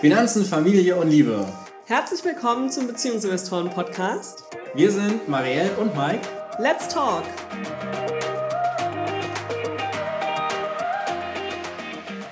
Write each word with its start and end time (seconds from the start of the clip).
Finanzen, 0.00 0.46
Familie 0.46 0.96
und 0.96 1.10
Liebe. 1.10 1.46
Herzlich 1.84 2.24
willkommen 2.24 2.70
zum 2.70 2.86
Beziehungsinvestoren 2.86 3.68
Podcast. 3.68 4.44
Wir 4.72 4.90
sind 4.90 5.28
Marielle 5.28 5.76
und 5.76 5.94
Mike. 5.94 6.26
Let's 6.58 6.88
talk! 6.88 7.22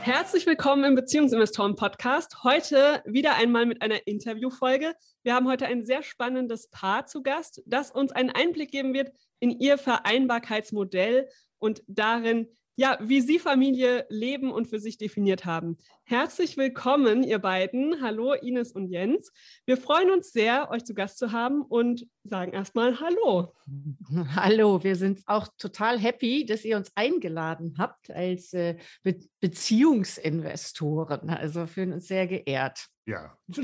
Herzlich 0.00 0.46
willkommen 0.46 0.84
im 0.84 0.94
Beziehungsinvestoren 0.94 1.76
Podcast. 1.76 2.42
Heute 2.42 3.02
wieder 3.04 3.34
einmal 3.34 3.66
mit 3.66 3.82
einer 3.82 4.06
Interviewfolge. 4.06 4.94
Wir 5.22 5.34
haben 5.34 5.46
heute 5.46 5.66
ein 5.66 5.84
sehr 5.84 6.02
spannendes 6.02 6.70
Paar 6.70 7.04
zu 7.04 7.22
Gast, 7.22 7.60
das 7.66 7.90
uns 7.90 8.12
einen 8.12 8.30
Einblick 8.30 8.70
geben 8.70 8.94
wird 8.94 9.12
in 9.40 9.50
ihr 9.50 9.76
Vereinbarkeitsmodell 9.76 11.28
und 11.58 11.82
darin, 11.86 12.48
ja, 12.79 12.96
wie 13.00 13.20
Sie 13.20 13.40
Familie 13.40 14.06
leben 14.08 14.52
und 14.52 14.68
für 14.68 14.78
sich 14.78 14.98
definiert 14.98 15.45
haben. 15.45 15.78
Herzlich 16.05 16.56
willkommen, 16.56 17.24
ihr 17.24 17.41
beiden. 17.41 18.01
Hallo, 18.01 18.34
Ines 18.34 18.70
und 18.70 18.87
Jens. 18.87 19.32
Wir 19.66 19.77
freuen 19.77 20.12
uns 20.12 20.30
sehr, 20.30 20.70
euch 20.70 20.84
zu 20.84 20.95
Gast 20.95 21.18
zu 21.18 21.32
haben 21.32 21.62
und 21.62 22.06
sagen 22.23 22.52
erstmal 22.52 23.01
Hallo. 23.01 23.52
Hallo, 24.37 24.84
wir 24.84 24.95
sind 24.95 25.23
auch 25.27 25.48
total 25.59 25.98
happy, 25.98 26.46
dass 26.46 26.64
ihr 26.64 26.77
uns 26.77 26.92
eingeladen 26.95 27.74
habt 27.78 28.12
als 28.12 28.52
äh, 28.52 28.77
Be 29.02 29.18
Beziehungsinvestoren. 29.40 31.30
Also 31.30 31.66
fühlen 31.66 31.92
uns 31.92 32.06
sehr 32.06 32.29
geehrt. 32.29 32.87
Ja. 33.06 33.37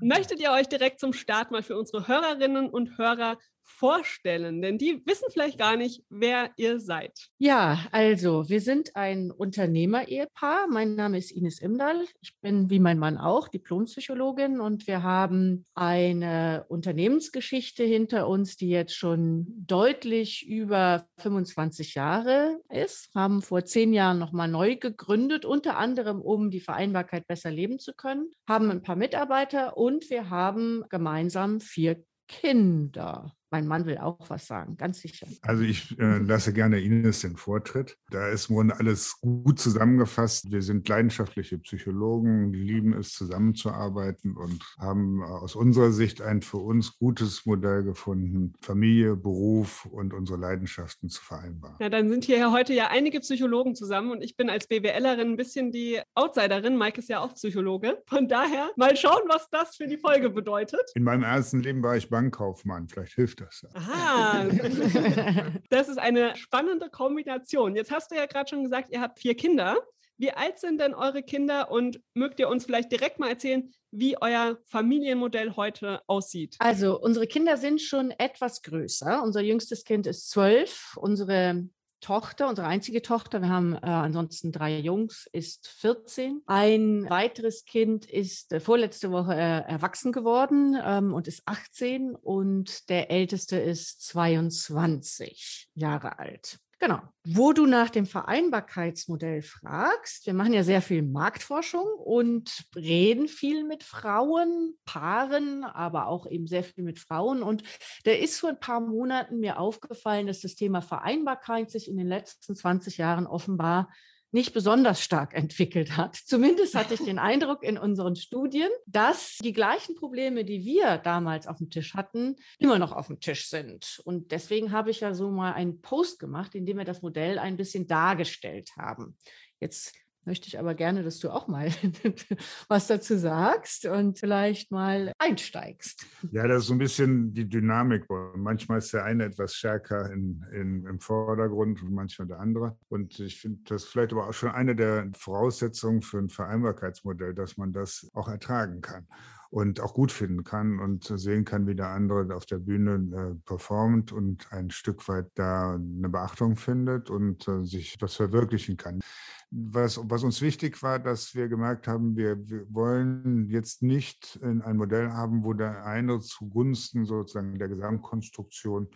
Möchtet 0.00 0.38
ihr 0.38 0.52
euch 0.52 0.68
direkt 0.68 1.00
zum 1.00 1.12
Start 1.12 1.50
mal 1.50 1.64
für 1.64 1.76
unsere 1.76 2.06
Hörerinnen 2.06 2.70
und 2.70 2.98
Hörer 2.98 3.36
vorstellen? 3.70 4.60
Denn 4.60 4.78
die 4.78 5.02
wissen 5.06 5.26
vielleicht 5.32 5.58
gar 5.58 5.76
nicht, 5.76 6.02
wer 6.10 6.50
ihr 6.56 6.80
seid. 6.80 7.28
Ja, 7.38 7.86
also 7.92 8.48
wir 8.48 8.60
sind 8.60 8.96
ein 8.96 9.30
Unternehmer-Ehepaar. 9.30 10.66
Mein 10.68 10.96
Name 10.96 11.18
ist 11.18 11.30
Ines 11.30 11.60
Imdal. 11.60 12.04
Ich 12.20 12.38
bin 12.40 12.68
wie 12.70 12.78
mein 12.78 12.98
Mann 12.98 13.16
auch 13.16 13.48
Diplompsychologin 13.48 14.60
und 14.60 14.86
wir 14.86 15.02
haben 15.02 15.64
eine 15.74 16.66
Unternehmensgeschichte 16.68 17.84
hinter 17.84 18.28
uns, 18.28 18.56
die 18.56 18.68
jetzt 18.68 18.94
schon 18.94 19.46
deutlich 19.66 20.46
über 20.46 21.06
25 21.18 21.94
Jahre 21.94 22.60
ist. 22.68 23.10
Haben 23.14 23.42
vor 23.42 23.64
zehn 23.64 23.92
Jahren 23.92 24.18
nochmal 24.18 24.48
neu 24.48 24.76
gegründet, 24.76 25.44
unter 25.44 25.76
anderem 25.76 26.20
um 26.20 26.50
die 26.50 26.60
Vereinbarkeit 26.60 27.26
besser 27.26 27.50
leben 27.50 27.78
zu 27.78 27.94
können. 27.94 28.30
Haben 28.48 28.70
ein 28.70 28.82
paar 28.82 28.96
Mitarbeiter 28.96 29.76
und 29.76 30.10
wir 30.10 30.30
haben 30.30 30.84
gemeinsam 30.88 31.60
vier 31.60 32.04
Kinder. 32.28 33.34
Mein 33.50 33.66
Mann 33.66 33.84
will 33.84 33.98
auch 33.98 34.18
was 34.28 34.46
sagen, 34.46 34.76
ganz 34.76 35.00
sicher. 35.00 35.26
Also 35.42 35.64
ich 35.64 35.98
äh, 35.98 36.18
lasse 36.18 36.52
gerne 36.52 36.78
Ines 36.80 37.20
den 37.20 37.36
Vortritt. 37.36 37.96
Da 38.10 38.28
ist 38.28 38.46
Grunde 38.46 38.78
alles 38.78 39.18
gut 39.20 39.58
zusammengefasst. 39.58 40.52
Wir 40.52 40.62
sind 40.62 40.88
leidenschaftliche 40.88 41.58
Psychologen, 41.58 42.52
lieben 42.52 42.92
es 42.92 43.12
zusammenzuarbeiten 43.12 44.36
und 44.36 44.62
haben 44.78 45.22
aus 45.22 45.56
unserer 45.56 45.90
Sicht 45.90 46.22
ein 46.22 46.42
für 46.42 46.58
uns 46.58 46.96
gutes 46.96 47.44
Modell 47.44 47.82
gefunden, 47.82 48.52
Familie, 48.60 49.16
Beruf 49.16 49.84
und 49.86 50.14
unsere 50.14 50.38
Leidenschaften 50.38 51.08
zu 51.08 51.20
vereinbaren. 51.20 51.76
Ja, 51.80 51.88
dann 51.88 52.08
sind 52.08 52.24
hier 52.24 52.52
heute 52.52 52.72
ja 52.72 52.88
einige 52.88 53.18
Psychologen 53.18 53.74
zusammen 53.74 54.12
und 54.12 54.22
ich 54.22 54.36
bin 54.36 54.48
als 54.48 54.68
BWLerin 54.68 55.30
ein 55.32 55.36
bisschen 55.36 55.72
die 55.72 56.00
Outsiderin. 56.14 56.78
Mike 56.78 57.00
ist 57.00 57.08
ja 57.08 57.18
auch 57.18 57.34
Psychologe. 57.34 58.00
Von 58.06 58.28
daher 58.28 58.70
mal 58.76 58.96
schauen, 58.96 59.22
was 59.28 59.48
das 59.50 59.76
für 59.76 59.88
die 59.88 59.98
Folge 59.98 60.30
bedeutet. 60.30 60.82
In 60.94 61.02
meinem 61.02 61.24
ersten 61.24 61.60
Leben 61.60 61.82
war 61.82 61.96
ich 61.96 62.08
Bankkaufmann. 62.08 62.88
Vielleicht 62.88 63.14
hilft 63.14 63.39
das. 63.40 63.66
Aha, 63.74 64.44
das 65.70 65.88
ist 65.88 65.98
eine 65.98 66.36
spannende 66.36 66.90
Kombination. 66.90 67.74
Jetzt 67.76 67.90
hast 67.90 68.10
du 68.10 68.16
ja 68.16 68.26
gerade 68.26 68.48
schon 68.48 68.62
gesagt, 68.62 68.90
ihr 68.90 69.00
habt 69.00 69.18
vier 69.18 69.36
Kinder. 69.36 69.76
Wie 70.18 70.32
alt 70.32 70.58
sind 70.58 70.78
denn 70.78 70.94
eure 70.94 71.22
Kinder 71.22 71.70
und 71.70 71.98
mögt 72.12 72.40
ihr 72.40 72.48
uns 72.48 72.66
vielleicht 72.66 72.92
direkt 72.92 73.18
mal 73.18 73.30
erzählen, 73.30 73.72
wie 73.90 74.20
euer 74.20 74.58
Familienmodell 74.66 75.56
heute 75.56 76.02
aussieht? 76.06 76.56
Also 76.58 77.00
unsere 77.00 77.26
Kinder 77.26 77.56
sind 77.56 77.80
schon 77.80 78.10
etwas 78.10 78.60
größer. 78.62 79.22
Unser 79.22 79.40
jüngstes 79.40 79.84
Kind 79.84 80.06
ist 80.06 80.28
zwölf, 80.28 80.94
unsere 80.96 81.66
Tochter, 82.00 82.48
unsere 82.48 82.66
einzige 82.66 83.02
Tochter, 83.02 83.42
wir 83.42 83.48
haben 83.48 83.74
äh, 83.74 83.78
ansonsten 83.82 84.52
drei 84.52 84.78
Jungs, 84.78 85.28
ist 85.32 85.68
14. 85.68 86.42
Ein 86.46 87.08
weiteres 87.08 87.64
Kind 87.64 88.06
ist 88.06 88.52
äh, 88.52 88.60
vorletzte 88.60 89.10
Woche 89.10 89.34
äh, 89.34 89.60
erwachsen 89.68 90.12
geworden 90.12 90.76
ähm, 90.82 91.12
und 91.12 91.28
ist 91.28 91.42
18 91.46 92.14
und 92.14 92.88
der 92.88 93.10
älteste 93.10 93.58
ist 93.58 94.02
22 94.06 95.68
Jahre 95.74 96.18
alt. 96.18 96.58
Genau. 96.80 97.00
Wo 97.24 97.52
du 97.52 97.66
nach 97.66 97.90
dem 97.90 98.06
Vereinbarkeitsmodell 98.06 99.42
fragst, 99.42 100.24
wir 100.24 100.32
machen 100.32 100.54
ja 100.54 100.64
sehr 100.64 100.80
viel 100.80 101.02
Marktforschung 101.02 101.84
und 101.84 102.64
reden 102.74 103.28
viel 103.28 103.64
mit 103.64 103.84
Frauen, 103.84 104.78
Paaren, 104.86 105.64
aber 105.64 106.06
auch 106.06 106.26
eben 106.26 106.46
sehr 106.46 106.64
viel 106.64 106.82
mit 106.82 106.98
Frauen. 106.98 107.42
Und 107.42 107.64
da 108.04 108.12
ist 108.12 108.40
vor 108.40 108.48
ein 108.48 108.60
paar 108.60 108.80
Monaten 108.80 109.40
mir 109.40 109.58
aufgefallen, 109.58 110.26
dass 110.26 110.40
das 110.40 110.54
Thema 110.54 110.80
Vereinbarkeit 110.80 111.70
sich 111.70 111.86
in 111.86 111.98
den 111.98 112.08
letzten 112.08 112.56
20 112.56 112.96
Jahren 112.96 113.26
offenbar 113.26 113.90
nicht 114.32 114.52
besonders 114.52 115.02
stark 115.02 115.34
entwickelt 115.34 115.96
hat. 115.96 116.16
Zumindest 116.24 116.74
hatte 116.74 116.94
ich 116.94 117.00
den 117.00 117.18
Eindruck 117.18 117.62
in 117.62 117.78
unseren 117.78 118.16
Studien, 118.16 118.70
dass 118.86 119.38
die 119.42 119.52
gleichen 119.52 119.96
Probleme, 119.96 120.44
die 120.44 120.64
wir 120.64 120.98
damals 120.98 121.46
auf 121.46 121.58
dem 121.58 121.70
Tisch 121.70 121.94
hatten, 121.94 122.36
immer 122.58 122.78
noch 122.78 122.92
auf 122.92 123.08
dem 123.08 123.20
Tisch 123.20 123.48
sind. 123.48 124.00
Und 124.04 124.32
deswegen 124.32 124.72
habe 124.72 124.90
ich 124.90 125.00
ja 125.00 125.14
so 125.14 125.30
mal 125.30 125.52
einen 125.52 125.80
Post 125.80 126.18
gemacht, 126.18 126.54
in 126.54 126.66
dem 126.66 126.78
wir 126.78 126.84
das 126.84 127.02
Modell 127.02 127.38
ein 127.38 127.56
bisschen 127.56 127.86
dargestellt 127.86 128.70
haben. 128.76 129.16
Jetzt 129.60 129.94
möchte 130.24 130.48
ich 130.48 130.58
aber 130.58 130.74
gerne, 130.74 131.02
dass 131.02 131.18
du 131.18 131.30
auch 131.30 131.48
mal 131.48 131.70
was 132.68 132.86
dazu 132.86 133.16
sagst 133.16 133.86
und 133.86 134.18
vielleicht 134.18 134.70
mal 134.70 135.12
einsteigst. 135.18 136.06
Ja, 136.30 136.46
das 136.46 136.62
ist 136.62 136.68
so 136.68 136.74
ein 136.74 136.78
bisschen 136.78 137.32
die 137.32 137.48
Dynamik. 137.48 138.06
Manchmal 138.36 138.78
ist 138.78 138.92
der 138.92 139.04
eine 139.04 139.24
etwas 139.24 139.54
stärker 139.54 140.12
in, 140.12 140.44
in, 140.52 140.86
im 140.86 141.00
Vordergrund 141.00 141.82
und 141.82 141.92
manchmal 141.92 142.28
der 142.28 142.40
andere. 142.40 142.76
Und 142.88 143.18
ich 143.18 143.40
finde 143.40 143.60
das 143.64 143.84
vielleicht 143.84 144.12
aber 144.12 144.28
auch 144.28 144.34
schon 144.34 144.50
eine 144.50 144.76
der 144.76 145.10
Voraussetzungen 145.16 146.02
für 146.02 146.18
ein 146.18 146.28
Vereinbarkeitsmodell, 146.28 147.34
dass 147.34 147.56
man 147.56 147.72
das 147.72 148.10
auch 148.14 148.28
ertragen 148.28 148.80
kann 148.80 149.06
und 149.50 149.80
auch 149.80 149.94
gut 149.94 150.12
finden 150.12 150.44
kann 150.44 150.78
und 150.78 151.04
sehen 151.04 151.44
kann, 151.44 151.66
wie 151.66 151.74
der 151.74 151.88
andere 151.88 152.34
auf 152.34 152.46
der 152.46 152.58
Bühne 152.58 152.94
äh, 153.12 153.34
performt 153.46 154.12
und 154.12 154.46
ein 154.52 154.70
Stück 154.70 155.08
weit 155.08 155.26
da 155.34 155.74
eine 155.74 156.08
Beachtung 156.08 156.56
findet 156.56 157.10
und 157.10 157.48
äh, 157.48 157.64
sich 157.64 157.96
was 158.00 158.14
verwirklichen 158.14 158.76
kann 158.76 159.00
was, 159.50 159.98
was 160.08 160.22
uns 160.22 160.40
wichtig 160.40 160.80
war, 160.82 160.98
dass 160.98 161.34
wir 161.34 161.48
gemerkt 161.48 161.88
haben, 161.88 162.16
wir, 162.16 162.48
wir 162.48 162.72
wollen 162.72 163.48
jetzt 163.48 163.82
nicht 163.82 164.38
ein 164.42 164.76
Modell 164.76 165.10
haben, 165.10 165.44
wo 165.44 165.52
der 165.54 165.84
eine 165.84 166.20
zugunsten 166.20 167.04
sozusagen 167.04 167.58
der 167.58 167.68
Gesamtkonstruktion 167.68 168.88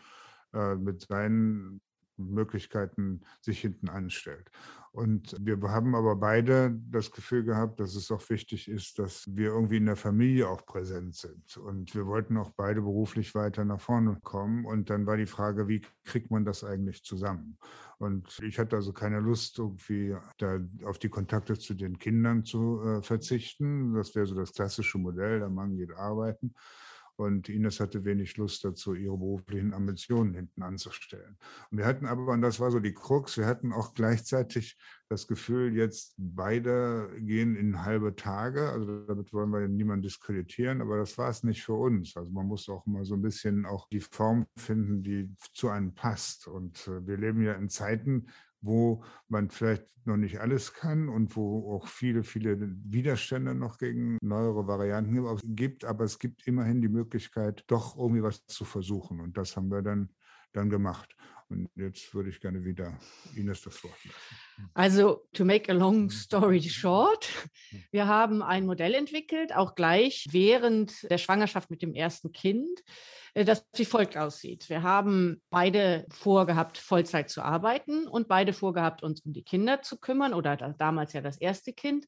äh, 0.52 0.76
mit 0.76 1.02
seinen 1.02 1.80
Möglichkeiten 2.16 3.22
sich 3.40 3.60
hinten 3.60 3.88
anstellt. 3.88 4.50
Und 4.94 5.34
wir 5.40 5.60
haben 5.60 5.96
aber 5.96 6.14
beide 6.14 6.72
das 6.88 7.10
Gefühl 7.10 7.42
gehabt, 7.42 7.80
dass 7.80 7.96
es 7.96 8.12
auch 8.12 8.30
wichtig 8.30 8.68
ist, 8.68 9.00
dass 9.00 9.24
wir 9.26 9.48
irgendwie 9.48 9.78
in 9.78 9.86
der 9.86 9.96
Familie 9.96 10.48
auch 10.48 10.64
präsent 10.64 11.16
sind. 11.16 11.56
Und 11.56 11.96
wir 11.96 12.06
wollten 12.06 12.36
auch 12.36 12.50
beide 12.50 12.80
beruflich 12.80 13.34
weiter 13.34 13.64
nach 13.64 13.80
vorne 13.80 14.16
kommen. 14.22 14.64
Und 14.64 14.90
dann 14.90 15.04
war 15.04 15.16
die 15.16 15.26
Frage, 15.26 15.66
wie 15.66 15.82
kriegt 16.04 16.30
man 16.30 16.44
das 16.44 16.62
eigentlich 16.62 17.02
zusammen? 17.02 17.58
Und 17.98 18.38
ich 18.38 18.56
hatte 18.60 18.76
also 18.76 18.92
keine 18.92 19.18
Lust, 19.18 19.58
irgendwie 19.58 20.14
da 20.38 20.60
auf 20.84 21.00
die 21.00 21.08
Kontakte 21.08 21.58
zu 21.58 21.74
den 21.74 21.98
Kindern 21.98 22.44
zu 22.44 22.80
äh, 22.80 23.02
verzichten. 23.02 23.94
Das 23.94 24.14
wäre 24.14 24.26
so 24.26 24.36
das 24.36 24.52
klassische 24.52 24.98
Modell, 24.98 25.40
der 25.40 25.50
Mann 25.50 25.76
geht 25.76 25.90
arbeiten. 25.90 26.54
Und 27.16 27.48
Ines 27.48 27.78
hatte 27.78 28.04
wenig 28.04 28.36
Lust 28.36 28.64
dazu, 28.64 28.94
ihre 28.94 29.16
beruflichen 29.16 29.72
Ambitionen 29.72 30.34
hinten 30.34 30.62
anzustellen. 30.62 31.36
Und 31.70 31.78
wir 31.78 31.86
hatten 31.86 32.06
aber, 32.06 32.32
und 32.32 32.42
das 32.42 32.58
war 32.58 32.70
so 32.70 32.80
die 32.80 32.94
Krux, 32.94 33.38
wir 33.38 33.46
hatten 33.46 33.72
auch 33.72 33.94
gleichzeitig 33.94 34.76
das 35.08 35.28
Gefühl, 35.28 35.76
jetzt 35.76 36.14
beide 36.16 37.08
gehen 37.18 37.54
in 37.54 37.84
halbe 37.84 38.16
Tage. 38.16 38.70
Also 38.70 39.06
damit 39.06 39.32
wollen 39.32 39.50
wir 39.50 39.68
niemanden 39.68 40.02
diskreditieren, 40.02 40.80
aber 40.80 40.96
das 40.96 41.16
war 41.16 41.28
es 41.28 41.44
nicht 41.44 41.62
für 41.62 41.74
uns. 41.74 42.16
Also 42.16 42.30
man 42.32 42.46
muss 42.46 42.68
auch 42.68 42.84
mal 42.86 43.04
so 43.04 43.14
ein 43.14 43.22
bisschen 43.22 43.64
auch 43.64 43.88
die 43.90 44.00
Form 44.00 44.46
finden, 44.56 45.02
die 45.02 45.30
zu 45.52 45.68
einem 45.68 45.94
passt. 45.94 46.48
Und 46.48 46.88
äh, 46.88 47.06
wir 47.06 47.16
leben 47.16 47.42
ja 47.42 47.52
in 47.52 47.68
Zeiten, 47.68 48.26
wo 48.64 49.04
man 49.28 49.50
vielleicht 49.50 49.86
noch 50.06 50.16
nicht 50.16 50.40
alles 50.40 50.74
kann 50.74 51.08
und 51.08 51.36
wo 51.36 51.74
auch 51.74 51.86
viele, 51.86 52.24
viele 52.24 52.58
Widerstände 52.60 53.54
noch 53.54 53.78
gegen 53.78 54.18
neuere 54.22 54.66
Varianten 54.66 55.24
gibt. 55.54 55.84
Aber 55.84 56.04
es 56.04 56.18
gibt 56.18 56.46
immerhin 56.46 56.80
die 56.80 56.88
Möglichkeit, 56.88 57.64
doch 57.68 57.96
irgendwie 57.96 58.22
was 58.22 58.44
zu 58.46 58.64
versuchen. 58.64 59.20
Und 59.20 59.36
das 59.36 59.56
haben 59.56 59.70
wir 59.70 59.82
dann, 59.82 60.10
dann 60.52 60.70
gemacht. 60.70 61.14
Und 61.48 61.68
jetzt 61.76 62.14
würde 62.14 62.30
ich 62.30 62.40
gerne 62.40 62.64
wieder 62.64 62.98
Ines 63.36 63.62
das 63.62 63.82
Wort 63.84 64.02
lassen. 64.04 64.70
Also, 64.72 65.26
to 65.34 65.44
make 65.44 65.70
a 65.70 65.74
long 65.74 66.10
story 66.10 66.62
short, 66.62 67.28
wir 67.90 68.06
haben 68.06 68.42
ein 68.42 68.66
Modell 68.66 68.94
entwickelt, 68.94 69.54
auch 69.54 69.74
gleich 69.74 70.26
während 70.30 71.08
der 71.10 71.18
Schwangerschaft 71.18 71.70
mit 71.70 71.82
dem 71.82 71.94
ersten 71.94 72.32
Kind, 72.32 72.82
äh, 73.34 73.44
das 73.44 73.66
wie 73.74 73.84
folgt 73.84 74.16
aussieht. 74.16 74.68
Wir 74.70 74.82
haben 74.82 75.42
beide 75.50 76.06
vorgehabt, 76.10 76.78
Vollzeit 76.78 77.30
zu 77.30 77.42
arbeiten 77.42 78.06
und 78.06 78.28
beide 78.28 78.52
vorgehabt, 78.52 79.02
uns 79.02 79.20
um 79.20 79.32
die 79.32 79.44
Kinder 79.44 79.82
zu 79.82 79.98
kümmern 79.98 80.34
oder 80.34 80.56
damals 80.78 81.12
ja 81.12 81.20
das 81.20 81.36
erste 81.36 81.72
Kind 81.72 82.06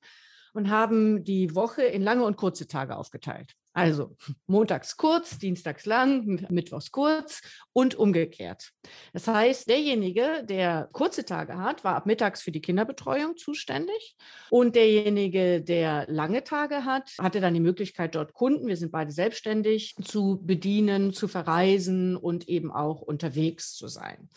und 0.56 0.70
haben 0.70 1.24
die 1.24 1.54
Woche 1.54 1.82
in 1.82 2.02
lange 2.02 2.24
und 2.24 2.36
kurze 2.36 2.66
Tage 2.66 2.96
aufgeteilt. 2.96 3.54
Also 3.76 4.16
montags 4.46 4.96
kurz, 4.96 5.38
dienstags 5.38 5.84
lang, 5.84 6.46
mittwochs 6.48 6.90
kurz 6.90 7.42
und 7.74 7.94
umgekehrt. 7.94 8.70
Das 9.12 9.28
heißt, 9.28 9.68
derjenige, 9.68 10.44
der 10.48 10.88
kurze 10.92 11.26
Tage 11.26 11.58
hat, 11.58 11.84
war 11.84 11.94
ab 11.94 12.06
mittags 12.06 12.40
für 12.40 12.52
die 12.52 12.62
Kinderbetreuung 12.62 13.36
zuständig 13.36 14.16
und 14.48 14.76
derjenige, 14.76 15.60
der 15.60 16.06
lange 16.08 16.42
Tage 16.42 16.86
hat, 16.86 17.12
hatte 17.18 17.42
dann 17.42 17.52
die 17.52 17.60
Möglichkeit, 17.60 18.14
dort 18.14 18.32
Kunden, 18.32 18.66
wir 18.66 18.78
sind 18.78 18.92
beide 18.92 19.12
selbstständig, 19.12 19.94
zu 20.02 20.40
bedienen, 20.42 21.12
zu 21.12 21.28
verreisen 21.28 22.16
und 22.16 22.48
eben 22.48 22.72
auch 22.72 23.02
unterwegs 23.02 23.74
zu 23.74 23.88
sein. 23.88 24.30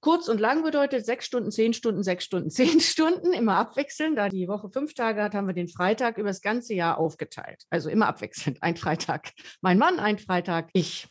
Kurz 0.00 0.28
und 0.28 0.40
lang 0.40 0.62
bedeutet 0.62 1.04
sechs 1.04 1.26
Stunden, 1.26 1.50
zehn 1.50 1.74
Stunden, 1.74 2.02
sechs 2.02 2.24
Stunden, 2.24 2.50
zehn 2.50 2.80
Stunden, 2.80 3.32
immer 3.32 3.56
abwechselnd. 3.56 4.16
Da 4.16 4.28
die 4.28 4.48
Woche 4.48 4.70
fünf 4.70 4.94
Tage 4.94 5.22
hat, 5.22 5.34
haben 5.34 5.46
wir 5.46 5.54
den 5.54 5.68
Freitag 5.68 6.18
über 6.18 6.28
das 6.28 6.40
ganze 6.40 6.74
Jahr 6.74 6.98
aufgeteilt. 6.98 7.64
Also 7.70 7.90
immer 7.90 8.08
abwechselnd. 8.08 8.62
Ein 8.62 8.76
Freitag 8.76 9.32
mein 9.60 9.78
Mann, 9.78 10.00
ein 10.00 10.18
Freitag 10.18 10.70
ich. 10.72 11.06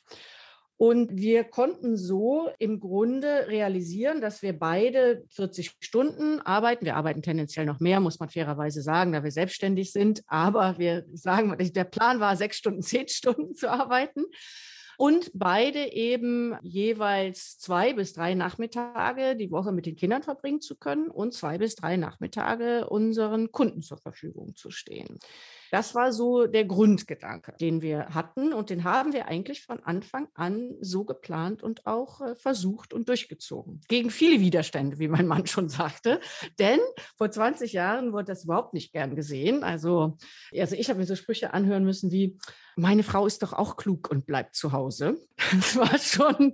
Und 0.81 1.18
wir 1.18 1.44
konnten 1.44 1.97
so 1.97 2.50
im 2.57 2.80
Grunde 2.80 3.47
realisieren, 3.50 4.21
dass 4.21 4.41
wir 4.41 4.57
beide 4.57 5.25
40 5.31 5.75
Stunden 5.81 6.39
arbeiten. 6.39 6.85
Wir 6.85 6.95
arbeiten 6.95 7.21
tendenziell 7.21 7.65
noch 7.65 7.81
mehr, 7.81 8.00
muss 8.00 8.21
man 8.21 8.30
fairerweise 8.30 8.81
sagen, 8.81 9.12
da 9.12 9.21
wir 9.21 9.31
selbstständig 9.31 9.92
sind. 9.92 10.24
Aber 10.27 10.77
wir 10.77 11.06
sagen, 11.12 11.53
der 11.57 11.83
Plan 11.83 12.21
war, 12.21 12.38
sechs 12.38 12.57
Stunden, 12.57 12.81
zehn 12.81 13.09
Stunden 13.09 13.56
zu 13.56 13.69
arbeiten 13.69 14.24
und 14.99 15.31
beide 15.33 15.93
eben 15.93 16.57
jeweils 16.61 17.57
zwei 17.57 17.93
bis 17.93 18.11
drei 18.11 18.33
Nachmittage 18.33 19.37
die 19.37 19.49
Woche 19.49 19.71
mit 19.71 19.85
den 19.85 19.95
Kindern 19.95 20.23
verbringen 20.23 20.59
zu 20.59 20.75
können 20.75 21.07
und 21.07 21.33
zwei 21.33 21.57
bis 21.57 21.75
drei 21.75 21.95
Nachmittage 21.95 22.85
unseren 22.89 23.53
Kunden 23.53 23.81
zur 23.81 23.97
Verfügung 23.97 24.57
zu 24.57 24.71
stehen. 24.71 25.17
Das 25.71 25.95
war 25.95 26.11
so 26.11 26.47
der 26.47 26.65
Grundgedanke, 26.65 27.53
den 27.61 27.81
wir 27.81 28.07
hatten 28.09 28.51
und 28.51 28.69
den 28.69 28.83
haben 28.83 29.13
wir 29.13 29.27
eigentlich 29.27 29.63
von 29.63 29.79
Anfang 29.83 30.27
an 30.33 30.75
so 30.81 31.05
geplant 31.05 31.63
und 31.63 31.85
auch 31.85 32.19
äh, 32.21 32.35
versucht 32.35 32.91
und 32.91 33.07
durchgezogen. 33.07 33.79
Gegen 33.87 34.09
viele 34.09 34.41
Widerstände, 34.41 34.99
wie 34.99 35.07
mein 35.07 35.27
Mann 35.27 35.45
schon 35.45 35.69
sagte. 35.69 36.19
Denn 36.57 36.79
vor 37.15 37.31
20 37.31 37.71
Jahren 37.71 38.11
wurde 38.11 38.25
das 38.25 38.43
überhaupt 38.43 38.73
nicht 38.73 38.91
gern 38.91 39.15
gesehen. 39.15 39.63
Also, 39.63 40.17
also 40.57 40.75
ich 40.75 40.89
habe 40.89 40.99
mir 40.99 41.05
so 41.05 41.15
Sprüche 41.15 41.53
anhören 41.53 41.85
müssen 41.85 42.11
wie, 42.11 42.37
meine 42.79 43.03
Frau 43.03 43.25
ist 43.25 43.43
doch 43.43 43.53
auch 43.53 43.75
klug 43.75 44.09
und 44.09 44.25
bleibt 44.25 44.55
zu 44.55 44.71
Hause. 44.71 45.17
Das 45.51 45.77
war 45.77 45.97
schon, 45.97 46.53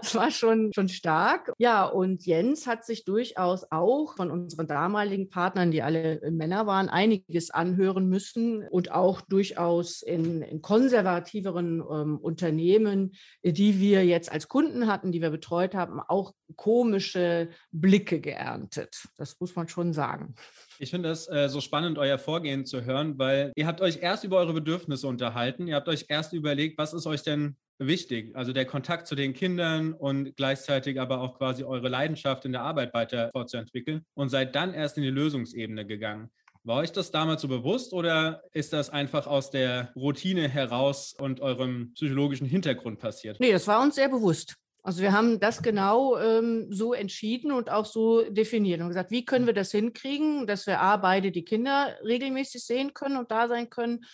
das 0.00 0.14
war 0.14 0.30
schon, 0.30 0.72
schon 0.74 0.88
stark. 0.88 1.52
Ja, 1.58 1.86
und 1.86 2.26
Jens 2.26 2.66
hat 2.66 2.84
sich 2.84 3.04
durchaus 3.04 3.64
auch 3.70 4.16
von 4.16 4.30
unseren 4.30 4.66
damaligen 4.66 5.30
Partnern, 5.30 5.70
die 5.70 5.82
alle 5.82 6.20
Männer 6.30 6.66
waren, 6.66 6.88
einiges 6.88 7.50
anhören 7.50 8.08
müssen 8.08 8.66
und 8.68 8.90
auch 8.90 9.20
durchaus 9.20 10.02
in, 10.02 10.42
in 10.42 10.62
konservativeren 10.62 11.80
ähm, 11.90 12.18
Unternehmen, 12.18 13.12
die 13.42 13.80
wir 13.80 14.04
jetzt 14.04 14.30
als 14.30 14.48
Kunden 14.48 14.88
hatten, 14.88 15.12
die 15.12 15.22
wir 15.22 15.30
betreut 15.30 15.74
haben, 15.74 16.00
auch 16.00 16.34
komische 16.56 17.48
Blicke 17.70 18.20
geerntet. 18.20 19.08
Das 19.16 19.38
muss 19.40 19.54
man 19.56 19.68
schon 19.68 19.92
sagen. 19.92 20.34
Ich 20.78 20.90
finde 20.90 21.10
es 21.10 21.28
äh, 21.28 21.48
so 21.48 21.60
spannend, 21.60 21.98
euer 21.98 22.18
Vorgehen 22.18 22.66
zu 22.66 22.84
hören, 22.84 23.18
weil 23.18 23.52
ihr 23.56 23.66
habt 23.66 23.80
euch 23.80 23.98
erst 24.02 24.24
über 24.24 24.38
eure 24.38 24.52
Bedürfnisse 24.52 25.06
unterhalten. 25.06 25.66
Ihr 25.66 25.76
habt 25.76 25.88
euch 25.88 26.06
erst 26.08 26.32
überlegt, 26.32 26.78
was 26.78 26.92
ist 26.92 27.06
euch 27.06 27.22
denn 27.22 27.56
wichtig? 27.78 28.34
Also 28.34 28.52
der 28.52 28.64
Kontakt 28.64 29.06
zu 29.06 29.14
den 29.14 29.34
Kindern 29.34 29.92
und 29.92 30.36
gleichzeitig 30.36 31.00
aber 31.00 31.20
auch 31.20 31.38
quasi 31.38 31.64
eure 31.64 31.88
Leidenschaft 31.88 32.44
in 32.44 32.52
der 32.52 32.62
Arbeit 32.62 32.94
weiter 32.94 33.30
fortzuentwickeln 33.32 34.04
und 34.14 34.28
seid 34.28 34.54
dann 34.54 34.74
erst 34.74 34.96
in 34.96 35.02
die 35.02 35.10
Lösungsebene 35.10 35.86
gegangen. 35.86 36.30
War 36.66 36.78
euch 36.78 36.92
das 36.92 37.10
damals 37.10 37.42
so 37.42 37.48
bewusst 37.48 37.92
oder 37.92 38.42
ist 38.52 38.72
das 38.72 38.88
einfach 38.88 39.26
aus 39.26 39.50
der 39.50 39.92
Routine 39.94 40.48
heraus 40.48 41.14
und 41.18 41.40
eurem 41.40 41.92
psychologischen 41.92 42.46
Hintergrund 42.46 43.00
passiert? 43.00 43.38
Nee, 43.38 43.52
das 43.52 43.66
war 43.66 43.82
uns 43.82 43.96
sehr 43.96 44.08
bewusst. 44.08 44.54
Also 44.86 45.00
wir 45.00 45.12
haben 45.12 45.40
das 45.40 45.62
genau 45.62 46.18
ähm, 46.18 46.66
so 46.70 46.92
entschieden 46.92 47.52
und 47.52 47.70
auch 47.70 47.86
so 47.86 48.22
definiert 48.30 48.82
und 48.82 48.88
gesagt, 48.88 49.10
wie 49.10 49.24
können 49.24 49.46
wir 49.46 49.54
das 49.54 49.70
hinkriegen, 49.70 50.46
dass 50.46 50.66
wir 50.66 50.78
A, 50.78 50.98
beide 50.98 51.32
die 51.32 51.44
Kinder 51.44 51.96
regelmäßig 52.04 52.62
sehen 52.62 52.92
können 52.92 53.16
und 53.16 53.30
da 53.30 53.48
sein 53.48 53.70
können 53.70 54.04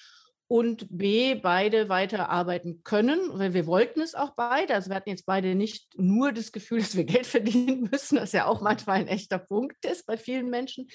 und 0.46 0.86
B, 0.88 1.34
beide 1.34 1.88
weiter 1.88 2.28
arbeiten 2.28 2.82
können, 2.84 3.20
weil 3.32 3.52
wir 3.52 3.66
wollten 3.66 4.00
es 4.00 4.14
auch 4.14 4.30
beide. 4.36 4.74
Also 4.74 4.90
wir 4.90 4.96
hatten 4.96 5.10
jetzt 5.10 5.26
beide 5.26 5.56
nicht 5.56 5.88
nur 5.96 6.30
das 6.30 6.52
Gefühl, 6.52 6.78
dass 6.80 6.96
wir 6.96 7.04
Geld 7.04 7.26
verdienen 7.26 7.88
müssen, 7.90 8.18
was 8.18 8.30
ja 8.30 8.46
auch 8.46 8.60
manchmal 8.60 9.00
ein 9.00 9.08
echter 9.08 9.38
Punkt 9.38 9.84
ist 9.84 10.06
bei 10.06 10.16
vielen 10.16 10.50
Menschen, 10.50 10.86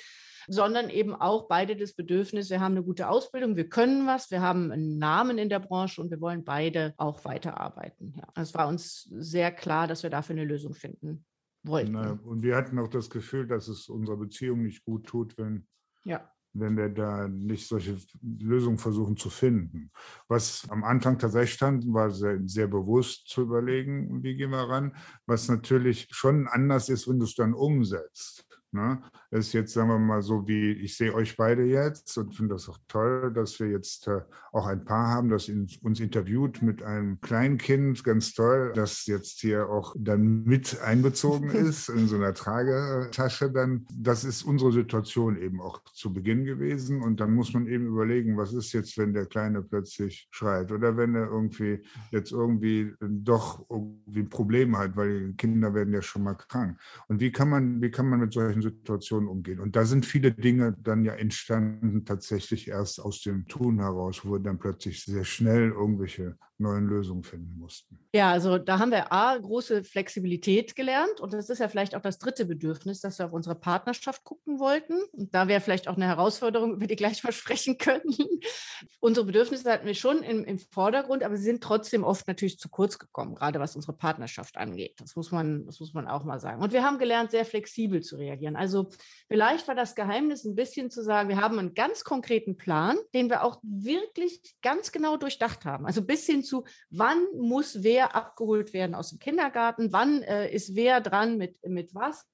sondern 0.47 0.89
eben 0.89 1.15
auch 1.15 1.47
beide 1.47 1.75
das 1.75 1.93
Bedürfnis, 1.93 2.49
wir 2.49 2.59
haben 2.59 2.73
eine 2.73 2.83
gute 2.83 3.09
Ausbildung, 3.09 3.55
wir 3.55 3.69
können 3.69 4.07
was, 4.07 4.31
wir 4.31 4.41
haben 4.41 4.71
einen 4.71 4.97
Namen 4.97 5.37
in 5.37 5.49
der 5.49 5.59
Branche 5.59 6.01
und 6.01 6.11
wir 6.11 6.21
wollen 6.21 6.43
beide 6.43 6.93
auch 6.97 7.25
weiterarbeiten. 7.25 8.13
Ja, 8.17 8.27
es 8.41 8.53
war 8.53 8.67
uns 8.67 9.03
sehr 9.11 9.51
klar, 9.51 9.87
dass 9.87 10.03
wir 10.03 10.09
dafür 10.09 10.35
eine 10.35 10.45
Lösung 10.45 10.73
finden 10.73 11.25
wollten. 11.63 11.95
Und 11.95 12.43
wir 12.43 12.55
hatten 12.55 12.77
auch 12.79 12.87
das 12.87 13.09
Gefühl, 13.09 13.47
dass 13.47 13.67
es 13.67 13.89
unserer 13.89 14.17
Beziehung 14.17 14.63
nicht 14.63 14.83
gut 14.83 15.05
tut, 15.07 15.37
wenn 15.37 15.67
ja 16.03 16.29
wenn 16.55 16.77
wir 16.77 16.89
da 16.89 17.27
nicht 17.27 17.67
solche 17.67 17.97
Lösungen 18.21 18.77
versuchen 18.77 19.17
zu 19.17 19.29
finden. 19.29 19.91
Was 20.27 20.65
am 20.69 20.83
Anfang 20.83 21.19
tatsächlich 21.19 21.53
stand, 21.53 21.85
war 21.93 22.09
sehr, 22.11 22.39
sehr 22.45 22.67
bewusst 22.67 23.27
zu 23.27 23.41
überlegen, 23.41 24.23
wie 24.23 24.35
gehen 24.35 24.51
wir 24.51 24.69
ran, 24.69 24.95
was 25.25 25.49
natürlich 25.49 26.07
schon 26.11 26.47
anders 26.47 26.89
ist, 26.89 27.07
wenn 27.07 27.19
du 27.19 27.25
es 27.25 27.35
dann 27.35 27.53
umsetzt. 27.53 28.45
Ne? 28.75 29.01
Ist 29.31 29.53
jetzt, 29.53 29.73
sagen 29.73 29.87
wir 29.87 29.97
mal, 29.97 30.21
so 30.21 30.47
wie 30.47 30.73
ich 30.73 30.97
sehe 30.97 31.13
euch 31.13 31.37
beide 31.37 31.63
jetzt 31.63 32.17
und 32.17 32.35
finde 32.35 32.55
das 32.55 32.67
auch 32.67 32.77
toll, 32.89 33.31
dass 33.33 33.57
wir 33.59 33.69
jetzt 33.69 34.07
äh, 34.07 34.19
auch 34.51 34.67
ein 34.67 34.83
Paar 34.83 35.07
haben, 35.07 35.29
das 35.29 35.47
in, 35.47 35.67
uns 35.81 36.01
interviewt 36.01 36.61
mit 36.61 36.83
einem 36.83 37.21
Kleinkind, 37.21 38.03
ganz 38.03 38.33
toll, 38.33 38.73
das 38.75 39.05
jetzt 39.05 39.39
hier 39.39 39.69
auch 39.69 39.95
dann 39.97 40.43
mit 40.43 40.81
einbezogen 40.81 41.49
ist 41.51 41.87
in 41.87 42.07
so 42.07 42.17
einer 42.17 42.33
Tragetasche 42.33 43.49
dann. 43.49 43.85
Das 43.97 44.25
ist 44.25 44.43
unsere 44.43 44.73
Situation 44.73 45.37
eben 45.37 45.61
auch 45.61 45.81
zu 45.93 46.11
Beginn 46.11 46.43
gewesen 46.43 47.01
und 47.01 47.21
dann 47.21 47.33
muss 47.33 47.53
man 47.53 47.67
eben 47.67 47.87
überlegen, 47.87 48.35
was 48.35 48.53
ist 48.53 48.73
jetzt, 48.73 48.97
wenn 48.97 49.13
der 49.13 49.25
Kleine 49.25 49.61
plötzlich 49.61 50.27
schreit 50.31 50.73
oder 50.73 50.97
wenn 50.97 51.15
er 51.15 51.27
irgendwie 51.27 51.81
jetzt 52.11 52.33
irgendwie 52.33 52.93
doch 52.99 53.65
irgendwie 53.69 54.19
ein 54.19 54.29
Problem 54.29 54.77
hat, 54.77 54.97
weil 54.97 55.33
Kinder 55.37 55.73
werden 55.73 55.93
ja 55.93 56.01
schon 56.01 56.23
mal 56.23 56.35
krank. 56.35 56.77
Und 57.07 57.21
wie 57.21 57.31
kann 57.31 57.49
man, 57.49 57.81
wie 57.81 57.91
kann 57.91 58.09
man 58.09 58.19
mit 58.19 58.33
solchen 58.33 58.64
Situationen 58.69 59.29
umgehen. 59.29 59.59
Und 59.59 59.75
da 59.75 59.85
sind 59.85 60.05
viele 60.05 60.31
Dinge 60.31 60.75
dann 60.81 61.03
ja 61.03 61.13
entstanden, 61.13 62.05
tatsächlich 62.05 62.67
erst 62.67 62.99
aus 62.99 63.21
dem 63.21 63.47
Tun 63.47 63.79
heraus, 63.79 64.21
wo 64.23 64.37
dann 64.37 64.59
plötzlich 64.59 65.03
sehr 65.03 65.23
schnell 65.23 65.71
irgendwelche 65.71 66.37
neuen 66.57 66.87
Lösungen 66.87 67.23
finden 67.23 67.57
mussten. 67.57 67.99
Ja, 68.13 68.31
also 68.31 68.57
da 68.57 68.79
haben 68.79 68.91
wir 68.91 69.11
A, 69.11 69.37
große 69.37 69.83
Flexibilität 69.83 70.75
gelernt 70.75 71.19
und 71.19 71.33
das 71.33 71.49
ist 71.49 71.59
ja 71.59 71.67
vielleicht 71.67 71.95
auch 71.95 72.01
das 72.01 72.17
dritte 72.17 72.45
Bedürfnis, 72.45 73.01
dass 73.01 73.19
wir 73.19 73.25
auf 73.25 73.33
unsere 73.33 73.55
Partnerschaft 73.55 74.23
gucken 74.23 74.59
wollten. 74.59 75.03
Und 75.11 75.35
da 75.35 75.47
wäre 75.47 75.59
vielleicht 75.59 75.87
auch 75.87 75.97
eine 75.97 76.07
Herausforderung, 76.07 76.73
über 76.75 76.87
die 76.87 76.95
gleich 76.95 77.21
versprechen 77.21 77.77
können. 77.77 78.03
unsere 78.99 79.25
Bedürfnisse 79.25 79.69
hatten 79.69 79.85
wir 79.85 79.95
schon 79.95 80.23
im, 80.23 80.45
im 80.45 80.59
Vordergrund, 80.59 81.23
aber 81.23 81.35
sie 81.35 81.43
sind 81.43 81.61
trotzdem 81.61 82.03
oft 82.03 82.27
natürlich 82.27 82.57
zu 82.57 82.69
kurz 82.69 82.99
gekommen, 82.99 83.35
gerade 83.35 83.59
was 83.59 83.75
unsere 83.75 83.93
Partnerschaft 83.93 84.55
angeht. 84.55 84.95
Das 84.99 85.15
muss 85.15 85.31
man, 85.31 85.65
das 85.65 85.79
muss 85.81 85.93
man 85.93 86.07
auch 86.07 86.23
mal 86.23 86.39
sagen. 86.39 86.61
Und 86.61 86.71
wir 86.71 86.83
haben 86.83 86.99
gelernt, 86.99 87.31
sehr 87.31 87.45
flexibel 87.45 88.01
zu 88.01 88.15
reagieren. 88.15 88.55
Also 88.55 88.89
vielleicht 89.27 89.67
war 89.67 89.75
das 89.75 89.95
Geheimnis 89.95 90.45
ein 90.45 90.55
bisschen 90.55 90.89
zu 90.89 91.03
sagen, 91.03 91.27
wir 91.27 91.41
haben 91.41 91.59
einen 91.59 91.73
ganz 91.73 92.05
konkreten 92.05 92.55
Plan, 92.55 92.97
den 93.13 93.29
wir 93.29 93.43
auch 93.43 93.59
wirklich 93.61 94.55
ganz 94.61 94.93
genau 94.93 95.17
durchdacht 95.17 95.65
haben. 95.65 95.85
Also 95.85 96.01
bis 96.01 96.25
hin 96.25 96.44
zu, 96.45 96.63
wann 96.89 97.17
muss 97.35 97.83
wer 97.83 98.15
abgeholt 98.15 98.73
werden 98.73 98.95
aus 98.95 99.09
dem 99.09 99.19
Kindergarten, 99.19 99.91
wann 99.91 100.21
äh, 100.23 100.49
ist 100.53 100.75
wer 100.75 101.01
dran 101.01 101.37
mit, 101.37 101.57
mit 101.67 101.93
was. 101.93 102.25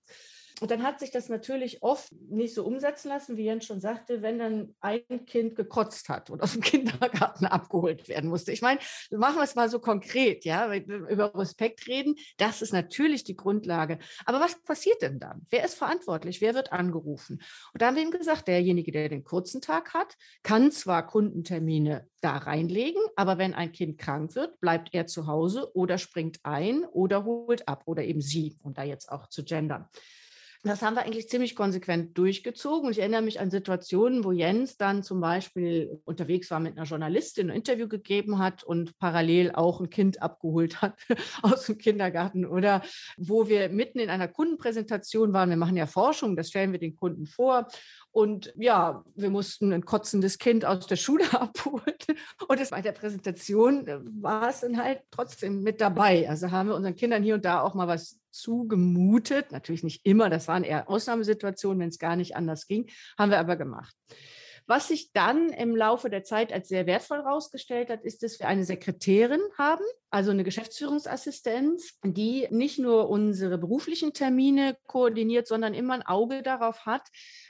Und 0.62 0.70
dann 0.70 0.84
hat 0.84 1.00
sich 1.00 1.10
das 1.10 1.28
natürlich 1.28 1.82
oft 1.82 2.12
nicht 2.30 2.54
so 2.54 2.64
umsetzen 2.64 3.10
lassen, 3.10 3.36
wie 3.36 3.46
Jens 3.46 3.66
schon 3.66 3.82
sagte, 3.82 4.22
wenn 4.22 4.38
dann 4.38 4.76
ein 4.80 5.26
Kind 5.26 5.56
gekotzt 5.56 6.08
hat 6.08 6.30
und 6.30 6.44
aus 6.44 6.54
dem 6.54 6.62
Kindergarten 6.62 7.48
abgeholt 7.48 8.08
werden 8.08 8.30
musste. 8.30 8.52
Ich 8.52 8.62
meine, 8.62 8.80
machen 9.10 9.38
wir 9.38 9.44
es 9.44 9.56
mal 9.56 9.70
so 9.70 9.80
konkret, 9.80 10.46
ja, 10.46 10.72
über 10.76 11.34
Respekt 11.34 11.88
reden. 11.88 12.16
Das 12.38 12.62
ist 12.62 12.74
natürlich 12.74 13.24
die 13.24 13.36
Grundlage. 13.36 13.98
Aber 14.26 14.40
was 14.40 14.62
passiert 14.62 15.02
denn 15.02 15.20
dann? 15.20 15.48
Wer 15.50 15.66
ist 15.66 15.74
verantwortlich? 15.74 16.42
Wer 16.42 16.54
wird 16.54 16.72
angerufen? 16.72 17.42
Und 17.74 17.82
da 17.82 17.88
haben 17.88 17.96
wir 17.96 18.04
ihm 18.04 18.12
gesagt, 18.12 18.48
derjenige, 18.48 18.92
der 18.92 19.10
den 19.10 19.24
kurzen 19.24 19.62
Tag 19.62 19.96
hat, 19.96 20.16
kann 20.44 20.72
zwar 20.72 21.08
Kundentermine 21.08 22.08
da 22.22 22.38
reinlegen, 22.38 23.02
aber 23.16 23.40
wenn 23.40 23.56
ein 23.56 23.72
Kind 23.72 23.98
krank 23.98 24.36
wird, 24.36 24.60
bleibt 24.60 24.94
er 24.94 25.08
zu 25.08 25.26
Hause 25.26 25.76
oder 25.76 25.98
springt 25.98 26.40
ein 26.44 26.86
oder 26.86 27.26
holt 27.26 27.68
ab 27.68 27.82
oder 27.86 28.04
eben 28.04 28.22
sie, 28.22 28.60
um 28.62 28.76
da 28.76 28.84
jetzt 28.84 29.12
auch 29.12 29.28
zu 29.28 29.44
gendern. 29.44 29.90
Das 30.64 30.84
haben 30.84 30.96
wir 30.96 31.02
eigentlich 31.02 31.28
ziemlich 31.28 31.56
konsequent 31.56 32.16
durchgezogen. 32.16 32.92
Ich 32.92 33.00
erinnere 33.00 33.24
mich 33.24 33.40
an 33.40 33.50
Situationen, 33.50 34.24
wo 34.24 34.32
Jens 34.32 34.78
dann 34.78 35.02
zum 35.02 35.20
Beispiel 35.20 36.00
unterwegs 36.06 36.52
war 36.52 36.60
mit 36.60 36.78
einer 36.78 36.86
Journalistin, 36.86 37.50
ein 37.50 37.56
Interview 37.56 37.88
gegeben 37.88 38.38
hat 38.38 38.64
und 38.64 38.96
parallel 39.00 39.54
auch 39.56 39.82
ein 39.82 39.90
Kind 39.90 40.22
abgeholt 40.22 40.84
hat 40.84 41.00
aus 41.42 41.66
dem 41.66 41.80
Kindergarten 41.80 42.46
oder 42.46 42.84
wo 43.18 43.48
wir 43.48 43.70
mitten 43.70 43.98
in 43.98 44.12
einer 44.12 44.28
Kundenpräsentation 44.28 45.34
waren. 45.34 45.50
Wir 45.50 45.58
machen 45.58 45.78
ja 45.78 45.88
Forschung, 45.88 46.36
das 46.36 46.50
stellen 46.50 46.74
wir 46.74 46.80
den 46.80 46.96
Kunden 46.96 47.26
vor 47.26 47.68
und 48.12 48.54
ja, 48.58 49.06
wir 49.16 49.30
mussten 49.30 49.72
ein 49.72 49.86
kotzendes 49.86 50.38
Kind 50.38 50.66
aus 50.66 50.86
der 50.86 50.98
Schule 50.98 51.24
abholen. 51.34 51.96
Und 52.48 52.60
es 52.60 52.72
bei 52.72 52.82
der 52.82 52.92
Präsentation 52.92 53.88
äh, 53.88 54.00
war 54.22 54.50
es 54.50 54.62
dann 54.62 54.78
halt 54.78 55.02
trotzdem 55.12 55.64
mit 55.64 55.80
dabei. 55.80 56.30
Also 56.30 56.52
haben 56.52 56.70
wir 56.70 56.76
unseren 56.76 56.96
Kindern 56.96 57.24
hier 57.24 57.36
und 57.36 57.46
da 57.46 57.62
auch 57.62 57.74
mal 57.74 57.88
was 57.88 58.20
zugemutet. 58.32 59.52
Natürlich 59.52 59.84
nicht 59.84 60.06
immer, 60.06 60.30
das 60.30 60.48
waren 60.48 60.64
eher 60.64 60.90
Ausnahmesituationen, 60.90 61.80
wenn 61.80 61.90
es 61.90 62.00
gar 62.00 62.16
nicht 62.16 62.36
anders 62.36 62.68
ging, 62.68 62.90
haben 63.18 63.32
wir 63.32 63.40
aber 63.40 63.56
gemacht. 63.56 63.96
Was 64.68 64.88
sich 64.88 65.12
dann 65.12 65.50
im 65.50 65.76
Laufe 65.76 66.10
der 66.10 66.24
Zeit 66.24 66.54
als 66.54 66.70
sehr 66.70 66.86
wertvoll 66.86 67.24
herausgestellt 67.24 67.90
hat, 67.90 68.04
ist, 68.04 68.24
dass 68.24 68.40
wir 68.40 68.48
eine 68.48 68.64
Sekretärin 68.64 69.42
haben, 69.58 69.84
also 70.10 70.32
eine 70.32 70.44
Geschäftsführungsassistenz, 70.44 72.00
die 72.04 72.48
nicht 72.52 72.80
nur 72.80 73.10
unsere 73.10 73.58
beruflichen 73.58 74.14
Termine 74.14 74.78
koordiniert, 74.88 75.48
sondern 75.48 75.74
immer 75.74 75.94
ein 75.96 76.06
Auge 76.06 76.44
darauf 76.44 76.86
hat, 76.86 77.08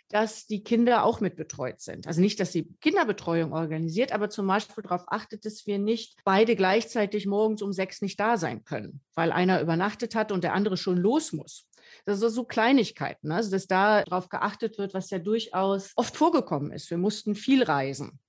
dass 0.10 0.46
die 0.46 0.64
Kinder 0.64 1.04
auch 1.04 1.22
mit 1.22 1.36
betreut 1.36 1.80
sind. 1.82 2.08
Also 2.08 2.22
nicht, 2.22 2.40
dass 2.40 2.52
sie 2.52 2.68
Kinderbetreuung 2.82 3.54
organisiert, 3.54 4.12
aber 4.12 4.30
zum 4.30 4.48
Beispiel 4.48 4.84
darauf 4.84 5.04
achtet, 5.08 5.46
dass 5.46 5.66
wir 5.66 5.80
nicht 5.80 6.20
beide 6.24 6.56
gleichzeitig 6.56 7.26
morgens 7.26 7.62
um 7.62 7.72
sechs 7.72 8.02
nicht 8.02 8.20
da 8.20 8.38
sein 8.38 8.64
können, 8.64 9.02
weil 9.16 9.32
einer 9.32 9.62
übernachtet 9.62 10.16
hat 10.16 10.32
und 10.32 10.44
der 10.44 10.54
andere 10.54 10.78
schon 10.78 10.98
los 10.98 11.34
muss. 11.34 11.68
Das 12.06 12.20
sind 12.20 12.30
so 12.30 12.44
Kleinigkeiten, 12.44 13.30
ne? 13.30 13.36
also 13.36 13.52
dass 13.52 13.68
da 13.68 14.04
darauf 14.04 14.30
geachtet 14.30 14.78
wird, 14.78 14.94
was 14.94 15.10
ja 15.10 15.20
durchaus 15.20 15.92
oft 15.96 16.16
vorgekommen 16.16 16.72
ist. 16.72 16.90
Wir 16.90 16.98
mussten 16.98 17.36
viel 17.36 17.64
reisen. 17.64 18.20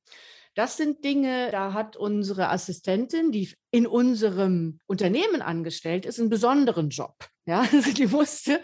Das 0.54 0.76
sind 0.76 1.04
Dinge, 1.04 1.50
da 1.50 1.73
hat 1.73 1.97
unsere 1.97 2.50
Assistentin, 2.50 3.33
die 3.33 3.52
in 3.71 3.87
unserem 3.87 4.81
Unternehmen 4.87 5.40
angestellt 5.40 6.04
ist, 6.04 6.21
einen 6.21 6.28
besonderen 6.28 6.90
Job. 6.90 7.14
Ja, 7.47 7.61
also 7.73 7.93
die 7.93 8.07
musste 8.07 8.61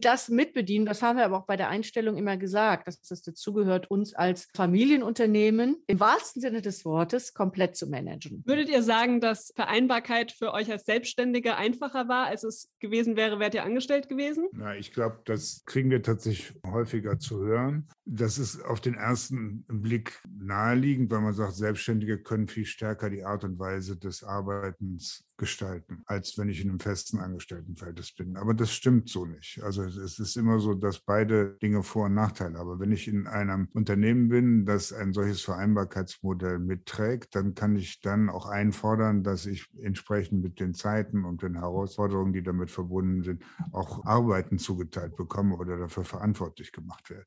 das 0.00 0.28
mitbedienen. 0.28 0.86
Das 0.86 1.02
haben 1.02 1.18
wir 1.18 1.24
aber 1.24 1.38
auch 1.38 1.46
bei 1.46 1.56
der 1.56 1.68
Einstellung 1.68 2.16
immer 2.16 2.36
gesagt, 2.36 2.86
dass 2.86 3.00
das 3.00 3.22
dazugehört, 3.22 3.90
uns 3.90 4.14
als 4.14 4.48
Familienunternehmen 4.54 5.82
im 5.86 6.00
wahrsten 6.00 6.40
Sinne 6.40 6.62
des 6.62 6.84
Wortes 6.84 7.34
komplett 7.34 7.76
zu 7.76 7.88
managen. 7.88 8.42
Würdet 8.46 8.68
ihr 8.68 8.82
sagen, 8.82 9.20
dass 9.20 9.52
Vereinbarkeit 9.54 10.32
für 10.32 10.52
euch 10.52 10.70
als 10.70 10.84
Selbstständige 10.84 11.56
einfacher 11.56 12.08
war, 12.08 12.26
als 12.26 12.44
es 12.44 12.70
gewesen 12.80 13.16
wäre, 13.16 13.38
wärt 13.38 13.54
ihr 13.54 13.64
angestellt 13.64 14.08
gewesen? 14.08 14.48
Na, 14.52 14.76
ich 14.76 14.92
glaube, 14.92 15.20
das 15.24 15.62
kriegen 15.66 15.90
wir 15.90 16.02
tatsächlich 16.02 16.54
häufiger 16.66 17.18
zu 17.18 17.40
hören. 17.40 17.88
Das 18.04 18.36
ist 18.36 18.64
auf 18.64 18.80
den 18.80 18.94
ersten 18.94 19.64
Blick 19.68 20.20
naheliegend, 20.28 21.10
weil 21.12 21.20
man 21.20 21.34
sagt, 21.34 21.54
Selbstständige 21.54 22.18
können 22.18 22.48
viel 22.48 22.64
stärker 22.64 23.08
die 23.08 23.24
Art 23.24 23.44
und 23.44 23.60
Weise 23.60 23.96
des 23.96 24.24
Arbeitens 24.24 25.24
gestalten, 25.36 26.02
als 26.06 26.38
wenn 26.38 26.48
ich 26.48 26.60
in 26.60 26.68
einem 26.68 26.78
festen 26.78 27.18
Angestelltenverhältnis 27.18 28.12
bin. 28.12 28.36
Aber 28.36 28.54
das 28.54 28.72
stimmt 28.72 29.08
so 29.08 29.26
nicht. 29.26 29.60
Also 29.62 29.82
es 29.82 30.18
ist 30.18 30.36
immer 30.36 30.58
so, 30.60 30.74
dass 30.74 31.00
beide 31.00 31.56
Dinge 31.62 31.82
Vor- 31.82 32.06
und 32.06 32.14
Nachteile 32.14 32.58
haben. 32.58 32.60
Aber 32.60 32.80
wenn 32.80 32.92
ich 32.92 33.08
in 33.08 33.26
einem 33.26 33.68
Unternehmen 33.72 34.28
bin, 34.28 34.66
das 34.66 34.92
ein 34.92 35.12
solches 35.12 35.42
Vereinbarkeitsmodell 35.42 36.58
mitträgt, 36.58 37.34
dann 37.34 37.54
kann 37.54 37.76
ich 37.76 38.00
dann 38.00 38.30
auch 38.30 38.46
einfordern, 38.46 39.24
dass 39.24 39.46
ich 39.46 39.68
entsprechend 39.80 40.42
mit 40.42 40.60
den 40.60 40.74
Zeiten 40.74 41.24
und 41.24 41.42
den 41.42 41.58
Herausforderungen, 41.58 42.32
die 42.32 42.42
damit 42.42 42.70
verbunden 42.70 43.22
sind, 43.22 43.42
auch 43.72 44.04
Arbeiten 44.04 44.58
zugeteilt 44.58 45.16
bekomme 45.16 45.56
oder 45.56 45.76
dafür 45.76 46.04
verantwortlich 46.04 46.72
gemacht 46.72 47.10
werde. 47.10 47.26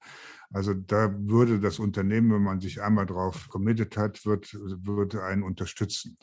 Also 0.52 0.74
da 0.74 1.14
würde 1.18 1.60
das 1.60 1.80
Unternehmen, 1.80 2.32
wenn 2.32 2.44
man 2.44 2.60
sich 2.60 2.82
einmal 2.82 3.06
darauf 3.06 3.50
committed 3.50 3.98
hat, 3.98 4.26
wird, 4.26 4.54
würde 4.54 5.24
einen 5.24 5.44
unterstützen. 5.44 6.18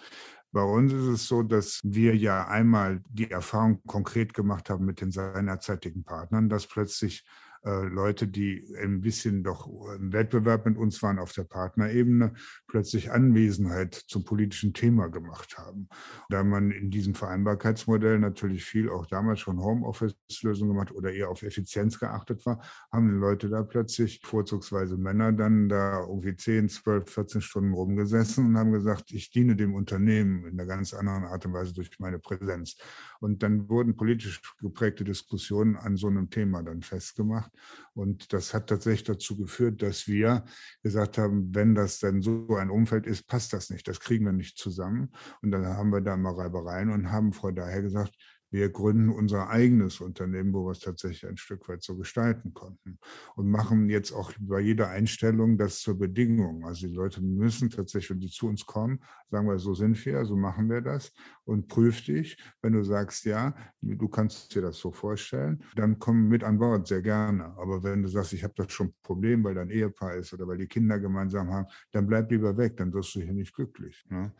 Bei 0.52 0.62
uns 0.62 0.92
ist 0.92 1.06
es 1.06 1.26
so, 1.28 1.42
dass 1.42 1.80
wir 1.82 2.14
ja 2.14 2.46
einmal 2.46 3.02
die 3.08 3.30
Erfahrung 3.30 3.82
konkret 3.86 4.34
gemacht 4.34 4.68
haben 4.68 4.84
mit 4.84 5.00
den 5.00 5.10
seinerzeitigen 5.10 6.04
Partnern, 6.04 6.48
dass 6.48 6.66
plötzlich 6.66 7.24
Leute, 7.64 8.26
die 8.26 8.66
ein 8.82 9.00
bisschen 9.00 9.44
doch 9.44 9.68
im 9.94 10.12
Wettbewerb 10.12 10.66
mit 10.66 10.76
uns 10.76 11.00
waren 11.02 11.20
auf 11.20 11.32
der 11.32 11.44
Partnerebene, 11.44 12.34
plötzlich 12.66 13.12
Anwesenheit 13.12 13.94
zum 13.94 14.24
politischen 14.24 14.72
Thema 14.72 15.08
gemacht 15.08 15.56
haben. 15.58 15.88
Da 16.28 16.42
man 16.42 16.72
in 16.72 16.90
diesem 16.90 17.14
Vereinbarkeitsmodell 17.14 18.18
natürlich 18.18 18.64
viel 18.64 18.90
auch 18.90 19.06
damals 19.06 19.40
schon 19.40 19.60
Homeoffice-Lösungen 19.60 20.72
gemacht 20.72 20.92
oder 20.92 21.12
eher 21.12 21.28
auf 21.28 21.42
Effizienz 21.42 22.00
geachtet 22.00 22.44
war, 22.46 22.60
haben 22.90 23.08
die 23.08 23.20
Leute 23.20 23.48
da 23.48 23.62
plötzlich, 23.62 24.20
vorzugsweise 24.24 24.96
Männer, 24.96 25.32
dann 25.32 25.68
da 25.68 26.00
irgendwie 26.00 26.34
10, 26.34 26.68
12, 26.68 27.08
14 27.08 27.40
Stunden 27.42 27.74
rumgesessen 27.74 28.46
und 28.46 28.58
haben 28.58 28.72
gesagt, 28.72 29.12
ich 29.12 29.30
diene 29.30 29.54
dem 29.54 29.74
Unternehmen 29.74 30.46
in 30.46 30.58
einer 30.58 30.66
ganz 30.66 30.94
anderen 30.94 31.24
Art 31.24 31.46
und 31.46 31.52
Weise 31.52 31.72
durch 31.74 31.90
meine 32.00 32.18
Präsenz. 32.18 32.76
Und 33.20 33.44
dann 33.44 33.68
wurden 33.68 33.94
politisch 33.94 34.40
geprägte 34.60 35.04
Diskussionen 35.04 35.76
an 35.76 35.96
so 35.96 36.08
einem 36.08 36.28
Thema 36.28 36.64
dann 36.64 36.82
festgemacht. 36.82 37.51
Und 37.94 38.32
das 38.32 38.54
hat 38.54 38.68
tatsächlich 38.68 39.04
dazu 39.04 39.36
geführt, 39.36 39.82
dass 39.82 40.06
wir 40.06 40.44
gesagt 40.82 41.18
haben, 41.18 41.54
wenn 41.54 41.74
das 41.74 41.98
dann 41.98 42.22
so 42.22 42.56
ein 42.56 42.70
Umfeld 42.70 43.06
ist, 43.06 43.26
passt 43.26 43.52
das 43.52 43.70
nicht, 43.70 43.86
das 43.86 44.00
kriegen 44.00 44.24
wir 44.24 44.32
nicht 44.32 44.58
zusammen. 44.58 45.12
Und 45.42 45.50
dann 45.50 45.66
haben 45.66 45.90
wir 45.90 46.00
da 46.00 46.16
mal 46.16 46.34
Reibereien 46.34 46.90
und 46.90 47.10
haben 47.10 47.32
vor 47.32 47.52
daher 47.52 47.82
gesagt, 47.82 48.16
wir 48.52 48.68
gründen 48.68 49.08
unser 49.08 49.48
eigenes 49.48 50.00
Unternehmen, 50.00 50.52
wo 50.52 50.66
wir 50.66 50.72
es 50.72 50.80
tatsächlich 50.80 51.26
ein 51.26 51.38
Stück 51.38 51.68
weit 51.68 51.82
so 51.82 51.96
gestalten 51.96 52.52
konnten 52.52 52.98
und 53.34 53.50
machen 53.50 53.88
jetzt 53.88 54.12
auch 54.12 54.30
bei 54.38 54.60
jeder 54.60 54.90
Einstellung 54.90 55.56
das 55.56 55.80
zur 55.80 55.98
Bedingung. 55.98 56.66
Also 56.66 56.86
die 56.86 56.92
Leute 56.92 57.22
müssen 57.22 57.70
tatsächlich, 57.70 58.10
wenn 58.10 58.20
die 58.20 58.28
zu 58.28 58.48
uns 58.48 58.66
kommen, 58.66 59.02
sagen 59.30 59.48
wir, 59.48 59.58
so 59.58 59.72
sind 59.72 60.04
wir, 60.04 60.26
so 60.26 60.36
machen 60.36 60.68
wir 60.68 60.82
das 60.82 61.12
und 61.44 61.68
prüf 61.68 62.04
dich. 62.04 62.36
Wenn 62.60 62.72
du 62.72 62.82
sagst, 62.82 63.24
ja, 63.24 63.54
du 63.80 64.08
kannst 64.08 64.54
dir 64.54 64.62
das 64.62 64.78
so 64.78 64.92
vorstellen, 64.92 65.62
dann 65.74 65.98
komm 65.98 66.28
mit 66.28 66.44
an 66.44 66.58
Bord, 66.58 66.86
sehr 66.86 67.02
gerne. 67.02 67.44
Aber 67.56 67.82
wenn 67.82 68.02
du 68.02 68.08
sagst, 68.08 68.32
ich 68.32 68.44
habe 68.44 68.54
das 68.56 68.72
schon 68.72 68.88
ein 68.88 68.94
Problem, 69.02 69.44
weil 69.44 69.54
dein 69.54 69.70
Ehepaar 69.70 70.14
ist 70.14 70.32
oder 70.32 70.46
weil 70.46 70.58
die 70.58 70.66
Kinder 70.66 70.98
gemeinsam 70.98 71.50
haben, 71.50 71.66
dann 71.90 72.06
bleib 72.06 72.30
lieber 72.30 72.56
weg, 72.56 72.76
dann 72.76 72.92
wirst 72.92 73.14
du 73.14 73.20
hier 73.20 73.32
nicht 73.32 73.54
glücklich. 73.54 74.04
Ne? 74.08 74.32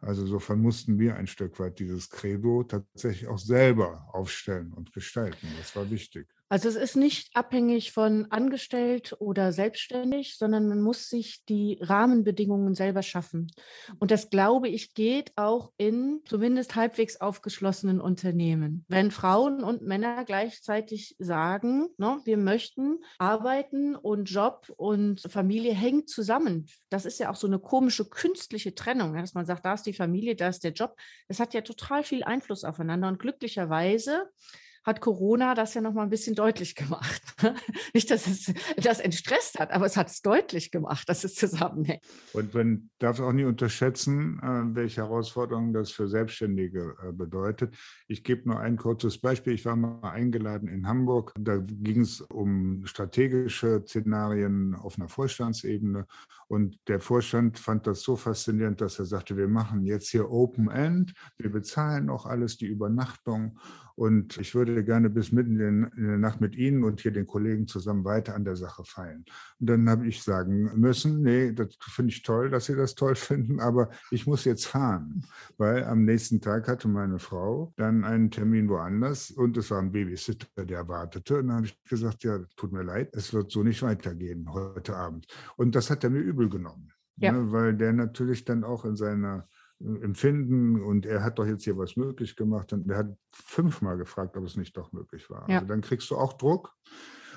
Also 0.00 0.22
insofern 0.22 0.60
mussten 0.60 0.98
wir 0.98 1.16
ein 1.16 1.26
Stück 1.26 1.58
weit 1.58 1.78
dieses 1.78 2.08
Credo 2.10 2.64
tatsächlich 2.64 3.28
auch 3.28 3.38
selber 3.38 4.08
aufstellen 4.12 4.72
und 4.72 4.92
gestalten. 4.92 5.48
Das 5.58 5.74
war 5.76 5.90
wichtig. 5.90 6.28
Also 6.50 6.68
es 6.68 6.76
ist 6.76 6.96
nicht 6.96 7.36
abhängig 7.36 7.92
von 7.92 8.26
angestellt 8.30 9.14
oder 9.18 9.52
selbstständig, 9.52 10.38
sondern 10.38 10.66
man 10.68 10.80
muss 10.80 11.08
sich 11.08 11.44
die 11.46 11.78
Rahmenbedingungen 11.82 12.74
selber 12.74 13.02
schaffen. 13.02 13.50
Und 13.98 14.10
das, 14.10 14.30
glaube 14.30 14.68
ich, 14.68 14.94
geht 14.94 15.32
auch 15.36 15.72
in 15.76 16.20
zumindest 16.24 16.74
halbwegs 16.74 17.20
aufgeschlossenen 17.20 18.00
Unternehmen. 18.00 18.86
Wenn 18.88 19.10
Frauen 19.10 19.62
und 19.62 19.82
Männer 19.82 20.24
gleichzeitig 20.24 21.16
sagen, 21.18 21.88
ne, 21.98 22.20
wir 22.24 22.38
möchten 22.38 22.98
arbeiten 23.18 23.94
und 23.94 24.30
Job 24.30 24.72
und 24.76 25.20
Familie 25.28 25.74
hängt 25.74 26.08
zusammen. 26.08 26.66
Das 26.88 27.04
ist 27.04 27.20
ja 27.20 27.30
auch 27.30 27.36
so 27.36 27.46
eine 27.46 27.58
komische 27.58 28.08
künstliche 28.08 28.74
Trennung, 28.74 29.14
dass 29.14 29.34
man 29.34 29.44
sagt, 29.44 29.66
da 29.66 29.74
ist 29.74 29.84
die 29.84 29.92
Familie, 29.92 30.34
da 30.34 30.48
ist 30.48 30.64
der 30.64 30.72
Job. 30.72 30.96
Das 31.28 31.40
hat 31.40 31.52
ja 31.52 31.60
total 31.60 32.04
viel 32.04 32.24
Einfluss 32.24 32.64
aufeinander. 32.64 33.08
Und 33.08 33.18
glücklicherweise 33.18 34.30
hat 34.88 35.00
Corona 35.00 35.54
das 35.54 35.74
ja 35.74 35.80
noch 35.80 35.92
mal 35.92 36.02
ein 36.02 36.10
bisschen 36.10 36.34
deutlich 36.34 36.74
gemacht. 36.74 37.22
Nicht, 37.94 38.10
dass 38.10 38.26
es 38.26 38.52
das 38.76 39.00
entstresst 39.00 39.58
hat, 39.58 39.70
aber 39.70 39.86
es 39.86 39.96
hat 39.96 40.08
es 40.08 40.22
deutlich 40.22 40.70
gemacht, 40.70 41.08
dass 41.08 41.24
es 41.24 41.34
zusammenhängt. 41.34 42.02
Und 42.32 42.54
man 42.54 42.90
darf 42.98 43.20
auch 43.20 43.32
nie 43.32 43.44
unterschätzen, 43.44 44.40
äh, 44.42 44.74
welche 44.74 45.02
Herausforderungen 45.02 45.72
das 45.72 45.90
für 45.90 46.08
Selbstständige 46.08 46.96
äh, 47.06 47.12
bedeutet. 47.12 47.76
Ich 48.08 48.24
gebe 48.24 48.48
nur 48.48 48.60
ein 48.60 48.76
kurzes 48.76 49.18
Beispiel. 49.18 49.52
Ich 49.52 49.64
war 49.66 49.76
mal 49.76 50.10
eingeladen 50.10 50.68
in 50.68 50.88
Hamburg. 50.88 51.34
Da 51.38 51.58
ging 51.58 52.00
es 52.00 52.22
um 52.22 52.86
strategische 52.86 53.82
Szenarien 53.84 54.74
auf 54.74 54.98
einer 54.98 55.08
Vorstandsebene. 55.08 56.06
Und 56.48 56.78
der 56.88 57.00
Vorstand 57.00 57.58
fand 57.58 57.86
das 57.86 58.00
so 58.00 58.16
faszinierend, 58.16 58.80
dass 58.80 58.98
er 58.98 59.04
sagte, 59.04 59.36
wir 59.36 59.48
machen 59.48 59.84
jetzt 59.84 60.08
hier 60.08 60.30
Open 60.30 60.70
End, 60.70 61.12
wir 61.36 61.52
bezahlen 61.52 62.08
auch 62.08 62.24
alles, 62.24 62.56
die 62.56 62.66
Übernachtung 62.66 63.58
und 63.98 64.38
ich 64.38 64.54
würde 64.54 64.84
gerne 64.84 65.10
bis 65.10 65.32
mitten 65.32 65.58
in 65.58 65.90
der 65.96 66.18
Nacht 66.18 66.40
mit 66.40 66.54
Ihnen 66.54 66.84
und 66.84 67.00
hier 67.00 67.10
den 67.10 67.26
Kollegen 67.26 67.66
zusammen 67.66 68.04
weiter 68.04 68.36
an 68.36 68.44
der 68.44 68.54
Sache 68.54 68.84
feilen. 68.84 69.24
Und 69.58 69.68
dann 69.68 69.90
habe 69.90 70.06
ich 70.06 70.22
sagen 70.22 70.70
müssen, 70.78 71.22
nee, 71.22 71.50
das 71.50 71.76
finde 71.80 72.12
ich 72.12 72.22
toll, 72.22 72.48
dass 72.48 72.66
Sie 72.66 72.76
das 72.76 72.94
toll 72.94 73.14
finden, 73.16 73.58
aber 73.58 73.90
ich 74.12 74.24
muss 74.24 74.44
jetzt 74.44 74.66
fahren, 74.66 75.26
weil 75.56 75.82
am 75.82 76.04
nächsten 76.04 76.40
Tag 76.40 76.68
hatte 76.68 76.86
meine 76.86 77.18
Frau 77.18 77.72
dann 77.76 78.04
einen 78.04 78.30
Termin 78.30 78.68
woanders 78.68 79.32
und 79.32 79.56
es 79.56 79.68
war 79.72 79.80
ein 79.80 79.90
Babysitter, 79.90 80.64
der 80.64 80.86
wartete. 80.86 81.38
Und 81.38 81.48
dann 81.48 81.56
habe 81.56 81.66
ich 81.66 81.82
gesagt, 81.82 82.22
ja, 82.22 82.38
tut 82.54 82.70
mir 82.70 82.84
leid, 82.84 83.10
es 83.16 83.34
wird 83.34 83.50
so 83.50 83.64
nicht 83.64 83.82
weitergehen 83.82 84.48
heute 84.52 84.94
Abend. 84.94 85.26
Und 85.56 85.74
das 85.74 85.90
hat 85.90 86.04
er 86.04 86.10
mir 86.10 86.20
übel 86.20 86.48
genommen, 86.48 86.92
ja. 87.16 87.32
ne, 87.32 87.50
weil 87.50 87.76
der 87.76 87.92
natürlich 87.92 88.44
dann 88.44 88.62
auch 88.62 88.84
in 88.84 88.94
seiner 88.94 89.48
Empfinden 89.80 90.82
und 90.82 91.06
er 91.06 91.22
hat 91.22 91.38
doch 91.38 91.46
jetzt 91.46 91.64
hier 91.64 91.78
was 91.78 91.96
möglich 91.96 92.34
gemacht 92.34 92.72
und 92.72 92.90
er 92.90 92.98
hat 92.98 93.16
fünfmal 93.32 93.96
gefragt, 93.96 94.36
ob 94.36 94.44
es 94.44 94.56
nicht 94.56 94.76
doch 94.76 94.92
möglich 94.92 95.30
war. 95.30 95.48
Ja. 95.48 95.56
Also 95.56 95.68
dann 95.68 95.82
kriegst 95.82 96.10
du 96.10 96.16
auch 96.16 96.32
Druck. 96.32 96.74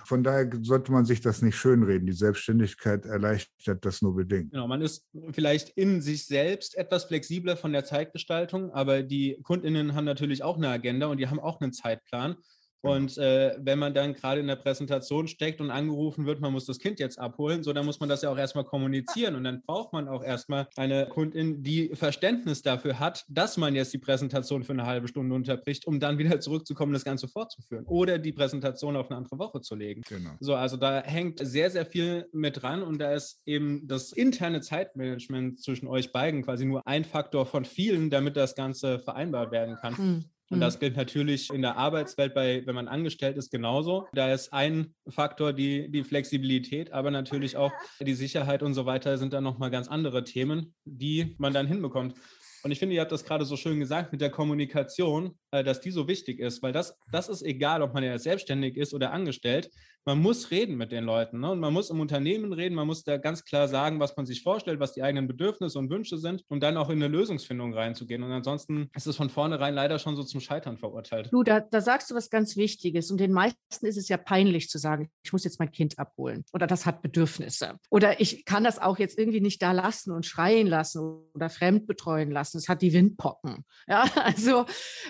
Von 0.06 0.24
daher 0.24 0.50
sollte 0.64 0.92
man 0.92 1.06
sich 1.06 1.22
das 1.22 1.44
nicht 1.44 1.56
schönreden. 1.56 2.08
Die 2.08 2.14
Selbstständigkeit 2.14 3.06
erleichtert 3.06 3.86
das 3.86 4.02
nur 4.02 4.16
bedingt. 4.16 4.52
Genau, 4.52 4.68
man 4.68 4.82
ist 4.82 5.08
vielleicht 5.32 5.70
in 5.70 6.02
sich 6.02 6.26
selbst 6.26 6.76
etwas 6.76 7.06
flexibler 7.06 7.56
von 7.56 7.72
der 7.72 7.86
Zeitgestaltung, 7.86 8.72
aber 8.72 9.04
die 9.04 9.40
Kundinnen 9.44 9.94
haben 9.94 10.06
natürlich 10.06 10.44
auch 10.44 10.58
eine 10.58 10.70
Agenda 10.70 11.06
und 11.08 11.18
die 11.18 11.28
haben 11.28 11.40
auch 11.40 11.62
einen 11.62 11.74
Zeitplan. 11.74 12.36
Und 12.82 13.18
äh, 13.18 13.56
wenn 13.60 13.80
man 13.80 13.94
dann 13.94 14.14
gerade 14.14 14.42
in 14.42 14.48
der 14.48 14.56
Präsentation 14.56 15.28
steckt 15.28 15.62
und 15.62 15.70
angerufen 15.70 16.26
wird, 16.26 16.42
man 16.42 16.52
muss 16.52 16.66
das 16.66 16.80
Kind 16.80 17.00
jetzt 17.00 17.20
abholen, 17.20 17.64
so 17.64 17.74
dann 17.74 17.86
muss 17.86 18.00
man 18.00 18.10
das 18.10 18.24
ja 18.24 18.30
auch 18.32 18.38
erstmal 18.38 18.64
kommunizieren. 18.64 19.36
Und 19.36 19.44
dann 19.44 19.62
braucht 19.62 19.94
man 19.94 20.08
auch 20.08 20.24
erstmal 20.24 20.68
eine 20.76 21.08
Kundin, 21.08 21.64
die 21.64 21.92
Verständnis 21.94 22.62
dafür 22.62 23.00
hat, 23.00 23.26
dass 23.30 23.58
man 23.58 23.76
jetzt 23.76 23.94
die 23.94 24.00
Präsentation 24.00 24.64
für 24.64 24.74
eine 24.74 24.86
halbe 24.86 25.08
Stunde 25.08 25.36
unterbricht, 25.36 25.86
um 25.86 26.00
dann 26.00 26.18
wieder 26.18 26.40
zurückzukommen, 26.40 26.94
das 26.94 27.04
Ganze 27.04 27.28
fortzuführen. 27.28 27.86
Oder 27.86 28.18
die 28.18 28.32
Präsentation 28.32 28.96
auf 28.96 29.10
eine 29.10 29.18
andere 29.18 29.38
Woche 29.38 29.62
zu 29.62 29.76
legen. 29.76 30.02
Genau. 30.08 30.32
So, 30.40 30.56
also 30.56 30.78
da 30.78 31.04
hängt 31.04 31.40
sehr, 31.46 31.70
sehr 31.70 31.86
viel 31.86 32.28
mit 32.32 32.62
dran 32.62 32.82
und 32.82 33.00
da 33.00 33.14
ist 33.14 33.42
eben 33.46 33.88
das 33.88 34.12
interne 34.12 34.62
Zeitmanagement 34.62 35.62
zwischen 35.62 35.88
euch 35.88 36.12
beiden 36.12 36.42
quasi 36.42 36.66
nur 36.66 36.86
ein 36.88 37.06
Faktor 37.06 37.46
von 37.46 37.66
vielen, 37.66 38.10
damit 38.10 38.36
das 38.36 38.56
Ganze 38.56 39.00
vereinbart 39.00 39.52
werden 39.52 39.76
kann. 39.76 39.94
Mhm. 39.98 40.26
Und 40.52 40.60
das 40.60 40.76
mhm. 40.76 40.80
gilt 40.82 40.98
natürlich 40.98 41.50
in 41.50 41.62
der 41.62 41.78
Arbeitswelt, 41.78 42.34
bei, 42.34 42.62
wenn 42.66 42.76
man 42.76 42.90
angestellt 42.90 43.38
ist, 43.38 43.52
genauso. 43.52 44.08
Da 44.14 44.34
ist 44.34 44.52
ein 44.52 44.94
Faktor 45.08 45.54
die, 45.54 45.90
die 45.90 46.04
Flexibilität, 46.04 46.92
aber 46.92 47.10
natürlich 47.10 47.56
auch 47.56 47.72
die 48.02 48.14
Sicherheit 48.14 48.62
und 48.62 48.74
so 48.74 48.86
weiter 48.86 49.18
sind 49.18 49.32
dann 49.32 49.46
nochmal 49.46 49.72
ganz 49.72 49.88
andere 49.88 50.26
Themen, 50.26 50.76
die 50.84 51.36
man 51.38 51.54
dann 51.54 51.68
hinbekommt. 51.68 52.16
Und 52.64 52.72
ich 52.72 52.80
finde, 52.80 52.96
ihr 52.96 53.02
habt 53.02 53.12
das 53.12 53.24
gerade 53.24 53.46
so 53.46 53.56
schön 53.56 53.80
gesagt 53.80 54.12
mit 54.12 54.22
der 54.22 54.30
Kommunikation, 54.30 55.38
äh, 55.52 55.64
dass 55.64 55.82
die 55.82 55.90
so 55.90 56.08
wichtig 56.08 56.40
ist, 56.40 56.62
weil 56.62 56.74
das, 56.74 56.96
das 57.12 57.30
ist 57.30 57.42
egal, 57.42 57.82
ob 57.82 57.94
man 57.94 58.04
ja 58.04 58.18
selbstständig 58.20 58.78
ist 58.78 58.94
oder 58.94 59.12
angestellt. 59.12 59.70
Man 60.04 60.18
muss 60.20 60.50
reden 60.50 60.78
mit 60.78 60.92
den 60.92 61.04
Leuten 61.04 61.42
ne? 61.42 61.52
und 61.52 61.60
man 61.60 61.72
muss 61.72 61.92
im 61.92 62.00
Unternehmen 62.00 62.54
reden, 62.54 62.74
man 62.74 62.88
muss 62.88 63.04
da 63.04 63.18
ganz 63.18 63.46
klar 63.46 63.68
sagen, 63.68 64.00
was 64.00 64.18
man 64.18 64.26
sich 64.26 64.42
vorstellt, 64.42 64.80
was 64.80 64.94
die 64.94 65.04
eigenen 65.04 65.28
Bedürfnisse 65.28 65.78
und 65.78 65.92
Wünsche 65.92 66.18
sind, 66.18 66.44
um 66.48 66.60
dann 66.60 66.76
auch 66.76 66.90
in 66.90 66.98
eine 66.98 67.08
Lösungsfindung 67.08 67.76
reinzugehen. 67.76 68.24
Und 68.24 68.32
ansonsten 68.32 68.90
ist 68.96 69.06
es 69.06 69.16
von 69.16 69.30
vornherein 69.30 69.76
leider 69.76 70.00
schon 70.00 70.16
so 70.16 70.24
zum 70.24 70.42
Scheitern 70.42 70.80
verurteilt. 70.80 71.30
Du, 71.32 71.44
da, 71.44 71.60
da 71.60 71.82
sagst 71.82 72.10
du 72.10 72.16
was 72.16 72.32
ganz 72.32 72.58
Wichtiges 72.58 73.12
und 73.12 73.20
den 73.20 73.32
meisten 73.32 73.86
ist 73.86 73.98
es 73.98 74.10
ja 74.10 74.18
peinlich 74.18 74.70
zu 74.70 74.80
sagen, 74.80 75.12
ich 75.22 75.34
muss 75.34 75.44
jetzt 75.44 75.60
mein 75.60 75.72
Kind 75.72 76.00
abholen 76.00 76.46
oder 76.52 76.66
das 76.66 76.88
hat 76.88 77.04
Bedürfnisse 77.04 77.78
oder 77.92 78.20
ich 78.20 78.44
kann 78.46 78.64
das 78.64 78.80
auch 78.80 78.98
jetzt 78.98 79.20
irgendwie 79.20 79.42
nicht 79.42 79.62
da 79.62 79.72
lassen 79.72 80.12
und 80.12 80.26
schreien 80.26 80.66
lassen 80.66 81.00
oder 81.36 81.52
fremd 81.52 81.86
betreuen 81.86 82.32
lassen. 82.32 82.58
Es 82.58 82.70
hat 82.70 82.82
die 82.82 82.94
Windpocken. 82.94 83.66
Ja, 83.88 84.04
also 84.16 84.66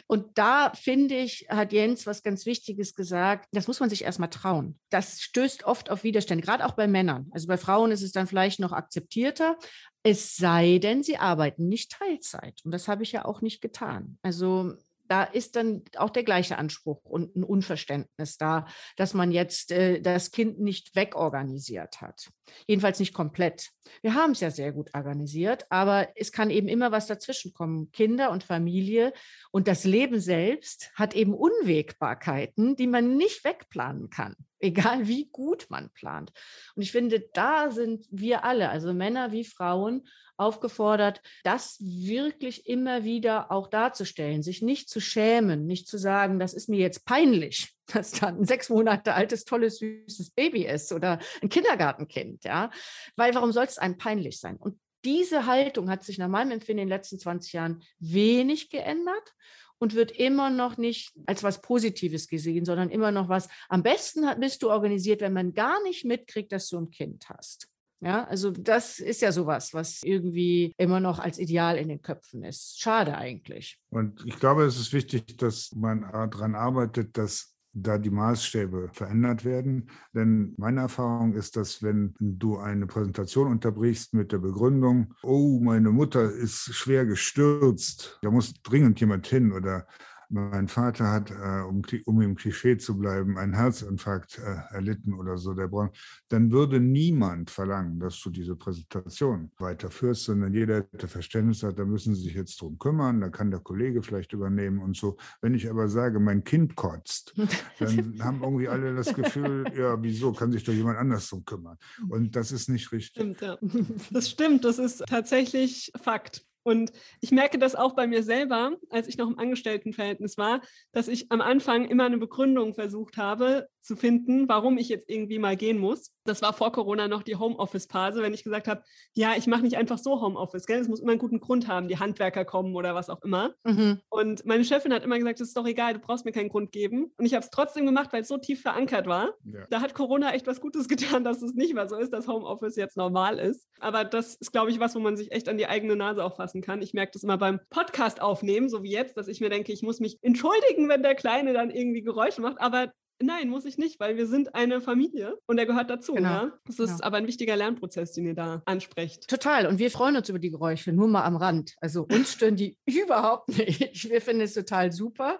und 0.07 0.37
da 0.37 0.73
finde 0.75 1.15
ich, 1.15 1.47
hat 1.49 1.71
Jens 1.71 2.05
was 2.05 2.23
ganz 2.23 2.45
Wichtiges 2.45 2.93
gesagt, 2.93 3.47
das 3.53 3.67
muss 3.67 3.79
man 3.79 3.89
sich 3.89 4.03
erstmal 4.03 4.29
trauen. 4.29 4.77
Das 4.91 5.21
stößt 5.21 5.63
oft 5.63 5.89
auf 5.89 6.03
Widerstände, 6.03 6.43
gerade 6.43 6.65
auch 6.65 6.73
bei 6.73 6.87
Männern. 6.87 7.27
Also 7.31 7.47
bei 7.47 7.57
Frauen 7.57 7.91
ist 7.91 8.03
es 8.03 8.11
dann 8.11 8.27
vielleicht 8.27 8.59
noch 8.59 8.73
akzeptierter, 8.73 9.57
es 10.03 10.35
sei 10.35 10.79
denn, 10.79 11.01
sie 11.01 11.17
arbeiten 11.17 11.67
nicht 11.67 11.91
Teilzeit. 11.91 12.59
Und 12.63 12.71
das 12.71 12.87
habe 12.87 13.03
ich 13.03 13.11
ja 13.11 13.25
auch 13.25 13.41
nicht 13.41 13.61
getan. 13.61 14.17
Also 14.21 14.73
da 15.07 15.23
ist 15.23 15.57
dann 15.57 15.83
auch 15.97 16.09
der 16.09 16.23
gleiche 16.23 16.57
Anspruch 16.57 17.03
und 17.03 17.35
ein 17.35 17.43
Unverständnis 17.43 18.37
da, 18.37 18.65
dass 18.95 19.13
man 19.13 19.31
jetzt 19.31 19.71
äh, 19.71 20.01
das 20.01 20.31
Kind 20.31 20.59
nicht 20.59 20.95
wegorganisiert 20.95 21.99
hat. 21.99 22.29
Jedenfalls 22.65 22.99
nicht 22.99 23.13
komplett. 23.13 23.71
Wir 24.01 24.15
haben 24.15 24.31
es 24.31 24.39
ja 24.39 24.51
sehr 24.51 24.71
gut 24.71 24.89
organisiert, 24.93 25.65
aber 25.69 26.07
es 26.15 26.31
kann 26.31 26.49
eben 26.49 26.69
immer 26.69 26.93
was 26.93 27.07
dazwischen 27.07 27.51
kommen. 27.53 27.91
Kinder 27.91 28.31
und 28.31 28.43
Familie 28.43 29.11
und 29.51 29.67
das 29.67 29.83
Leben 29.83 30.21
selbst 30.21 30.91
hat 30.95 31.13
eben 31.13 31.33
Unwägbarkeiten, 31.33 32.77
die 32.77 32.87
man 32.87 33.17
nicht 33.17 33.43
wegplanen 33.43 34.09
kann 34.09 34.35
egal 34.61 35.07
wie 35.07 35.29
gut 35.31 35.67
man 35.69 35.89
plant. 35.91 36.31
Und 36.75 36.81
ich 36.81 36.91
finde, 36.91 37.27
da 37.33 37.71
sind 37.71 38.07
wir 38.11 38.43
alle, 38.43 38.69
also 38.69 38.93
Männer 38.93 39.31
wie 39.31 39.43
Frauen, 39.43 40.07
aufgefordert, 40.41 41.21
das 41.43 41.77
wirklich 41.79 42.67
immer 42.67 43.03
wieder 43.03 43.51
auch 43.51 43.67
darzustellen, 43.67 44.41
sich 44.41 44.63
nicht 44.63 44.89
zu 44.89 44.99
schämen, 44.99 45.67
nicht 45.67 45.87
zu 45.87 45.97
sagen, 45.97 46.39
das 46.39 46.53
ist 46.53 46.67
mir 46.67 46.79
jetzt 46.79 47.05
peinlich, 47.05 47.75
dass 47.85 48.11
da 48.11 48.27
ein 48.27 48.45
sechs 48.45 48.69
Monate 48.69 49.13
altes, 49.13 49.45
tolles, 49.45 49.77
süßes 49.77 50.31
Baby 50.31 50.65
ist 50.65 50.91
oder 50.91 51.19
ein 51.41 51.49
Kindergartenkind, 51.49 52.43
ja. 52.43 52.71
Weil 53.15 53.35
warum 53.35 53.51
soll 53.51 53.65
es 53.65 53.77
einem 53.77 53.97
peinlich 53.97 54.39
sein? 54.39 54.57
Und 54.57 54.79
diese 55.05 55.45
Haltung 55.45 55.89
hat 55.89 56.03
sich 56.03 56.17
nach 56.17 56.27
meinem 56.27 56.51
Empfinden 56.51 56.81
in 56.81 56.87
den 56.87 56.97
letzten 56.97 57.19
20 57.19 57.53
Jahren 57.53 57.83
wenig 57.99 58.69
geändert 58.69 59.33
und 59.81 59.95
wird 59.95 60.11
immer 60.11 60.49
noch 60.51 60.77
nicht 60.77 61.11
als 61.25 61.43
was 61.43 61.61
Positives 61.61 62.27
gesehen, 62.27 62.65
sondern 62.65 62.91
immer 62.91 63.11
noch 63.11 63.29
was, 63.29 63.49
am 63.67 63.81
besten 63.81 64.25
bist 64.39 64.61
du 64.61 64.69
organisiert, 64.69 65.21
wenn 65.21 65.33
man 65.33 65.53
gar 65.53 65.81
nicht 65.83 66.05
mitkriegt, 66.05 66.51
dass 66.51 66.69
du 66.69 66.77
ein 66.77 66.91
Kind 66.91 67.27
hast. 67.29 67.67
Ja, 68.03 68.23
also 68.25 68.49
das 68.49 68.99
ist 68.99 69.21
ja 69.21 69.31
sowas, 69.31 69.73
was 69.73 70.01
irgendwie 70.03 70.73
immer 70.77 70.99
noch 70.99 71.19
als 71.19 71.37
Ideal 71.37 71.77
in 71.77 71.87
den 71.87 72.01
Köpfen 72.01 72.43
ist. 72.43 72.79
Schade 72.79 73.15
eigentlich. 73.15 73.79
Und 73.91 74.23
ich 74.25 74.39
glaube, 74.39 74.63
es 74.63 74.79
ist 74.79 74.91
wichtig, 74.91 75.37
dass 75.37 75.71
man 75.75 76.01
daran 76.01 76.55
arbeitet, 76.55 77.17
dass 77.17 77.50
da 77.73 77.97
die 77.97 78.09
Maßstäbe 78.09 78.89
verändert 78.91 79.45
werden. 79.45 79.89
Denn 80.13 80.53
meine 80.57 80.81
Erfahrung 80.81 81.33
ist, 81.33 81.55
dass 81.55 81.81
wenn 81.81 82.13
du 82.19 82.57
eine 82.57 82.87
Präsentation 82.87 83.47
unterbrichst 83.47 84.13
mit 84.13 84.31
der 84.31 84.39
Begründung, 84.39 85.13
oh, 85.23 85.59
meine 85.61 85.91
Mutter 85.91 86.31
ist 86.31 86.73
schwer 86.73 87.05
gestürzt, 87.05 88.19
da 88.21 88.31
muss 88.31 88.53
dringend 88.61 88.99
jemand 88.99 89.27
hin 89.27 89.51
oder 89.51 89.87
mein 90.31 90.67
Vater 90.67 91.11
hat, 91.11 91.31
äh, 91.31 91.61
um, 91.67 91.81
um, 92.05 92.21
im 92.21 92.35
Klischee 92.35 92.77
zu 92.77 92.97
bleiben, 92.97 93.37
einen 93.37 93.53
Herzinfarkt 93.53 94.39
äh, 94.39 94.73
erlitten 94.73 95.13
oder 95.13 95.37
so, 95.37 95.53
der 95.53 95.67
Braun, 95.67 95.89
dann 96.29 96.51
würde 96.51 96.79
niemand 96.79 97.51
verlangen, 97.51 97.99
dass 97.99 98.19
du 98.21 98.29
diese 98.29 98.55
Präsentation 98.55 99.51
weiterführst, 99.57 100.23
sondern 100.23 100.53
jeder 100.53 100.77
hätte 100.91 101.07
Verständnis 101.07 101.63
hat, 101.63 101.77
da 101.77 101.85
müssen 101.85 102.15
sie 102.15 102.23
sich 102.23 102.33
jetzt 102.33 102.61
drum 102.61 102.79
kümmern, 102.79 103.19
da 103.19 103.29
kann 103.29 103.51
der 103.51 103.59
Kollege 103.59 104.01
vielleicht 104.01 104.33
übernehmen 104.33 104.79
und 104.79 104.95
so. 104.95 105.17
Wenn 105.41 105.53
ich 105.53 105.69
aber 105.69 105.89
sage, 105.89 106.19
mein 106.19 106.43
Kind 106.43 106.75
kotzt, 106.75 107.33
dann 107.79 108.17
haben 108.21 108.41
irgendwie 108.41 108.69
alle 108.69 108.95
das 108.95 109.13
Gefühl, 109.13 109.65
ja, 109.77 110.01
wieso, 110.01 110.31
kann 110.31 110.51
sich 110.51 110.63
doch 110.63 110.73
jemand 110.73 110.97
anders 110.97 111.29
drum 111.29 111.43
kümmern. 111.43 111.77
Und 112.09 112.35
das 112.35 112.51
ist 112.51 112.69
nicht 112.69 112.91
richtig. 112.91 113.21
Stimmt, 113.21 113.41
ja. 113.41 113.57
Das 114.11 114.29
stimmt, 114.29 114.65
das 114.65 114.79
ist 114.79 115.03
tatsächlich 115.07 115.91
Fakt. 116.01 116.45
Und 116.63 116.91
ich 117.21 117.31
merke 117.31 117.57
das 117.57 117.75
auch 117.75 117.93
bei 117.95 118.07
mir 118.07 118.23
selber, 118.23 118.77
als 118.89 119.07
ich 119.07 119.17
noch 119.17 119.27
im 119.27 119.39
Angestelltenverhältnis 119.39 120.37
war, 120.37 120.61
dass 120.91 121.07
ich 121.07 121.31
am 121.31 121.41
Anfang 121.41 121.85
immer 121.85 122.05
eine 122.05 122.17
Begründung 122.17 122.73
versucht 122.73 123.17
habe 123.17 123.67
zu 123.81 123.95
finden, 123.95 124.47
warum 124.47 124.77
ich 124.77 124.89
jetzt 124.89 125.09
irgendwie 125.09 125.39
mal 125.39 125.55
gehen 125.55 125.77
muss. 125.77 126.11
Das 126.23 126.41
war 126.41 126.53
vor 126.53 126.71
Corona 126.71 127.07
noch 127.07 127.23
die 127.23 127.35
Homeoffice-Phase, 127.35 128.21
wenn 128.21 128.33
ich 128.33 128.43
gesagt 128.43 128.67
habe, 128.67 128.83
ja, 129.13 129.33
ich 129.35 129.47
mache 129.47 129.63
nicht 129.63 129.77
einfach 129.77 129.97
so 129.97 130.21
Homeoffice, 130.21 130.65
gell? 130.65 130.79
Es 130.79 130.87
muss 130.87 130.99
immer 130.99 131.11
einen 131.11 131.19
guten 131.19 131.39
Grund 131.39 131.67
haben, 131.67 131.87
die 131.87 131.97
Handwerker 131.97 132.45
kommen 132.45 132.75
oder 132.75 132.93
was 132.93 133.09
auch 133.09 133.21
immer. 133.23 133.53
Mhm. 133.63 133.99
Und 134.09 134.45
meine 134.45 134.63
Chefin 134.63 134.93
hat 134.93 135.03
immer 135.03 135.17
gesagt, 135.17 135.41
es 135.41 135.49
ist 135.49 135.57
doch 135.57 135.65
egal, 135.65 135.93
du 135.93 135.99
brauchst 135.99 136.25
mir 136.25 136.31
keinen 136.31 136.49
Grund 136.49 136.71
geben. 136.71 137.11
Und 137.17 137.25
ich 137.25 137.33
habe 137.33 137.43
es 137.43 137.49
trotzdem 137.49 137.85
gemacht, 137.85 138.13
weil 138.13 138.21
es 138.21 138.27
so 138.27 138.37
tief 138.37 138.61
verankert 138.61 139.07
war. 139.07 139.33
Ja. 139.43 139.65
Da 139.69 139.81
hat 139.81 139.93
Corona 139.93 140.33
echt 140.33 140.47
was 140.47 140.61
Gutes 140.61 140.87
getan, 140.87 141.23
dass 141.23 141.41
es 141.41 141.53
nicht 141.53 141.73
mehr 141.73 141.89
so 141.89 141.97
ist, 141.97 142.13
dass 142.13 142.27
Homeoffice 142.27 142.75
jetzt 142.75 142.97
normal 142.97 143.39
ist. 143.39 143.67
Aber 143.79 144.05
das 144.05 144.35
ist, 144.35 144.51
glaube 144.51 144.71
ich, 144.71 144.79
was, 144.79 144.95
wo 144.95 144.99
man 144.99 145.17
sich 145.17 145.31
echt 145.31 145.49
an 145.49 145.57
die 145.57 145.67
eigene 145.67 145.95
Nase 145.95 146.23
auch 146.23 146.35
fassen 146.35 146.61
kann. 146.61 146.81
Ich 146.81 146.93
merke 146.93 147.13
das 147.13 147.23
immer 147.23 147.37
beim 147.37 147.59
Podcast 147.69 148.21
aufnehmen, 148.21 148.69
so 148.69 148.83
wie 148.83 148.91
jetzt, 148.91 149.17
dass 149.17 149.27
ich 149.27 149.41
mir 149.41 149.49
denke, 149.49 149.71
ich 149.73 149.81
muss 149.81 149.99
mich 149.99 150.19
entschuldigen, 150.21 150.89
wenn 150.89 151.03
der 151.03 151.15
Kleine 151.15 151.53
dann 151.53 151.71
irgendwie 151.71 152.01
Geräusche 152.01 152.41
macht. 152.41 152.61
Aber 152.61 152.91
Nein, 153.21 153.49
muss 153.49 153.65
ich 153.65 153.77
nicht, 153.77 153.99
weil 153.99 154.17
wir 154.17 154.27
sind 154.27 154.55
eine 154.55 154.81
Familie 154.81 155.37
und 155.45 155.57
er 155.57 155.65
gehört 155.65 155.89
dazu. 155.89 156.13
Genau. 156.13 156.29
Ja? 156.29 156.51
Das 156.65 156.79
ist 156.79 156.89
Genau. 156.91 157.03
aber 157.03 157.17
ein 157.17 157.27
wichtiger 157.27 157.55
Lernprozess, 157.55 158.13
den 158.13 158.25
ihr 158.25 158.33
da 158.35 158.61
ansprecht. 158.65 159.27
Total. 159.29 159.67
Und 159.67 159.79
wir 159.79 159.91
freuen 159.91 160.15
uns 160.15 160.29
über 160.29 160.39
die 160.39 160.49
Geräusche, 160.51 160.91
nur 160.91 161.07
mal 161.07 161.23
am 161.23 161.35
Rand. 161.35 161.75
Also 161.81 162.03
uns 162.03 162.33
stören 162.33 162.55
die 162.55 162.77
überhaupt 162.85 163.49
nicht. 163.49 164.09
Wir 164.09 164.21
finden 164.21 164.41
es 164.41 164.53
total 164.53 164.91
super. 164.91 165.39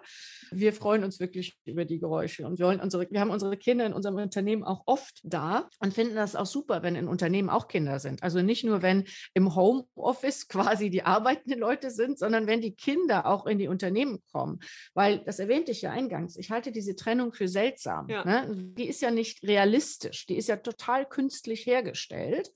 Wir 0.50 0.72
freuen 0.72 1.04
uns 1.04 1.20
wirklich 1.20 1.56
über 1.64 1.84
die 1.84 1.98
Geräusche. 1.98 2.46
Und 2.46 2.58
wir, 2.58 2.66
wollen 2.66 2.80
unsere, 2.80 3.08
wir 3.10 3.20
haben 3.20 3.30
unsere 3.30 3.56
Kinder 3.56 3.86
in 3.86 3.92
unserem 3.92 4.16
Unternehmen 4.16 4.64
auch 4.64 4.82
oft 4.86 5.20
da 5.24 5.68
und 5.78 5.94
finden 5.94 6.14
das 6.14 6.36
auch 6.36 6.46
super, 6.46 6.82
wenn 6.82 6.96
in 6.96 7.08
Unternehmen 7.08 7.48
auch 7.50 7.68
Kinder 7.68 7.98
sind. 7.98 8.22
Also 8.22 8.42
nicht 8.42 8.64
nur, 8.64 8.82
wenn 8.82 9.04
im 9.34 9.54
Homeoffice 9.54 10.48
quasi 10.48 10.90
die 10.90 11.02
arbeitenden 11.04 11.60
Leute 11.60 11.90
sind, 11.90 12.18
sondern 12.18 12.46
wenn 12.46 12.60
die 12.60 12.74
Kinder 12.74 13.26
auch 13.26 13.46
in 13.46 13.58
die 13.58 13.68
Unternehmen 13.68 14.22
kommen. 14.32 14.60
Weil, 14.94 15.22
das 15.24 15.38
erwähnte 15.38 15.72
ich 15.72 15.82
ja 15.82 15.90
eingangs, 15.90 16.36
ich 16.36 16.50
halte 16.50 16.72
diese 16.72 16.96
Trennung 16.96 17.32
für 17.32 17.48
seltsam. 17.72 18.08
Ja. 18.08 18.24
Ne? 18.24 18.72
Die 18.76 18.88
ist 18.88 19.02
ja 19.02 19.10
nicht 19.10 19.42
realistisch, 19.42 20.26
die 20.26 20.36
ist 20.36 20.48
ja 20.48 20.56
total 20.56 21.06
künstlich 21.06 21.66
hergestellt. 21.66 22.52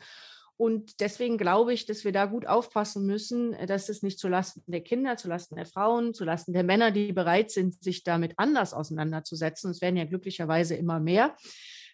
Und 0.58 1.00
deswegen 1.00 1.36
glaube 1.36 1.74
ich, 1.74 1.84
dass 1.84 2.04
wir 2.04 2.12
da 2.12 2.24
gut 2.24 2.46
aufpassen 2.46 3.04
müssen, 3.04 3.54
dass 3.66 3.90
es 3.90 4.02
nicht 4.02 4.18
zulasten 4.18 4.62
der 4.66 4.80
Kinder, 4.80 5.18
zulasten 5.18 5.56
der 5.56 5.66
Frauen, 5.66 6.14
zulasten 6.14 6.54
der 6.54 6.64
Männer, 6.64 6.92
die 6.92 7.12
bereit 7.12 7.50
sind, 7.50 7.82
sich 7.82 8.04
damit 8.04 8.32
anders 8.38 8.72
auseinanderzusetzen, 8.72 9.70
es 9.70 9.82
werden 9.82 9.98
ja 9.98 10.06
glücklicherweise 10.06 10.74
immer 10.74 10.98
mehr, 10.98 11.36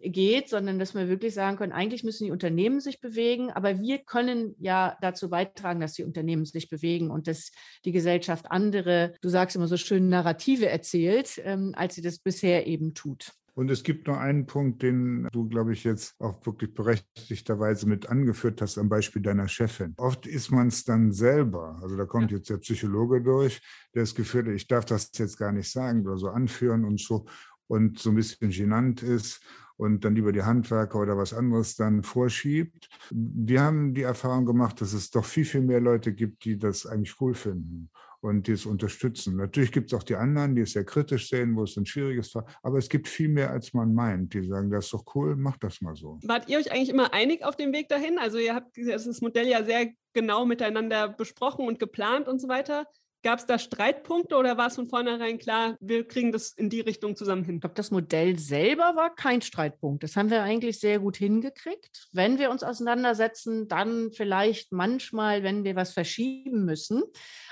geht, 0.03 0.49
sondern 0.49 0.79
dass 0.79 0.95
wir 0.95 1.09
wirklich 1.09 1.35
sagen 1.35 1.57
können, 1.57 1.73
eigentlich 1.73 2.05
müssen 2.05 2.25
die 2.25 2.31
Unternehmen 2.31 2.81
sich 2.81 3.01
bewegen, 3.01 3.51
aber 3.51 3.81
wir 3.81 3.99
können 3.99 4.55
ja 4.59 4.97
dazu 5.01 5.31
beitragen, 5.31 5.81
dass 5.81 5.95
die 5.95 6.05
Unternehmen 6.05 6.45
sich 6.45 6.69
bewegen 6.69 7.11
und 7.11 7.29
dass 7.29 7.53
die 7.85 7.93
Gesellschaft 7.93 8.51
andere, 8.51 9.15
du 9.21 9.29
sagst 9.29 9.57
immer 9.57 9.69
so 9.69 9.77
schön, 9.77 10.09
Narrative 10.09 10.69
erzählt, 10.69 11.41
ähm, 11.45 11.73
als 11.77 11.95
sie 11.95 12.03
das 12.03 12.19
bisher 12.19 12.67
eben 12.67 12.95
tut. 12.95 13.33
Und 13.55 13.71
es 13.71 13.83
gibt 13.83 14.07
noch 14.07 14.17
einen 14.17 14.47
Punkt, 14.47 14.83
den 14.83 15.29
du, 15.31 15.47
glaube 15.47 15.75
ich, 15.75 15.85
jetzt 15.85 16.19
auch 16.19 16.45
wirklich 16.47 16.73
berechtigterweise 16.73 17.87
mit 17.87 18.09
angeführt 18.09 18.63
hast, 18.63 18.79
am 18.79 18.89
Beispiel 18.89 19.21
deiner 19.21 19.47
Chefin. 19.47 19.93
Oft 19.99 20.27
ist 20.27 20.51
man 20.51 20.69
es 20.69 20.85
dann 20.85 21.13
selber, 21.13 21.79
also 21.83 21.97
da 21.97 22.07
kommt 22.07 22.31
jetzt 22.31 22.49
der 22.49 22.57
Psychologe 22.59 23.21
durch, 23.21 23.61
der 23.95 24.05
das 24.05 24.15
Gefühl 24.15 24.47
hat, 24.47 24.55
ich 24.55 24.69
darf 24.69 24.87
das 24.87 25.11
jetzt 25.17 25.37
gar 25.37 25.53
nicht 25.53 25.71
sagen 25.71 26.07
oder 26.07 26.17
so 26.17 26.29
anführen 26.29 26.87
und 26.87 26.99
so 26.99 27.27
und 27.67 27.99
so 27.99 28.11
ein 28.11 28.17
bisschen 28.17 28.51
genannt 28.51 29.03
ist 29.03 29.43
und 29.77 30.05
dann 30.05 30.15
lieber 30.15 30.33
die 30.33 30.43
Handwerker 30.43 31.01
oder 31.01 31.17
was 31.17 31.35
anderes 31.35 31.77
dann 31.77 32.03
vorschiebt. 32.03 32.89
Wir 33.11 33.63
haben 33.63 33.95
die 33.95 34.03
Erfahrung 34.03 34.47
gemacht, 34.47 34.81
dass 34.81 34.93
es 34.93 35.11
doch 35.11 35.25
viel, 35.25 35.45
viel 35.45 35.63
mehr 35.63 35.81
Leute 35.81 36.13
gibt, 36.13 36.45
die 36.45 36.59
das 36.59 36.87
eigentlich 36.87 37.21
cool 37.21 37.35
finden 37.35 37.91
und 38.21 38.47
die 38.47 38.53
es 38.53 38.67
unterstützen. 38.67 39.37
Natürlich 39.37 39.73
gibt 39.73 39.93
es 39.93 39.99
auch 39.99 40.05
die 40.05 40.15
anderen, 40.15 40.55
die 40.55 40.63
es 40.63 40.73
sehr 40.73 40.85
kritisch 40.85 41.29
sehen, 41.29 41.57
wo 41.57 41.65
es 41.65 41.77
ein 41.77 41.85
schwieriges 41.85 42.35
war, 42.35 42.47
aber 42.63 42.79
es 42.79 42.89
gibt 42.89 43.09
viel 43.09 43.29
mehr, 43.29 43.51
als 43.51 43.75
man 43.75 43.93
meint, 43.95 44.33
die 44.33 44.45
sagen, 44.45 44.71
das 44.71 44.85
ist 44.87 44.95
doch 44.95 45.05
cool, 45.15 45.35
mach 45.37 45.57
das 45.57 45.81
mal 45.81 45.97
so. 45.97 46.21
Wart 46.23 46.49
ihr 46.49 46.59
euch 46.59 46.71
eigentlich 46.71 46.91
immer 46.91 47.13
einig 47.13 47.45
auf 47.45 47.57
dem 47.57 47.73
Weg 47.73 47.89
dahin? 47.89 48.19
Also 48.19 48.39
ihr 48.39 48.55
habt 48.55 48.77
das 48.79 49.21
Modell 49.21 49.49
ja 49.49 49.65
sehr 49.65 49.91
genau 50.13 50.47
miteinander 50.47 51.09
besprochen 51.09 51.67
und 51.67 51.81
geplant 51.81 52.29
und 52.29 52.41
so 52.41 52.49
weiter. 52.49 52.87
Gab 53.25 53.39
es 53.39 53.47
da 53.47 53.57
Streitpunkte 53.57 54.37
oder 54.37 54.57
war 54.57 54.67
es 54.67 54.75
von 54.75 54.89
vornherein 54.89 55.39
klar, 55.39 55.77
wir 55.79 56.09
kriegen 56.09 56.33
das 56.33 56.51
in 56.51 56.71
die 56.71 56.81
Richtung 56.81 57.15
zusammen 57.15 57.45
hin? 57.45 57.57
Ich 57.57 57.61
glaube, 57.61 57.77
das 57.77 57.93
Modell 57.93 58.37
selber 58.37 58.97
war 58.97 59.15
kein 59.15 59.43
Streitpunkt. 59.43 60.03
Das 60.03 60.17
haben 60.17 60.29
wir 60.29 60.43
eigentlich 60.43 60.81
sehr 60.81 60.99
gut 60.99 61.19
hingekriegt. 61.19 62.09
Wenn 62.11 62.41
wir 62.41 62.51
uns 62.51 62.65
auseinandersetzen, 62.65 63.69
dann 63.69 64.11
vielleicht 64.11 64.73
manchmal, 64.73 65.45
wenn 65.45 65.63
wir 65.63 65.77
was 65.77 65.93
verschieben 65.93 66.65
müssen. 66.65 67.01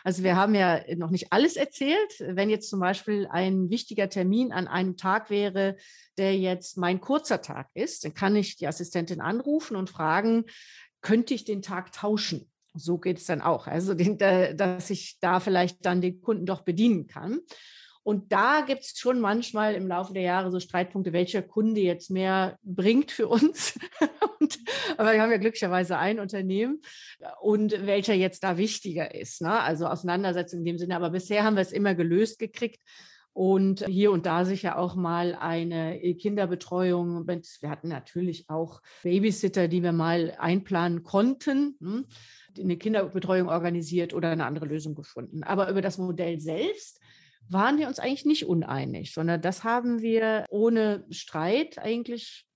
Also 0.03 0.25
wir 0.25 0.35
haben 0.35 0.57
ja 0.57 0.81
noch 0.97 1.11
nicht 1.11 1.33
alles 1.33 1.55
erzählt. 1.55 2.19
Wenn 2.19 2.51
jetzt 2.51 2.69
zum 2.69 2.81
Beispiel 2.81 3.29
ein 3.31 3.71
wichtiger 3.71 4.09
Termin 4.09 4.51
an 4.51 4.67
einem 4.67 4.97
Tag 4.97 5.31
wäre, 5.31 5.77
der 6.19 6.37
jetzt 6.37 6.79
mein 6.79 7.01
kurzer 7.01 7.43
Tag 7.43 7.69
ist, 7.75 8.05
dann 8.05 8.15
kann 8.15 8.35
ich 8.35 8.57
die 8.57 8.67
Assistentin 8.67 9.21
anrufen 9.21 9.77
und 9.77 9.89
fragen, 9.89 10.47
könnte 11.01 11.33
ich 11.33 11.45
den 11.45 11.63
Tag 11.63 11.93
tauschen? 11.93 12.50
So 12.75 12.99
geht 12.99 13.19
es 13.19 13.25
dann 13.25 13.41
auch. 13.41 13.67
Also, 13.67 13.95
den, 13.95 14.19
da, 14.19 14.53
dass 14.53 14.91
ich 14.91 15.19
da 15.21 15.41
vielleicht 15.41 15.85
dann 15.85 16.01
den 16.01 16.21
Kunden 16.21 16.47
doch 16.47 16.63
bedienen 16.63 17.07
kann. 17.07 17.41
Und 18.03 18.33
da 18.33 18.63
gibt 18.63 18.83
es 18.83 18.99
schon 18.99 19.21
manchmal 19.21 19.75
im 19.75 19.87
Laufe 19.87 20.15
der 20.15 20.23
Jahre 20.23 20.51
so 20.51 20.59
Streitpunkte, 20.59 21.13
welcher 21.13 21.43
Kunde 21.43 21.83
jetzt 21.83 22.11
mehr 22.11 22.59
bringt 22.63 23.11
für 23.11 23.29
uns. 23.29 23.79
und, 24.41 24.59
aber 24.97 25.13
wir 25.13 25.21
haben 25.21 25.31
ja 25.31 25.37
glücklicherweise 25.37 25.99
ein 25.99 26.19
Unternehmen 26.19 26.81
und 27.43 27.87
welcher 27.87 28.15
jetzt 28.15 28.43
da 28.43 28.57
wichtiger 28.57 29.15
ist. 29.15 29.43
Ne? 29.43 29.53
Also 29.53 29.87
Auseinandersetzung 29.87 30.61
in 30.61 30.65
dem 30.65 30.79
Sinne. 30.79 30.97
Aber 30.97 31.11
bisher 31.11 31.45
haben 31.45 31.57
wir 31.57 31.63
es 31.63 31.73
immer 31.73 31.95
gelöst 31.95 32.39
gekriegt. 32.39 32.81
Und 33.33 33.87
hier 33.87 34.11
und 34.11 34.27
da 34.27 34.45
sicher 34.45 34.77
auch 34.77 34.97
mal 34.97 35.37
eine 35.37 36.01
Kinderbetreuung. 36.17 37.29
Wir 37.29 37.71
hatten 37.71 37.89
natürlich 37.89 38.51
auch 38.51 38.83
Babysitter, 39.05 39.69
die 39.69 39.83
wir 39.83 39.93
mal 39.93 40.35
einplanen 40.39 41.05
konnten. 41.05 41.77
Eine 42.59 42.77
Kinderbetreuung 42.77 43.49
organisiert 43.49 44.15
oder 44.15 44.31
eine 44.31 44.47
andere 44.47 44.67
Lösung 44.67 44.95
gefunden. 44.95 45.43
Aber 45.43 45.71
über 45.71 45.83
das 45.83 45.99
Modell 45.99 46.41
selbst 46.41 47.01
waren 47.49 47.79
wir 47.79 47.89
uns 47.89 47.99
eigentlich 47.99 48.27
nicht 48.27 48.47
uneinig, 48.47 49.13
sondern 49.13 49.41
das 49.41 49.65
haben 49.65 50.03
wir 50.03 50.47
ohne 50.51 51.05
Streit 51.11 51.79
eigentlich 51.79 52.47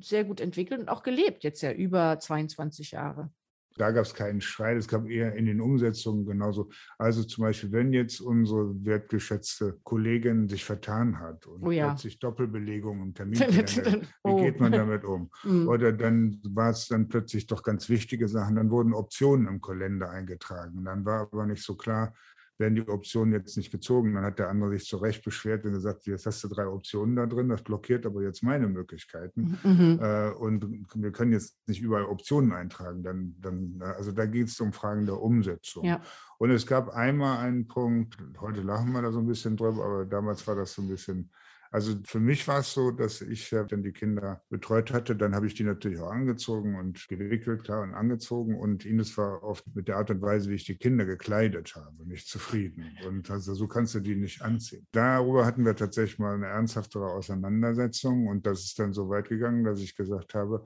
sehr 0.00 0.24
gut 0.24 0.40
entwickelt 0.40 0.80
und 0.80 0.88
auch 0.88 1.02
gelebt, 1.02 1.44
jetzt 1.44 1.62
ja 1.62 1.72
über 1.72 2.18
22 2.18 2.92
Jahre. 2.92 3.30
Da 3.76 3.90
gab 3.90 4.04
es 4.04 4.14
keinen 4.14 4.40
Streit, 4.40 4.76
es 4.76 4.86
gab 4.86 5.08
eher 5.08 5.34
in 5.34 5.46
den 5.46 5.60
Umsetzungen 5.60 6.24
genauso. 6.26 6.70
Also 6.98 7.24
zum 7.24 7.42
Beispiel, 7.42 7.72
wenn 7.72 7.92
jetzt 7.92 8.20
unsere 8.20 8.72
wertgeschätzte 8.84 9.80
Kollegin 9.82 10.48
sich 10.48 10.64
vertan 10.64 11.18
hat 11.18 11.46
und 11.46 11.64
Oh 11.64 11.70
ja. 11.70 11.88
plötzlich 11.88 12.18
Doppelbelegung 12.20 13.02
im 13.02 13.14
wie 13.14 14.04
Oh. 14.24 14.36
geht 14.36 14.60
man 14.60 14.72
damit 14.72 15.04
um? 15.04 15.30
Mm. 15.44 15.68
Oder 15.68 15.92
dann 15.92 16.40
war 16.44 16.70
es 16.70 16.88
dann 16.88 17.08
plötzlich 17.08 17.46
doch 17.46 17.62
ganz 17.62 17.88
wichtige 17.88 18.28
Sachen, 18.28 18.56
dann 18.56 18.70
wurden 18.70 18.94
Optionen 18.94 19.46
im 19.46 19.60
Kalender 19.60 20.08
eingetragen. 20.10 20.84
Dann 20.84 21.04
war 21.04 21.20
aber 21.20 21.44
nicht 21.46 21.62
so 21.62 21.76
klar, 21.76 22.14
werden 22.58 22.76
die 22.76 22.88
Optionen 22.88 23.32
jetzt 23.32 23.56
nicht 23.56 23.70
gezogen. 23.70 24.14
Dann 24.14 24.24
hat 24.24 24.38
der 24.38 24.48
andere 24.48 24.70
sich 24.70 24.86
zu 24.88 24.96
Recht 24.98 25.24
beschwert 25.24 25.64
und 25.64 25.72
gesagt, 25.72 26.06
jetzt 26.06 26.26
hast 26.26 26.42
du 26.44 26.48
drei 26.48 26.66
Optionen 26.66 27.16
da 27.16 27.26
drin, 27.26 27.48
das 27.48 27.62
blockiert 27.62 28.06
aber 28.06 28.22
jetzt 28.22 28.42
meine 28.42 28.68
Möglichkeiten. 28.68 29.58
Mhm. 29.62 29.98
Äh, 30.00 30.30
und 30.30 30.86
wir 30.94 31.12
können 31.12 31.32
jetzt 31.32 31.56
nicht 31.66 31.82
überall 31.82 32.04
Optionen 32.04 32.52
eintragen. 32.52 33.02
Dann, 33.02 33.34
dann, 33.40 33.82
also 33.82 34.12
da 34.12 34.26
geht 34.26 34.48
es 34.48 34.60
um 34.60 34.72
Fragen 34.72 35.06
der 35.06 35.20
Umsetzung. 35.20 35.84
Ja. 35.84 36.00
Und 36.38 36.50
es 36.50 36.66
gab 36.66 36.90
einmal 36.90 37.38
einen 37.38 37.66
Punkt, 37.66 38.16
heute 38.40 38.62
lachen 38.62 38.92
wir 38.92 39.02
da 39.02 39.10
so 39.10 39.18
ein 39.18 39.26
bisschen 39.26 39.56
drüber, 39.56 39.84
aber 39.84 40.04
damals 40.04 40.46
war 40.46 40.54
das 40.54 40.74
so 40.74 40.82
ein 40.82 40.88
bisschen, 40.88 41.30
also 41.74 41.96
für 42.04 42.20
mich 42.20 42.46
war 42.46 42.60
es 42.60 42.72
so, 42.72 42.92
dass 42.92 43.20
ich 43.20 43.50
ja, 43.50 43.68
wenn 43.68 43.82
die 43.82 43.90
Kinder 43.90 44.40
betreut 44.48 44.92
hatte, 44.92 45.16
dann 45.16 45.34
habe 45.34 45.48
ich 45.48 45.54
die 45.54 45.64
natürlich 45.64 45.98
auch 45.98 46.12
angezogen 46.12 46.76
und 46.76 47.08
gewickelt, 47.08 47.64
klar, 47.64 47.82
und 47.82 47.94
angezogen. 47.94 48.54
Und 48.56 48.84
Ines 48.84 49.18
war 49.18 49.42
oft 49.42 49.64
mit 49.74 49.88
der 49.88 49.96
Art 49.96 50.08
und 50.08 50.22
Weise, 50.22 50.50
wie 50.50 50.54
ich 50.54 50.66
die 50.66 50.76
Kinder 50.76 51.04
gekleidet 51.04 51.74
habe, 51.74 52.06
nicht 52.06 52.28
zufrieden. 52.28 52.96
Und 53.08 53.28
also 53.28 53.54
so 53.54 53.66
kannst 53.66 53.92
du 53.96 53.98
die 53.98 54.14
nicht 54.14 54.40
anziehen. 54.40 54.86
Darüber 54.92 55.44
hatten 55.44 55.64
wir 55.64 55.74
tatsächlich 55.74 56.20
mal 56.20 56.36
eine 56.36 56.46
ernsthaftere 56.46 57.06
Auseinandersetzung. 57.06 58.28
Und 58.28 58.46
das 58.46 58.62
ist 58.62 58.78
dann 58.78 58.92
so 58.92 59.08
weit 59.08 59.28
gegangen, 59.28 59.64
dass 59.64 59.80
ich 59.80 59.96
gesagt 59.96 60.34
habe, 60.34 60.64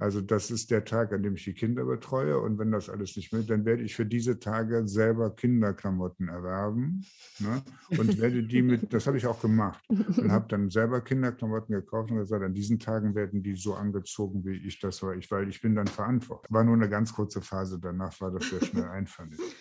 also 0.00 0.22
das 0.22 0.50
ist 0.50 0.70
der 0.70 0.86
Tag, 0.86 1.12
an 1.12 1.22
dem 1.22 1.34
ich 1.34 1.44
die 1.44 1.52
Kinder 1.52 1.84
betreue. 1.84 2.40
Und 2.40 2.58
wenn 2.58 2.72
das 2.72 2.88
alles 2.88 3.16
nicht 3.16 3.34
mehr, 3.34 3.42
dann 3.42 3.66
werde 3.66 3.82
ich 3.82 3.94
für 3.94 4.06
diese 4.06 4.40
Tage 4.40 4.88
selber 4.88 5.28
Kinderklamotten 5.36 6.28
erwerben 6.28 7.04
ne? 7.38 7.62
und 7.90 8.18
werde 8.18 8.42
die 8.42 8.62
mit, 8.70 8.94
das 8.94 9.06
habe 9.06 9.18
ich 9.18 9.26
auch 9.26 9.42
gemacht 9.42 9.84
und 9.90 10.32
habe 10.32 10.46
dann 10.48 10.70
selber 10.70 11.02
Kinderklamotten 11.02 11.74
gekauft 11.74 12.10
und 12.10 12.16
gesagt, 12.16 12.42
an 12.42 12.54
diesen 12.54 12.78
Tagen 12.78 13.14
werden 13.14 13.42
die 13.42 13.54
so 13.54 13.74
angezogen, 13.74 14.42
wie 14.46 14.56
ich 14.66 14.80
das 14.80 15.02
war, 15.02 15.14
ich, 15.14 15.30
weil 15.30 15.50
ich 15.50 15.60
bin 15.60 15.74
dann 15.74 15.86
verantwortlich. 15.86 16.50
War 16.50 16.64
nur 16.64 16.76
eine 16.76 16.88
ganz 16.88 17.12
kurze 17.12 17.42
Phase, 17.42 17.78
danach 17.78 18.18
war 18.22 18.30
das 18.30 18.48
sehr 18.48 18.64
schnell 18.64 18.88
einvernehmlich. 18.88 19.54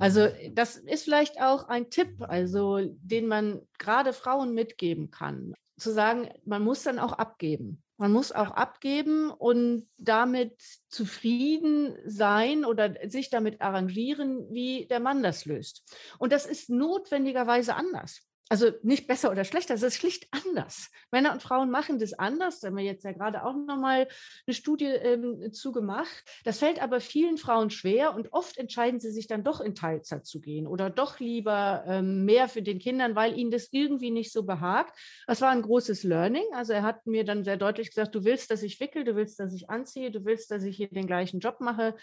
Also 0.00 0.26
das 0.54 0.76
ist 0.76 1.04
vielleicht 1.04 1.40
auch 1.40 1.68
ein 1.68 1.88
Tipp, 1.88 2.16
also 2.18 2.80
den 3.00 3.28
man 3.28 3.60
gerade 3.78 4.12
Frauen 4.12 4.54
mitgeben 4.54 5.12
kann, 5.12 5.54
zu 5.76 5.92
sagen, 5.92 6.28
man 6.44 6.64
muss 6.64 6.82
dann 6.82 6.98
auch 6.98 7.12
abgeben. 7.12 7.83
Man 7.96 8.12
muss 8.12 8.32
auch 8.32 8.50
abgeben 8.50 9.30
und 9.30 9.88
damit 9.98 10.60
zufrieden 10.88 11.96
sein 12.04 12.64
oder 12.64 12.94
sich 13.08 13.30
damit 13.30 13.60
arrangieren, 13.60 14.52
wie 14.52 14.86
der 14.86 15.00
Mann 15.00 15.22
das 15.22 15.44
löst. 15.44 15.84
Und 16.18 16.32
das 16.32 16.44
ist 16.44 16.70
notwendigerweise 16.70 17.74
anders. 17.74 18.22
Also 18.50 18.70
nicht 18.82 19.06
besser 19.06 19.30
oder 19.30 19.44
schlechter, 19.44 19.72
es 19.74 19.82
ist 19.82 19.96
schlicht 19.96 20.28
anders. 20.30 20.90
Männer 21.10 21.32
und 21.32 21.42
Frauen 21.42 21.70
machen 21.70 21.98
das 21.98 22.12
anders. 22.12 22.60
Da 22.60 22.68
haben 22.68 22.76
wir 22.76 22.84
jetzt 22.84 23.02
ja 23.02 23.12
gerade 23.12 23.42
auch 23.42 23.54
nochmal 23.54 24.06
eine 24.46 24.54
Studie 24.54 24.84
ähm, 24.84 25.50
zugemacht. 25.52 26.24
Das 26.44 26.58
fällt 26.58 26.82
aber 26.82 27.00
vielen 27.00 27.38
Frauen 27.38 27.70
schwer 27.70 28.14
und 28.14 28.32
oft 28.34 28.58
entscheiden 28.58 29.00
sie 29.00 29.10
sich 29.10 29.28
dann 29.28 29.44
doch 29.44 29.60
in 29.60 29.74
Teilzeit 29.74 30.26
zu 30.26 30.42
gehen 30.42 30.66
oder 30.66 30.90
doch 30.90 31.20
lieber 31.20 31.84
ähm, 31.86 32.26
mehr 32.26 32.48
für 32.48 32.60
den 32.60 32.78
Kindern, 32.78 33.14
weil 33.16 33.38
ihnen 33.38 33.50
das 33.50 33.68
irgendwie 33.70 34.10
nicht 34.10 34.30
so 34.30 34.42
behagt. 34.42 34.94
Das 35.26 35.40
war 35.40 35.50
ein 35.50 35.62
großes 35.62 36.02
Learning. 36.02 36.44
Also 36.52 36.74
er 36.74 36.82
hat 36.82 37.06
mir 37.06 37.24
dann 37.24 37.44
sehr 37.44 37.56
deutlich 37.56 37.88
gesagt, 37.88 38.14
du 38.14 38.24
willst, 38.24 38.50
dass 38.50 38.62
ich 38.62 38.78
wickel, 38.78 39.04
du 39.04 39.16
willst, 39.16 39.40
dass 39.40 39.54
ich 39.54 39.70
anziehe, 39.70 40.10
du 40.10 40.26
willst, 40.26 40.50
dass 40.50 40.64
ich 40.64 40.76
hier 40.76 40.88
den 40.88 41.06
gleichen 41.06 41.40
Job 41.40 41.60
mache 41.60 41.94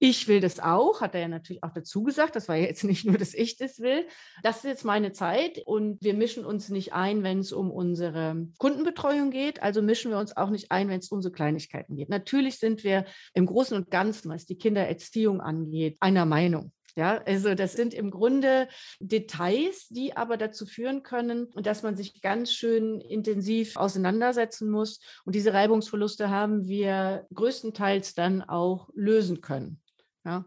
Ich 0.00 0.28
will 0.28 0.40
das 0.40 0.60
auch, 0.60 1.00
hat 1.00 1.14
er 1.14 1.22
ja 1.22 1.28
natürlich 1.28 1.64
auch 1.64 1.72
dazu 1.72 2.04
gesagt. 2.04 2.36
Das 2.36 2.48
war 2.48 2.54
ja 2.54 2.66
jetzt 2.66 2.84
nicht 2.84 3.04
nur, 3.04 3.18
dass 3.18 3.34
ich 3.34 3.56
das 3.56 3.80
will. 3.80 4.06
Das 4.42 4.58
ist 4.58 4.64
jetzt 4.64 4.84
meine 4.84 5.12
Zeit 5.12 5.60
und 5.66 6.00
wir 6.02 6.14
mischen 6.14 6.44
uns 6.44 6.68
nicht 6.68 6.92
ein, 6.92 7.22
wenn 7.22 7.40
es 7.40 7.52
um 7.52 7.70
unsere 7.70 8.46
Kundenbetreuung 8.58 9.30
geht. 9.30 9.62
Also 9.62 9.82
mischen 9.82 10.10
wir 10.10 10.18
uns 10.18 10.36
auch 10.36 10.50
nicht 10.50 10.70
ein, 10.70 10.88
wenn 10.88 11.00
es 11.00 11.10
um 11.10 11.20
so 11.20 11.30
Kleinigkeiten 11.30 11.96
geht. 11.96 12.08
Natürlich 12.08 12.58
sind 12.58 12.84
wir 12.84 13.06
im 13.34 13.46
Großen 13.46 13.76
und 13.76 13.90
Ganzen, 13.90 14.30
was 14.30 14.46
die 14.46 14.56
Kindererziehung 14.58 15.40
angeht, 15.40 15.96
einer 16.00 16.26
Meinung. 16.26 16.72
Ja, 16.98 17.22
also 17.26 17.54
das 17.54 17.74
sind 17.74 17.94
im 17.94 18.10
Grunde 18.10 18.66
Details, 18.98 19.86
die 19.88 20.16
aber 20.16 20.36
dazu 20.36 20.66
führen 20.66 21.04
können, 21.04 21.48
dass 21.54 21.84
man 21.84 21.96
sich 21.96 22.20
ganz 22.22 22.52
schön 22.52 23.00
intensiv 23.00 23.76
auseinandersetzen 23.76 24.68
muss. 24.68 24.98
Und 25.24 25.36
diese 25.36 25.52
Reibungsverluste 25.54 26.28
haben 26.28 26.66
wir 26.66 27.24
größtenteils 27.32 28.14
dann 28.14 28.42
auch 28.42 28.88
lösen 28.94 29.40
können. 29.40 29.80
Ja. 30.24 30.44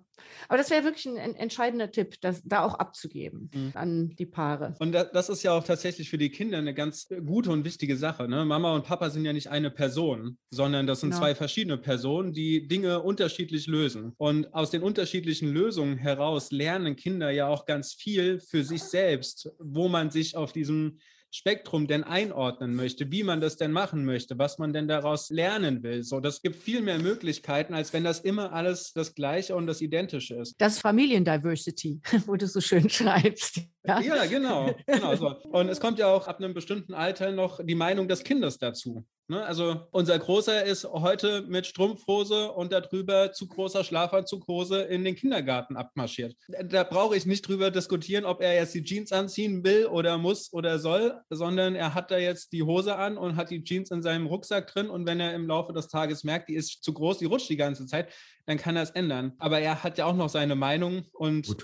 Aber 0.47 0.57
das 0.57 0.69
wäre 0.69 0.83
wirklich 0.83 1.07
ein, 1.07 1.17
ein, 1.17 1.35
entscheidender 1.35 1.91
Tipp, 1.91 2.15
das 2.21 2.43
da 2.43 2.63
auch 2.63 2.75
abzugeben 2.75 3.49
mhm. 3.53 3.71
an 3.73 4.09
die 4.09 4.25
Paare. 4.25 4.75
Und 4.79 4.91
das 4.91 5.29
ist 5.29 5.43
ja 5.43 5.53
auch 5.53 5.63
tatsächlich 5.63 6.09
für 6.09 6.17
die 6.17 6.29
Kinder 6.29 6.57
eine 6.57 6.73
ganz 6.73 7.07
gute 7.25 7.51
und 7.51 7.63
wichtige 7.63 7.97
Sache. 7.97 8.27
Ne? 8.27 8.45
Mama 8.45 8.75
und 8.75 8.85
Papa 8.85 9.09
sind 9.09 9.25
ja 9.25 9.33
nicht 9.33 9.49
eine 9.49 9.71
Person, 9.71 10.37
sondern 10.51 10.85
das 10.85 10.99
sind 10.99 11.11
genau. 11.11 11.21
zwei 11.21 11.35
verschiedene 11.35 11.77
Personen, 11.77 12.33
die 12.33 12.67
Dinge 12.67 13.01
unterschiedlich 13.01 13.67
lösen. 13.67 14.13
Und 14.17 14.53
aus 14.53 14.69
den 14.69 14.83
unterschiedlichen 14.83 15.49
Lösungen 15.49 15.97
heraus 15.97 16.51
lernen 16.51 16.95
Kinder 16.95 17.31
ja 17.31 17.47
auch 17.47 17.65
ganz 17.65 17.93
viel 17.93 18.39
für 18.39 18.63
sich 18.63 18.83
selbst, 18.83 19.49
wo 19.57 19.87
man 19.87 20.11
sich 20.11 20.35
auf 20.35 20.53
diesem 20.53 20.99
Spektrum 21.33 21.87
denn 21.87 22.03
einordnen 22.03 22.75
möchte, 22.75 23.09
wie 23.09 23.23
man 23.23 23.39
das 23.39 23.55
denn 23.55 23.71
machen 23.71 24.03
möchte, 24.03 24.37
was 24.37 24.57
man 24.57 24.73
denn 24.73 24.89
daraus 24.89 25.29
lernen 25.29 25.81
will. 25.81 26.03
So, 26.03 26.19
das 26.19 26.41
gibt 26.41 26.57
viel 26.57 26.81
mehr 26.81 26.99
Möglichkeiten, 26.99 27.73
als 27.73 27.93
wenn 27.93 28.03
das 28.03 28.19
immer 28.19 28.51
alles 28.51 28.91
das 28.93 29.15
Gleiche 29.15 29.55
und 29.55 29.65
das 29.65 29.79
Identische 29.79 30.35
ist. 30.35 30.55
Das 30.59 30.73
ist 30.73 30.81
Familiendiversity, 30.81 32.01
wo 32.25 32.35
du 32.35 32.47
so 32.47 32.59
schön 32.59 32.89
schreibst. 32.89 33.61
Ja, 33.85 34.01
ja 34.01 34.25
genau. 34.25 34.75
genau 34.85 35.15
so. 35.15 35.35
Und 35.51 35.69
es 35.69 35.79
kommt 35.79 35.99
ja 35.99 36.07
auch 36.07 36.27
ab 36.27 36.39
einem 36.39 36.53
bestimmten 36.53 36.93
Alter 36.93 37.31
noch 37.31 37.59
die 37.63 37.75
Meinung 37.75 38.09
des 38.09 38.23
Kindes 38.23 38.57
dazu. 38.57 39.05
Ne? 39.31 39.45
Also 39.45 39.87
unser 39.91 40.19
Großer 40.19 40.65
ist 40.65 40.83
heute 40.83 41.43
mit 41.43 41.65
Strumpfhose 41.65 42.51
und 42.51 42.73
darüber 42.73 43.31
zu 43.31 43.47
großer 43.47 43.85
Schlafanzughose 43.85 44.81
in 44.81 45.05
den 45.05 45.15
Kindergarten 45.15 45.77
abmarschiert. 45.77 46.35
Da 46.65 46.83
brauche 46.83 47.15
ich 47.15 47.25
nicht 47.25 47.47
drüber 47.47 47.71
diskutieren, 47.71 48.25
ob 48.25 48.41
er 48.41 48.55
jetzt 48.55 48.75
die 48.75 48.83
Jeans 48.83 49.13
anziehen 49.13 49.63
will 49.63 49.85
oder 49.85 50.17
muss 50.17 50.51
oder 50.51 50.79
soll, 50.79 51.13
sondern 51.29 51.75
er 51.75 51.93
hat 51.93 52.11
da 52.11 52.17
jetzt 52.17 52.51
die 52.51 52.63
Hose 52.63 52.97
an 52.97 53.17
und 53.17 53.37
hat 53.37 53.51
die 53.51 53.63
Jeans 53.63 53.89
in 53.89 54.01
seinem 54.01 54.27
Rucksack 54.27 54.67
drin 54.67 54.89
und 54.89 55.05
wenn 55.05 55.21
er 55.21 55.33
im 55.33 55.47
Laufe 55.47 55.71
des 55.71 55.87
Tages 55.87 56.25
merkt, 56.25 56.49
die 56.49 56.55
ist 56.55 56.83
zu 56.83 56.91
groß, 56.91 57.19
die 57.19 57.25
rutscht 57.25 57.47
die 57.47 57.55
ganze 57.55 57.85
Zeit, 57.85 58.09
dann 58.47 58.57
kann 58.57 58.75
er 58.75 58.83
es 58.83 58.89
ändern. 58.89 59.31
Aber 59.37 59.59
er 59.59 59.81
hat 59.83 59.97
ja 59.97 60.05
auch 60.05 60.15
noch 60.15 60.27
seine 60.27 60.55
Meinung 60.55 61.05
und 61.13 61.55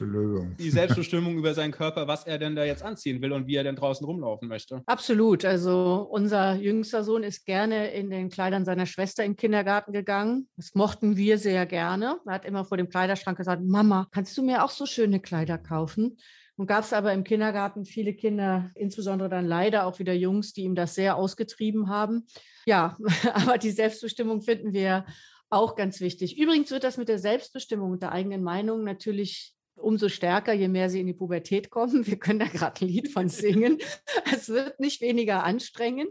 die 0.60 0.70
Selbstbestimmung 0.70 1.38
über 1.38 1.54
seinen 1.54 1.72
Körper, 1.72 2.08
was 2.08 2.26
er 2.26 2.38
denn 2.38 2.56
da 2.56 2.64
jetzt 2.64 2.84
anziehen 2.84 3.22
will 3.22 3.34
und 3.34 3.48
wie 3.48 3.56
er 3.56 3.64
denn 3.64 3.76
draußen 3.76 4.06
rumlaufen 4.06 4.48
möchte. 4.48 4.84
Absolut. 4.86 5.44
Also 5.44 6.08
unser 6.10 6.56
jüngster 6.56 7.04
Sohn 7.04 7.24
ist 7.24 7.46
gerne 7.46 7.57
in 7.66 8.10
den 8.10 8.30
Kleidern 8.30 8.66
seiner 8.66 8.86
Schwester 8.86 9.24
in 9.24 9.32
den 9.32 9.38
Kindergarten 9.38 9.94
gegangen. 9.94 10.48
Das 10.56 10.76
mochten 10.76 11.18
wir 11.18 11.38
sehr 11.38 11.66
gerne. 11.66 12.20
Er 12.26 12.34
hat 12.34 12.46
immer 12.46 12.66
vor 12.66 12.78
dem 12.78 12.90
Kleiderschrank 12.90 13.38
gesagt, 13.38 13.64
Mama, 13.64 14.08
kannst 14.12 14.38
du 14.38 14.44
mir 14.44 14.64
auch 14.64 14.70
so 14.70 14.86
schöne 14.86 15.20
Kleider 15.20 15.58
kaufen? 15.58 16.18
Und 16.56 16.66
gab 16.66 16.84
es 16.84 16.94
aber 16.94 17.14
im 17.14 17.24
Kindergarten 17.24 17.86
viele 17.86 18.14
Kinder, 18.14 18.72
insbesondere 18.74 19.30
dann 19.30 19.46
leider 19.46 19.86
auch 19.86 20.00
wieder 20.00 20.14
Jungs, 20.14 20.54
die 20.54 20.64
ihm 20.64 20.74
das 20.74 20.96
sehr 20.96 21.16
ausgetrieben 21.16 21.88
haben. 21.88 22.26
Ja, 22.66 22.98
aber 23.34 23.58
die 23.58 23.72
Selbstbestimmung 23.72 24.42
finden 24.42 24.74
wir 24.74 25.06
auch 25.50 25.76
ganz 25.76 26.02
wichtig. 26.02 26.38
Übrigens 26.38 26.72
wird 26.72 26.84
das 26.84 26.98
mit 26.98 27.10
der 27.10 27.20
Selbstbestimmung 27.20 27.92
und 27.92 28.02
der 28.02 28.12
eigenen 28.12 28.44
Meinung 28.44 28.84
natürlich 28.84 29.54
umso 29.76 30.10
stärker, 30.10 30.54
je 30.54 30.68
mehr 30.68 30.90
sie 30.90 31.00
in 31.00 31.08
die 31.08 31.14
Pubertät 31.14 31.70
kommen. 31.70 32.08
Wir 32.08 32.18
können 32.18 32.40
da 32.40 32.48
gerade 32.48 32.84
ein 32.84 32.88
Lied 32.88 33.12
von 33.12 33.30
singen. 33.30 33.78
Es 34.34 34.50
wird 34.50 34.80
nicht 34.80 35.02
weniger 35.02 35.44
anstrengend 35.44 36.10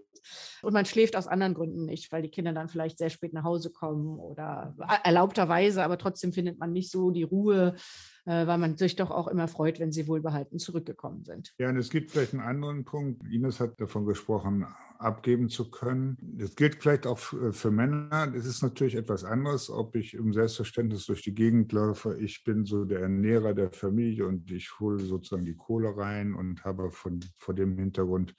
und 0.62 0.72
man 0.72 0.84
schläft 0.84 1.16
aus 1.16 1.26
anderen 1.26 1.54
Gründen 1.54 1.84
nicht, 1.84 2.10
weil 2.12 2.22
die 2.22 2.30
Kinder 2.30 2.52
dann 2.52 2.68
vielleicht 2.68 2.98
sehr 2.98 3.10
spät 3.10 3.32
nach 3.32 3.44
Hause 3.44 3.70
kommen 3.70 4.18
oder 4.18 4.74
erlaubterweise, 5.04 5.84
aber 5.84 5.98
trotzdem 5.98 6.32
findet 6.32 6.58
man 6.58 6.72
nicht 6.72 6.90
so 6.90 7.10
die 7.10 7.22
Ruhe, 7.22 7.74
äh, 8.24 8.46
weil 8.46 8.58
man 8.58 8.76
sich 8.76 8.96
doch 8.96 9.10
auch 9.10 9.28
immer 9.28 9.48
freut, 9.48 9.78
wenn 9.78 9.92
sie 9.92 10.08
wohlbehalten 10.08 10.58
zurückgekommen 10.58 11.24
sind. 11.24 11.54
Ja, 11.58 11.68
und 11.68 11.76
es 11.76 11.90
gibt 11.90 12.10
vielleicht 12.10 12.32
einen 12.32 12.42
anderen 12.42 12.84
Punkt. 12.84 13.22
Ines 13.30 13.60
hat 13.60 13.80
davon 13.80 14.06
gesprochen, 14.06 14.66
abgeben 14.98 15.48
zu 15.48 15.70
können. 15.70 16.16
Das 16.20 16.56
gilt 16.56 16.82
vielleicht 16.82 17.06
auch 17.06 17.18
für 17.18 17.70
Männer. 17.70 18.32
Es 18.34 18.46
ist 18.46 18.62
natürlich 18.62 18.94
etwas 18.94 19.24
anderes, 19.24 19.70
ob 19.70 19.94
ich 19.96 20.14
im 20.14 20.32
Selbstverständnis 20.32 21.06
durch 21.06 21.22
die 21.22 21.34
Gegend 21.34 21.72
laufe. 21.72 22.18
Ich 22.18 22.44
bin 22.44 22.64
so 22.64 22.84
der 22.84 23.00
Ernährer 23.00 23.54
der 23.54 23.70
Familie 23.70 24.26
und 24.26 24.50
ich 24.50 24.80
hole 24.80 24.98
sozusagen 24.98 25.44
die 25.44 25.56
Kohle 25.56 25.96
rein 25.96 26.34
und 26.34 26.64
habe 26.64 26.90
von, 26.90 27.20
vor 27.38 27.54
dem 27.54 27.78
Hintergrund 27.78 28.34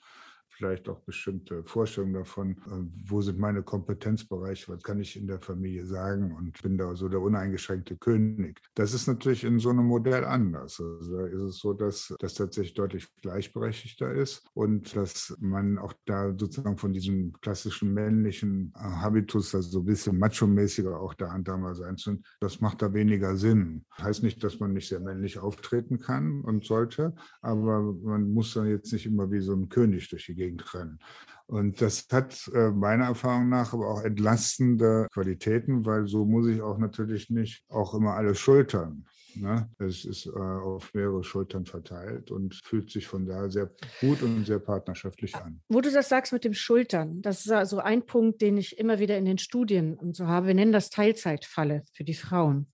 vielleicht 0.58 0.88
auch 0.88 1.00
bestimmte 1.00 1.62
Vorstellungen 1.64 2.14
davon, 2.14 2.50
äh, 2.50 3.08
wo 3.08 3.22
sind 3.22 3.38
meine 3.38 3.62
Kompetenzbereiche, 3.62 4.72
was 4.72 4.82
kann 4.82 5.00
ich 5.00 5.16
in 5.16 5.28
der 5.28 5.40
Familie 5.40 5.86
sagen 5.86 6.34
und 6.34 6.60
bin 6.62 6.76
da 6.76 6.94
so 6.96 7.08
der 7.08 7.20
uneingeschränkte 7.20 7.96
König. 7.96 8.60
Das 8.74 8.92
ist 8.92 9.06
natürlich 9.06 9.44
in 9.44 9.60
so 9.60 9.70
einem 9.70 9.86
Modell 9.86 10.24
anders. 10.24 10.80
Also 10.80 11.16
da 11.16 11.26
ist 11.26 11.40
es 11.40 11.58
so, 11.58 11.72
dass 11.72 12.12
das 12.18 12.34
tatsächlich 12.34 12.74
deutlich 12.74 13.06
gleichberechtigter 13.22 14.12
ist 14.12 14.44
und 14.54 14.94
dass 14.96 15.36
man 15.38 15.78
auch 15.78 15.94
da 16.06 16.34
sozusagen 16.36 16.76
von 16.76 16.92
diesem 16.92 17.32
klassischen 17.40 17.94
männlichen 17.94 18.72
äh, 18.76 18.80
Habitus, 18.80 19.54
also 19.54 19.70
so 19.70 19.78
ein 19.80 19.86
bisschen 19.86 20.18
macho-mäßiger 20.18 20.98
auch 20.98 21.14
da 21.14 21.30
handhaben 21.30 21.72
sein 21.74 21.96
zu, 21.96 22.18
das 22.40 22.60
macht 22.60 22.82
da 22.82 22.92
weniger 22.92 23.36
Sinn. 23.36 23.84
Heißt 24.00 24.24
nicht, 24.24 24.42
dass 24.42 24.58
man 24.58 24.72
nicht 24.72 24.88
sehr 24.88 25.00
männlich 25.00 25.38
auftreten 25.38 26.00
kann 26.00 26.40
und 26.40 26.64
sollte, 26.64 27.14
aber 27.42 27.80
man 27.82 28.32
muss 28.32 28.54
dann 28.54 28.66
jetzt 28.66 28.92
nicht 28.92 29.06
immer 29.06 29.30
wie 29.30 29.40
so 29.40 29.52
ein 29.54 29.68
König 29.68 30.08
durch 30.08 30.26
die 30.26 30.34
Gegend 30.34 30.47
Gegend 30.48 30.74
rennen. 30.74 30.98
Und 31.46 31.80
das 31.80 32.06
hat 32.12 32.50
äh, 32.54 32.70
meiner 32.70 33.06
Erfahrung 33.06 33.48
nach 33.48 33.72
aber 33.72 33.88
auch 33.88 34.02
entlastende 34.02 35.06
Qualitäten, 35.12 35.86
weil 35.86 36.06
so 36.06 36.26
muss 36.26 36.46
ich 36.46 36.60
auch 36.60 36.76
natürlich 36.76 37.30
nicht 37.30 37.64
auch 37.70 37.94
immer 37.94 38.14
alles 38.14 38.38
schultern. 38.38 39.06
Ne? 39.34 39.70
Es 39.78 40.04
ist 40.04 40.26
äh, 40.26 40.30
auf 40.30 40.92
mehrere 40.92 41.24
Schultern 41.24 41.64
verteilt 41.64 42.30
und 42.30 42.54
fühlt 42.54 42.90
sich 42.90 43.06
von 43.06 43.24
daher 43.24 43.50
sehr 43.50 43.70
gut 44.00 44.22
und 44.22 44.44
sehr 44.44 44.58
partnerschaftlich 44.58 45.36
an. 45.36 45.60
Wo 45.68 45.80
du 45.80 45.90
das 45.90 46.10
sagst 46.10 46.34
mit 46.34 46.44
dem 46.44 46.54
Schultern, 46.54 47.22
das 47.22 47.46
ist 47.46 47.52
also 47.52 47.78
ein 47.78 48.04
Punkt, 48.04 48.42
den 48.42 48.58
ich 48.58 48.78
immer 48.78 48.98
wieder 48.98 49.16
in 49.16 49.24
den 49.24 49.38
Studien 49.38 49.94
und 49.94 50.16
so 50.16 50.26
habe. 50.26 50.48
Wir 50.48 50.54
nennen 50.54 50.72
das 50.72 50.90
Teilzeitfalle 50.90 51.84
für 51.94 52.04
die 52.04 52.14
Frauen. 52.14 52.66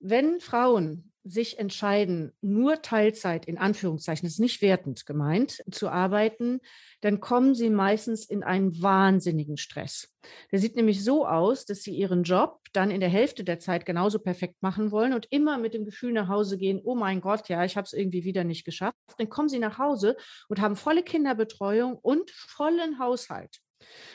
Wenn 0.00 0.40
Frauen 0.40 1.09
sich 1.24 1.58
entscheiden, 1.58 2.32
nur 2.40 2.82
Teilzeit 2.82 3.46
in 3.46 3.58
Anführungszeichen, 3.58 4.26
das 4.26 4.34
ist 4.34 4.40
nicht 4.40 4.62
wertend 4.62 5.06
gemeint, 5.06 5.62
zu 5.70 5.88
arbeiten, 5.88 6.60
dann 7.00 7.20
kommen 7.20 7.54
sie 7.54 7.70
meistens 7.70 8.24
in 8.24 8.42
einen 8.42 8.80
wahnsinnigen 8.82 9.56
Stress. 9.56 10.14
Der 10.50 10.58
sieht 10.58 10.76
nämlich 10.76 11.04
so 11.04 11.26
aus, 11.26 11.66
dass 11.66 11.82
sie 11.82 11.94
ihren 11.94 12.22
Job 12.22 12.60
dann 12.72 12.90
in 12.90 13.00
der 13.00 13.08
Hälfte 13.08 13.44
der 13.44 13.58
Zeit 13.58 13.86
genauso 13.86 14.18
perfekt 14.18 14.62
machen 14.62 14.90
wollen 14.90 15.12
und 15.12 15.26
immer 15.30 15.58
mit 15.58 15.74
dem 15.74 15.84
Gefühl 15.84 16.12
nach 16.12 16.28
Hause 16.28 16.58
gehen, 16.58 16.80
oh 16.82 16.94
mein 16.94 17.20
Gott, 17.20 17.48
ja, 17.48 17.64
ich 17.64 17.76
habe 17.76 17.84
es 17.84 17.92
irgendwie 17.92 18.24
wieder 18.24 18.44
nicht 18.44 18.64
geschafft. 18.64 18.96
Dann 19.18 19.28
kommen 19.28 19.48
sie 19.48 19.58
nach 19.58 19.78
Hause 19.78 20.16
und 20.48 20.60
haben 20.60 20.76
volle 20.76 21.02
Kinderbetreuung 21.02 21.96
und 21.96 22.30
vollen 22.30 22.98
Haushalt. 22.98 23.60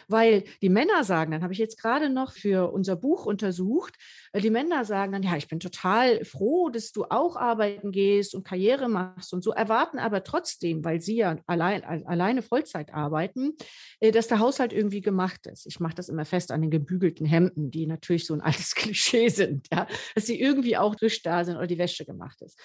Weil 0.08 0.44
die 0.62 0.70
Männer 0.70 1.04
sagen, 1.04 1.32
dann 1.32 1.44
habe 1.44 1.54
ich 1.54 1.60
jetzt 1.60 1.82
gerade 1.82 2.10
noch 2.10 2.32
für 2.32 2.72
unser 2.72 2.96
Buch 2.96 3.26
untersucht, 3.26 3.96
äh, 4.32 4.42
die 4.42 4.50
Männer 4.50 4.86
sagen 4.86 5.12
dann, 5.12 5.24
ja, 5.24 5.36
ich 5.36 5.48
bin 5.48 5.60
total 5.60 6.24
froh, 6.26 6.70
dass 6.70 6.92
du 6.92 7.06
auch 7.06 7.36
arbeiten 7.36 7.92
gehst 7.92 8.36
und 8.36 8.46
Karriere 8.46 8.90
machst 8.90 9.34
und 9.34 9.44
so, 9.44 9.52
erwarten 9.52 10.00
aber 10.00 10.24
trotzdem, 10.24 10.84
weil 10.84 11.02
sie 11.02 11.18
ja 11.18 11.38
allein, 11.48 11.84
alleine 11.84 12.42
Vollzeit 12.42 12.94
arbeiten, 12.94 13.54
äh, 14.00 14.12
dass 14.12 14.28
der 14.28 14.40
Haushalt 14.40 14.74
irgendwie 14.74 15.02
gemacht 15.02 15.48
ist. 15.48 15.66
Ich 15.66 15.80
mache 15.80 15.96
das 15.96 16.10
immer 16.10 16.26
fest 16.26 16.52
an 16.52 16.62
den 16.62 16.72
gebügelten 16.72 17.26
Hemden, 17.26 17.72
die 17.72 17.88
natürlich 17.88 18.26
so 18.26 18.34
ein 18.34 18.42
altes 18.42 18.76
Klischee 18.76 19.30
sind, 19.30 19.68
ja, 19.72 19.88
dass 20.14 20.26
sie 20.26 20.40
irgendwie 20.40 20.78
auch 20.78 20.96
frisch 20.98 21.22
da 21.22 21.44
sind 21.44 21.58
oder 21.58 21.68
die 21.68 21.78
Wäsche 21.78 22.06
gemacht 22.06 22.42
ist. 22.42 22.60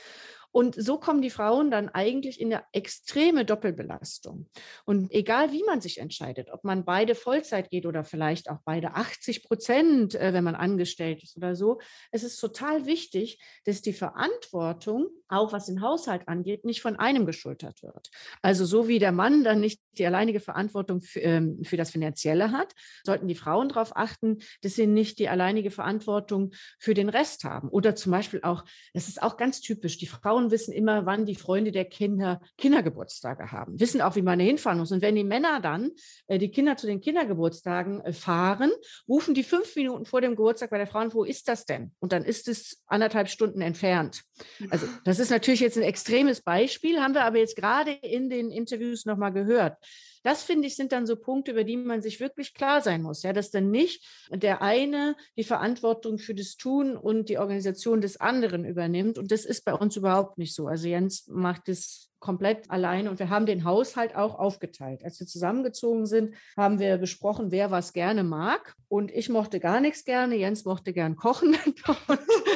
Und 0.52 0.74
so 0.74 0.98
kommen 0.98 1.22
die 1.22 1.30
Frauen 1.30 1.70
dann 1.70 1.88
eigentlich 1.88 2.40
in 2.40 2.52
eine 2.52 2.64
extreme 2.72 3.44
Doppelbelastung. 3.44 4.48
Und 4.84 5.12
egal 5.12 5.52
wie 5.52 5.62
man 5.64 5.80
sich 5.80 5.98
entscheidet, 5.98 6.50
ob 6.50 6.64
man 6.64 6.84
beide 6.84 7.14
Vollzeit 7.14 7.70
geht 7.70 7.86
oder 7.86 8.04
vielleicht 8.04 8.50
auch 8.50 8.58
beide 8.64 8.94
80 8.94 9.44
Prozent, 9.44 10.14
äh, 10.14 10.32
wenn 10.32 10.44
man 10.44 10.54
angestellt 10.54 11.22
ist 11.22 11.36
oder 11.36 11.54
so, 11.54 11.80
es 12.10 12.22
ist 12.22 12.38
total 12.38 12.86
wichtig, 12.86 13.38
dass 13.64 13.82
die 13.82 13.92
Verantwortung, 13.92 15.08
auch 15.28 15.52
was 15.52 15.66
den 15.66 15.82
Haushalt 15.82 16.26
angeht, 16.26 16.64
nicht 16.64 16.82
von 16.82 16.96
einem 16.96 17.26
geschultert 17.26 17.82
wird. 17.82 18.10
Also 18.42 18.64
so 18.64 18.88
wie 18.88 18.98
der 18.98 19.12
Mann 19.12 19.44
dann 19.44 19.60
nicht 19.60 19.80
die 19.92 20.06
alleinige 20.06 20.40
Verantwortung 20.40 21.02
ähm, 21.14 21.62
für 21.62 21.76
das 21.76 21.90
Finanzielle 21.90 22.52
hat, 22.52 22.72
sollten 23.04 23.28
die 23.28 23.34
Frauen 23.34 23.68
darauf 23.68 23.96
achten, 23.96 24.38
dass 24.62 24.74
sie 24.74 24.86
nicht 24.86 25.18
die 25.18 25.28
alleinige 25.28 25.70
Verantwortung 25.70 26.52
für 26.78 26.94
den 26.94 27.08
Rest 27.08 27.44
haben. 27.44 27.68
Oder 27.68 27.94
zum 27.94 28.12
Beispiel 28.12 28.40
auch, 28.42 28.64
das 28.94 29.08
ist 29.08 29.22
auch 29.22 29.36
ganz 29.36 29.60
typisch, 29.60 29.98
die 29.98 30.06
Frauen 30.06 30.39
Frauen 30.40 30.50
wissen 30.50 30.72
immer, 30.72 31.06
wann 31.06 31.26
die 31.26 31.34
Freunde 31.34 31.72
der 31.72 31.84
Kinder 31.84 32.40
Kindergeburtstage 32.56 33.52
haben, 33.52 33.78
wissen 33.78 34.00
auch, 34.00 34.16
wie 34.16 34.22
man 34.22 34.40
hinfahren 34.40 34.78
muss. 34.78 34.92
Und 34.92 35.02
wenn 35.02 35.14
die 35.14 35.24
Männer 35.24 35.60
dann 35.60 35.90
äh, 36.26 36.38
die 36.38 36.50
Kinder 36.50 36.76
zu 36.76 36.86
den 36.86 37.00
Kindergeburtstagen 37.00 38.00
äh, 38.00 38.12
fahren, 38.12 38.70
rufen 39.08 39.34
die 39.34 39.42
fünf 39.42 39.74
Minuten 39.76 40.06
vor 40.06 40.20
dem 40.20 40.36
Geburtstag 40.36 40.70
bei 40.70 40.78
der 40.78 40.86
Frau, 40.86 41.00
wo 41.12 41.24
ist 41.24 41.48
das 41.48 41.64
denn? 41.64 41.92
Und 42.00 42.12
dann 42.12 42.24
ist 42.24 42.48
es 42.48 42.82
anderthalb 42.86 43.28
Stunden 43.28 43.60
entfernt. 43.60 44.22
Also 44.70 44.86
das 45.04 45.18
ist 45.18 45.30
natürlich 45.30 45.60
jetzt 45.60 45.76
ein 45.76 45.82
extremes 45.82 46.42
Beispiel, 46.42 47.00
haben 47.00 47.14
wir 47.14 47.24
aber 47.24 47.38
jetzt 47.38 47.56
gerade 47.56 47.92
in 47.92 48.28
den 48.28 48.50
Interviews 48.50 49.06
nochmal 49.06 49.32
gehört. 49.32 49.76
Das 50.22 50.42
finde 50.42 50.66
ich 50.66 50.76
sind 50.76 50.92
dann 50.92 51.06
so 51.06 51.16
Punkte, 51.16 51.52
über 51.52 51.64
die 51.64 51.76
man 51.76 52.02
sich 52.02 52.20
wirklich 52.20 52.54
klar 52.54 52.82
sein 52.82 53.02
muss, 53.02 53.22
ja, 53.22 53.32
dass 53.32 53.50
dann 53.50 53.70
nicht 53.70 54.04
der 54.30 54.60
eine 54.62 55.16
die 55.36 55.44
Verantwortung 55.44 56.18
für 56.18 56.34
das 56.34 56.56
Tun 56.56 56.96
und 56.96 57.28
die 57.28 57.38
Organisation 57.38 58.00
des 58.00 58.18
anderen 58.18 58.64
übernimmt. 58.64 59.18
Und 59.18 59.32
das 59.32 59.44
ist 59.44 59.64
bei 59.64 59.74
uns 59.74 59.96
überhaupt 59.96 60.38
nicht 60.38 60.54
so. 60.54 60.66
Also 60.66 60.88
Jens 60.88 61.26
macht 61.28 61.68
es 61.68 62.09
komplett 62.20 62.70
alleine 62.70 63.10
und 63.10 63.18
wir 63.18 63.30
haben 63.30 63.46
den 63.46 63.64
Haushalt 63.64 64.14
auch 64.14 64.38
aufgeteilt. 64.38 65.02
Als 65.04 65.18
wir 65.18 65.26
zusammengezogen 65.26 66.06
sind, 66.06 66.34
haben 66.56 66.78
wir 66.78 66.98
besprochen, 66.98 67.50
wer 67.50 67.70
was 67.70 67.92
gerne 67.92 68.22
mag. 68.22 68.76
Und 68.88 69.10
ich 69.10 69.28
mochte 69.28 69.60
gar 69.60 69.80
nichts 69.80 70.04
gerne. 70.04 70.36
Jens 70.36 70.64
mochte 70.64 70.92
gern 70.92 71.16
kochen. 71.16 71.56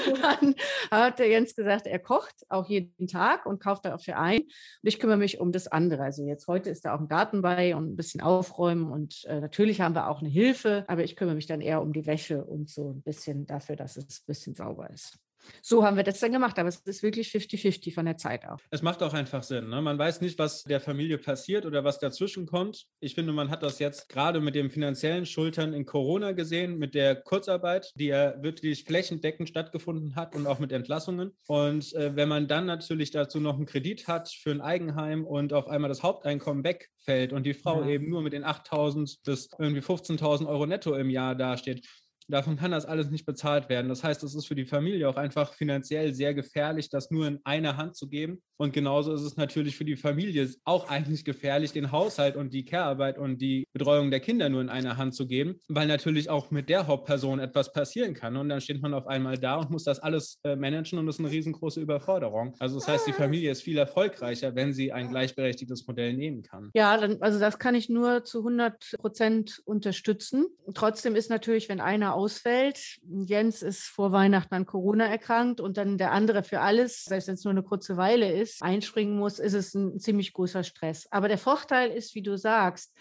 Und 0.06 0.22
dann 0.22 0.54
hat 0.90 1.18
der 1.18 1.28
Jens 1.28 1.54
gesagt, 1.54 1.86
er 1.86 1.98
kocht 1.98 2.44
auch 2.48 2.68
jeden 2.68 3.06
Tag 3.06 3.46
und 3.46 3.58
kauft 3.58 3.86
dafür 3.86 4.18
ein. 4.18 4.40
Und 4.40 4.50
ich 4.82 4.98
kümmere 4.98 5.16
mich 5.16 5.40
um 5.40 5.50
das 5.52 5.66
andere. 5.66 6.02
Also 6.02 6.26
jetzt 6.26 6.46
heute 6.46 6.70
ist 6.70 6.84
da 6.84 6.94
auch 6.94 7.00
ein 7.00 7.08
Garten 7.08 7.40
bei 7.40 7.74
und 7.74 7.92
ein 7.92 7.96
bisschen 7.96 8.20
aufräumen. 8.20 8.90
Und 8.90 9.24
äh, 9.26 9.40
natürlich 9.40 9.80
haben 9.80 9.94
wir 9.94 10.10
auch 10.10 10.20
eine 10.20 10.28
Hilfe, 10.28 10.84
aber 10.88 11.04
ich 11.04 11.16
kümmere 11.16 11.36
mich 11.36 11.46
dann 11.46 11.60
eher 11.60 11.80
um 11.80 11.92
die 11.92 12.06
Wäsche 12.06 12.44
und 12.44 12.68
so 12.68 12.90
ein 12.90 13.02
bisschen 13.02 13.46
dafür, 13.46 13.76
dass 13.76 13.96
es 13.96 14.20
ein 14.20 14.26
bisschen 14.26 14.54
sauber 14.54 14.90
ist. 14.90 15.18
So 15.62 15.84
haben 15.84 15.96
wir 15.96 16.04
das 16.04 16.20
dann 16.20 16.32
gemacht, 16.32 16.58
aber 16.58 16.68
es 16.68 16.80
ist 16.80 17.02
wirklich 17.02 17.28
50-50 17.28 17.94
von 17.94 18.06
der 18.06 18.16
Zeit 18.16 18.46
auch. 18.46 18.58
Es 18.70 18.82
macht 18.82 19.02
auch 19.02 19.14
einfach 19.14 19.42
Sinn. 19.42 19.68
Ne? 19.68 19.80
Man 19.82 19.98
weiß 19.98 20.20
nicht, 20.20 20.38
was 20.38 20.64
der 20.64 20.80
Familie 20.80 21.18
passiert 21.18 21.66
oder 21.66 21.84
was 21.84 21.98
dazwischen 21.98 22.46
kommt. 22.46 22.86
Ich 23.00 23.14
finde, 23.14 23.32
man 23.32 23.50
hat 23.50 23.62
das 23.62 23.78
jetzt 23.78 24.08
gerade 24.08 24.40
mit 24.40 24.54
den 24.54 24.70
finanziellen 24.70 25.26
Schultern 25.26 25.72
in 25.72 25.86
Corona 25.86 26.32
gesehen, 26.32 26.78
mit 26.78 26.94
der 26.94 27.16
Kurzarbeit, 27.16 27.92
die 27.96 28.06
ja 28.06 28.42
wirklich 28.42 28.84
flächendeckend 28.84 29.48
stattgefunden 29.48 30.16
hat 30.16 30.34
und 30.34 30.46
auch 30.46 30.58
mit 30.58 30.72
Entlassungen. 30.72 31.36
Und 31.46 31.92
äh, 31.94 32.16
wenn 32.16 32.28
man 32.28 32.48
dann 32.48 32.66
natürlich 32.66 33.10
dazu 33.10 33.40
noch 33.40 33.56
einen 33.56 33.66
Kredit 33.66 34.08
hat 34.08 34.28
für 34.28 34.50
ein 34.50 34.60
Eigenheim 34.60 35.24
und 35.24 35.52
auf 35.52 35.68
einmal 35.68 35.88
das 35.88 36.02
Haupteinkommen 36.02 36.64
wegfällt 36.64 37.32
und 37.32 37.44
die 37.44 37.54
Frau 37.54 37.82
ja. 37.82 37.90
eben 37.90 38.08
nur 38.08 38.22
mit 38.22 38.32
den 38.32 38.44
8.000 38.44 39.18
bis 39.24 39.48
irgendwie 39.58 39.80
15.000 39.80 40.46
Euro 40.46 40.66
netto 40.66 40.94
im 40.94 41.10
Jahr 41.10 41.34
dasteht, 41.34 41.86
Davon 42.28 42.56
kann 42.56 42.70
das 42.70 42.86
alles 42.86 43.10
nicht 43.10 43.26
bezahlt 43.26 43.68
werden. 43.68 43.88
Das 43.88 44.02
heißt, 44.02 44.22
es 44.24 44.34
ist 44.34 44.46
für 44.46 44.54
die 44.54 44.64
Familie 44.64 45.08
auch 45.08 45.16
einfach 45.16 45.52
finanziell 45.52 46.14
sehr 46.14 46.34
gefährlich, 46.34 46.88
das 46.88 47.10
nur 47.10 47.26
in 47.26 47.40
einer 47.44 47.76
Hand 47.76 47.96
zu 47.96 48.08
geben. 48.08 48.42
Und 48.56 48.72
genauso 48.72 49.12
ist 49.12 49.22
es 49.22 49.36
natürlich 49.36 49.76
für 49.76 49.84
die 49.84 49.96
Familie 49.96 50.48
auch 50.64 50.88
eigentlich 50.88 51.24
gefährlich, 51.24 51.72
den 51.72 51.92
Haushalt 51.92 52.36
und 52.36 52.54
die 52.54 52.64
Care-Arbeit 52.64 53.18
und 53.18 53.38
die 53.38 53.66
Betreuung 53.72 54.10
der 54.10 54.20
Kinder 54.20 54.48
nur 54.48 54.60
in 54.60 54.68
einer 54.68 54.96
Hand 54.96 55.14
zu 55.14 55.26
geben, 55.26 55.60
weil 55.68 55.86
natürlich 55.86 56.30
auch 56.30 56.50
mit 56.50 56.68
der 56.68 56.86
Hauptperson 56.86 57.40
etwas 57.40 57.72
passieren 57.72 58.14
kann. 58.14 58.36
Und 58.36 58.48
dann 58.48 58.60
steht 58.60 58.80
man 58.80 58.94
auf 58.94 59.06
einmal 59.06 59.38
da 59.38 59.56
und 59.56 59.70
muss 59.70 59.84
das 59.84 59.98
alles 59.98 60.38
äh, 60.44 60.56
managen 60.56 60.98
und 60.98 61.06
das 61.06 61.16
ist 61.16 61.20
eine 61.20 61.30
riesengroße 61.30 61.80
Überforderung. 61.80 62.54
Also 62.58 62.76
das 62.76 62.88
heißt, 62.88 63.06
die 63.06 63.12
Familie 63.12 63.50
ist 63.50 63.62
viel 63.62 63.76
erfolgreicher, 63.76 64.54
wenn 64.54 64.72
sie 64.72 64.92
ein 64.92 65.10
gleichberechtigtes 65.10 65.86
Modell 65.86 66.14
nehmen 66.14 66.42
kann. 66.42 66.70
Ja, 66.74 66.96
dann, 66.96 67.20
also 67.20 67.38
das 67.38 67.58
kann 67.58 67.74
ich 67.74 67.88
nur 67.88 68.24
zu 68.24 68.38
100 68.38 68.94
Prozent 68.98 69.62
unterstützen. 69.64 70.46
Trotzdem 70.74 71.16
ist 71.16 71.28
natürlich, 71.28 71.68
wenn 71.68 71.80
einer 71.80 72.13
ausfällt. 72.14 72.98
Jens 73.02 73.62
ist 73.62 73.82
vor 73.82 74.12
Weihnachten 74.12 74.54
an 74.54 74.66
Corona 74.66 75.06
erkrankt 75.06 75.60
und 75.60 75.76
dann 75.76 75.98
der 75.98 76.12
andere 76.12 76.42
für 76.42 76.60
alles, 76.60 77.04
selbst 77.04 77.28
wenn 77.28 77.34
es 77.34 77.44
nur 77.44 77.50
eine 77.52 77.62
kurze 77.62 77.96
Weile 77.96 78.32
ist, 78.32 78.62
einspringen 78.62 79.18
muss, 79.18 79.38
ist 79.38 79.54
es 79.54 79.74
ein 79.74 79.98
ziemlich 79.98 80.32
großer 80.32 80.64
Stress. 80.64 81.06
Aber 81.10 81.28
der 81.28 81.38
Vorteil 81.38 81.90
ist, 81.90 82.14
wie 82.14 82.22
du 82.22 82.38
sagst, 82.38 82.94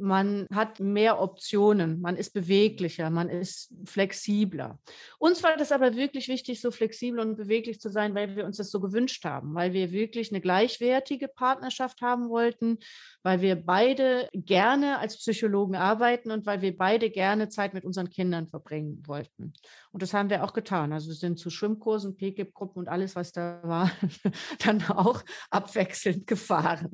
man 0.00 0.46
hat 0.52 0.80
mehr 0.80 1.20
Optionen, 1.20 2.00
man 2.00 2.16
ist 2.16 2.32
beweglicher, 2.32 3.10
man 3.10 3.28
ist 3.28 3.72
flexibler. 3.84 4.78
Uns 5.18 5.42
war 5.42 5.56
das 5.56 5.72
aber 5.72 5.96
wirklich 5.96 6.28
wichtig, 6.28 6.60
so 6.60 6.70
flexibel 6.70 7.20
und 7.20 7.36
beweglich 7.36 7.80
zu 7.80 7.90
sein, 7.90 8.14
weil 8.14 8.36
wir 8.36 8.44
uns 8.44 8.56
das 8.56 8.70
so 8.70 8.80
gewünscht 8.80 9.24
haben, 9.24 9.54
weil 9.54 9.72
wir 9.72 9.92
wirklich 9.92 10.30
eine 10.30 10.40
gleichwertige 10.40 11.28
Partnerschaft 11.28 12.00
haben 12.00 12.28
wollten, 12.28 12.78
weil 13.22 13.40
wir 13.40 13.56
beide 13.56 14.28
gerne 14.32 14.98
als 14.98 15.18
Psychologen 15.18 15.76
arbeiten 15.76 16.30
und 16.30 16.46
weil 16.46 16.62
wir 16.62 16.76
beide 16.76 17.10
gerne 17.10 17.48
Zeit 17.48 17.74
mit 17.74 17.84
unseren 17.84 18.10
Kindern 18.10 18.48
verbringen 18.48 19.02
wollten. 19.06 19.52
Und 19.92 20.02
das 20.02 20.14
haben 20.14 20.30
wir 20.30 20.44
auch 20.44 20.52
getan. 20.52 20.92
Also 20.92 21.08
wir 21.08 21.14
sind 21.14 21.38
zu 21.38 21.50
Schwimmkursen, 21.50 22.16
PGIP-Gruppen 22.16 22.80
und 22.80 22.88
alles, 22.88 23.16
was 23.16 23.32
da 23.32 23.60
war, 23.62 23.90
dann 24.64 24.82
auch 24.88 25.22
abwechselnd 25.50 26.26
gefahren. 26.26 26.90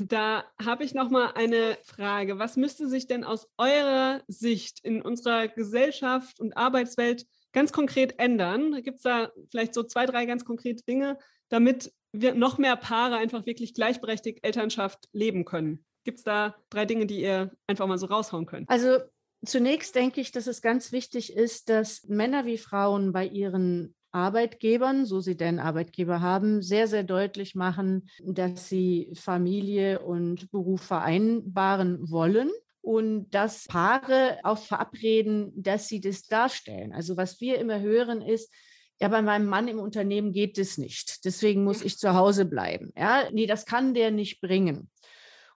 Da 0.00 0.44
habe 0.62 0.84
ich 0.84 0.94
noch 0.94 1.10
mal 1.10 1.32
eine 1.34 1.69
Frage. 1.82 2.38
Was 2.38 2.56
müsste 2.56 2.88
sich 2.88 3.06
denn 3.06 3.24
aus 3.24 3.48
eurer 3.58 4.22
Sicht 4.28 4.80
in 4.84 5.02
unserer 5.02 5.48
Gesellschaft 5.48 6.40
und 6.40 6.56
Arbeitswelt 6.56 7.26
ganz 7.52 7.72
konkret 7.72 8.18
ändern? 8.18 8.82
Gibt 8.82 8.98
es 8.98 9.02
da 9.02 9.30
vielleicht 9.50 9.74
so 9.74 9.82
zwei, 9.82 10.06
drei 10.06 10.26
ganz 10.26 10.44
konkrete 10.44 10.84
Dinge, 10.84 11.18
damit 11.48 11.92
wir 12.12 12.34
noch 12.34 12.58
mehr 12.58 12.76
Paare 12.76 13.16
einfach 13.16 13.46
wirklich 13.46 13.74
gleichberechtigt 13.74 14.40
Elternschaft 14.42 15.08
leben 15.12 15.44
können? 15.44 15.84
Gibt 16.04 16.18
es 16.18 16.24
da 16.24 16.56
drei 16.70 16.86
Dinge, 16.86 17.06
die 17.06 17.20
ihr 17.20 17.52
einfach 17.66 17.86
mal 17.86 17.98
so 17.98 18.06
raushauen 18.06 18.46
könnt? 18.46 18.68
Also 18.68 18.98
zunächst 19.44 19.94
denke 19.94 20.20
ich, 20.20 20.32
dass 20.32 20.46
es 20.46 20.62
ganz 20.62 20.92
wichtig 20.92 21.34
ist, 21.34 21.68
dass 21.68 22.04
Männer 22.04 22.46
wie 22.46 22.58
Frauen 22.58 23.12
bei 23.12 23.26
ihren 23.26 23.94
Arbeitgebern, 24.12 25.06
so 25.06 25.20
sie 25.20 25.36
denn 25.36 25.58
Arbeitgeber 25.58 26.20
haben, 26.20 26.62
sehr, 26.62 26.88
sehr 26.88 27.04
deutlich 27.04 27.54
machen, 27.54 28.08
dass 28.22 28.68
sie 28.68 29.12
Familie 29.14 30.00
und 30.00 30.50
Beruf 30.50 30.82
vereinbaren 30.82 32.10
wollen 32.10 32.50
und 32.82 33.30
dass 33.30 33.66
Paare 33.66 34.38
auch 34.42 34.58
verabreden, 34.58 35.52
dass 35.54 35.88
sie 35.88 36.00
das 36.00 36.22
darstellen. 36.22 36.92
Also 36.92 37.16
was 37.16 37.40
wir 37.40 37.58
immer 37.58 37.80
hören 37.80 38.22
ist, 38.22 38.52
ja, 39.00 39.08
bei 39.08 39.22
meinem 39.22 39.46
Mann 39.46 39.66
im 39.66 39.78
Unternehmen 39.78 40.32
geht 40.32 40.58
es 40.58 40.76
nicht. 40.76 41.24
Deswegen 41.24 41.64
muss 41.64 41.82
ich 41.82 41.96
zu 41.96 42.14
Hause 42.14 42.44
bleiben. 42.44 42.92
Ja, 42.96 43.30
nee, 43.32 43.46
das 43.46 43.64
kann 43.64 43.94
der 43.94 44.10
nicht 44.10 44.42
bringen. 44.42 44.90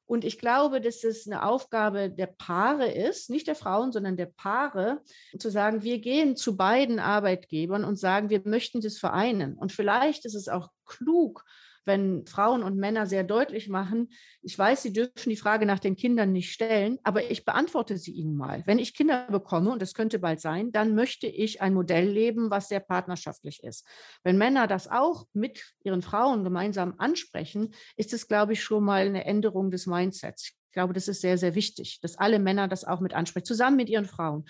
Und 0.07 0.25
ich 0.25 0.39
glaube, 0.39 0.81
dass 0.81 1.03
es 1.03 1.27
eine 1.27 1.45
Aufgabe 1.45 2.11
der 2.11 2.27
Paare 2.27 2.91
ist, 2.91 3.31
nicht 3.31 3.47
der 3.47 3.55
Frauen, 3.55 3.91
sondern 3.91 4.17
der 4.17 4.27
Paare, 4.27 5.01
zu 5.39 5.51
sagen, 5.51 5.83
wir 5.83 5.99
gehen 5.99 6.37
zu 6.37 6.57
beiden 6.57 6.99
Arbeitgebern 6.99 7.85
und 7.85 7.97
sagen, 7.97 8.29
wir 8.29 8.43
möchten 8.45 8.81
das 8.81 8.99
vereinen. 8.99 9.55
Und 9.55 9.73
vielleicht 9.73 10.25
ist 10.27 10.35
es 10.35 10.49
auch 10.49 10.69
klug, 10.85 11.45
wenn 11.85 12.27
Frauen 12.27 12.63
und 12.63 12.77
Männer 12.77 13.07
sehr 13.07 13.25
deutlich 13.25 13.69
machen, 13.69 14.11
ich 14.43 14.59
weiß, 14.59 14.83
sie 14.83 14.93
dürfen 14.93 15.31
die 15.31 15.37
Frage 15.37 15.67
nach 15.67 15.79
den 15.79 15.97
Kindern 15.97 16.33
nicht 16.33 16.53
stellen, 16.53 16.99
aber 17.03 17.31
ich 17.31 17.45
beantworte 17.45 17.97
sie 17.97 18.13
ihnen 18.13 18.37
mal. 18.37 18.63
Wenn 18.67 18.79
ich 18.79 18.95
Kinder 18.95 19.27
bekomme, 19.31 19.71
und 19.71 19.83
das 19.83 19.95
könnte 19.95 20.19
bald 20.19 20.41
sein, 20.41 20.73
dann 20.73 20.95
möchte 20.95 21.27
ich 21.27 21.61
ein 21.61 21.75
Modell 21.75 22.09
leben, 22.09 22.51
was 22.51 22.69
sehr 22.69 22.81
partnerschaftlich 22.81 23.63
ist. 23.63 23.87
Wenn 24.23 24.39
Männer 24.39 24.67
das 24.67 24.89
auch 24.89 25.27
mit 25.33 25.75
ihren 25.83 26.03
Frauen 26.03 26.45
gemeinsam 26.45 26.95
ansprechen, 26.99 27.75
ist 27.97 28.13
es, 28.13 28.29
glaube 28.29 28.55
ich, 28.55 28.63
schon 28.63 28.85
mal 28.85 29.07
eine 29.07 29.25
Änderung 29.25 29.71
des 29.71 29.87
Mindsets. 29.87 30.49
Ich 30.49 30.73
glaube, 30.73 30.93
das 30.93 31.07
ist 31.09 31.21
sehr, 31.21 31.39
sehr 31.39 31.55
wichtig, 31.55 32.01
dass 32.01 32.19
alle 32.19 32.39
Männer 32.39 32.67
das 32.67 32.85
auch 32.85 33.01
mit 33.01 33.15
ansprechen, 33.15 33.47
zusammen 33.47 33.77
mit 33.77 33.89
ihren 33.89 34.07
Frauen. 34.07 34.45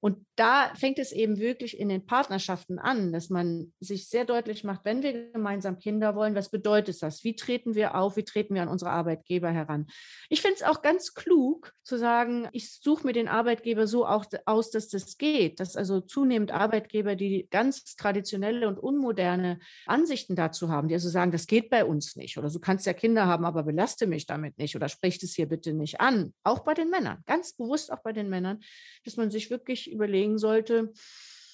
Und 0.00 0.26
da 0.34 0.72
fängt 0.74 0.98
es 0.98 1.12
eben 1.12 1.38
wirklich 1.38 1.78
in 1.78 1.90
den 1.90 2.06
Partnerschaften 2.06 2.78
an, 2.78 3.12
dass 3.12 3.28
man 3.28 3.72
sich 3.80 4.08
sehr 4.08 4.24
deutlich 4.24 4.64
macht, 4.64 4.84
wenn 4.84 5.02
wir 5.02 5.30
gemeinsam 5.30 5.78
Kinder 5.78 6.14
wollen, 6.14 6.34
was 6.34 6.50
bedeutet 6.50 7.02
das? 7.02 7.22
Wie 7.22 7.36
treten 7.36 7.74
wir 7.74 7.94
auf? 7.94 8.16
Wie 8.16 8.24
treten 8.24 8.54
wir 8.54 8.62
an 8.62 8.68
unsere 8.68 8.90
Arbeitgeber 8.90 9.50
heran? 9.50 9.86
Ich 10.30 10.40
finde 10.40 10.56
es 10.56 10.62
auch 10.62 10.80
ganz 10.80 11.12
klug 11.12 11.74
zu 11.82 11.98
sagen, 11.98 12.48
ich 12.52 12.80
suche 12.80 13.06
mir 13.06 13.12
den 13.12 13.28
Arbeitgeber 13.28 13.86
so 13.86 14.06
auch 14.06 14.24
aus, 14.46 14.70
dass 14.70 14.88
das 14.88 15.18
geht, 15.18 15.60
dass 15.60 15.76
also 15.76 16.00
zunehmend 16.00 16.50
Arbeitgeber, 16.50 17.14
die 17.14 17.46
ganz 17.50 17.96
traditionelle 17.96 18.68
und 18.68 18.78
unmoderne 18.78 19.58
Ansichten 19.84 20.34
dazu 20.34 20.70
haben, 20.70 20.88
die 20.88 20.94
also 20.94 21.10
sagen, 21.10 21.32
das 21.32 21.46
geht 21.46 21.68
bei 21.68 21.84
uns 21.84 22.16
nicht 22.16 22.38
oder 22.38 22.48
du 22.48 22.60
kannst 22.60 22.86
ja 22.86 22.94
Kinder 22.94 23.26
haben, 23.26 23.44
aber 23.44 23.64
belaste 23.64 24.06
mich 24.06 24.24
damit 24.24 24.56
nicht 24.56 24.76
oder 24.76 24.88
sprich 24.88 25.22
es 25.22 25.34
hier 25.34 25.46
bitte 25.46 25.74
nicht 25.74 26.00
an. 26.00 26.32
Auch 26.42 26.60
bei 26.60 26.72
den 26.72 26.88
Männern, 26.88 27.22
ganz 27.26 27.52
bewusst 27.52 27.92
auch 27.92 28.02
bei 28.02 28.12
den 28.12 28.30
Männern, 28.30 28.60
dass 29.04 29.16
man 29.16 29.30
sich 29.30 29.50
wirklich 29.50 29.89
überlegen 29.90 30.38
sollte, 30.38 30.92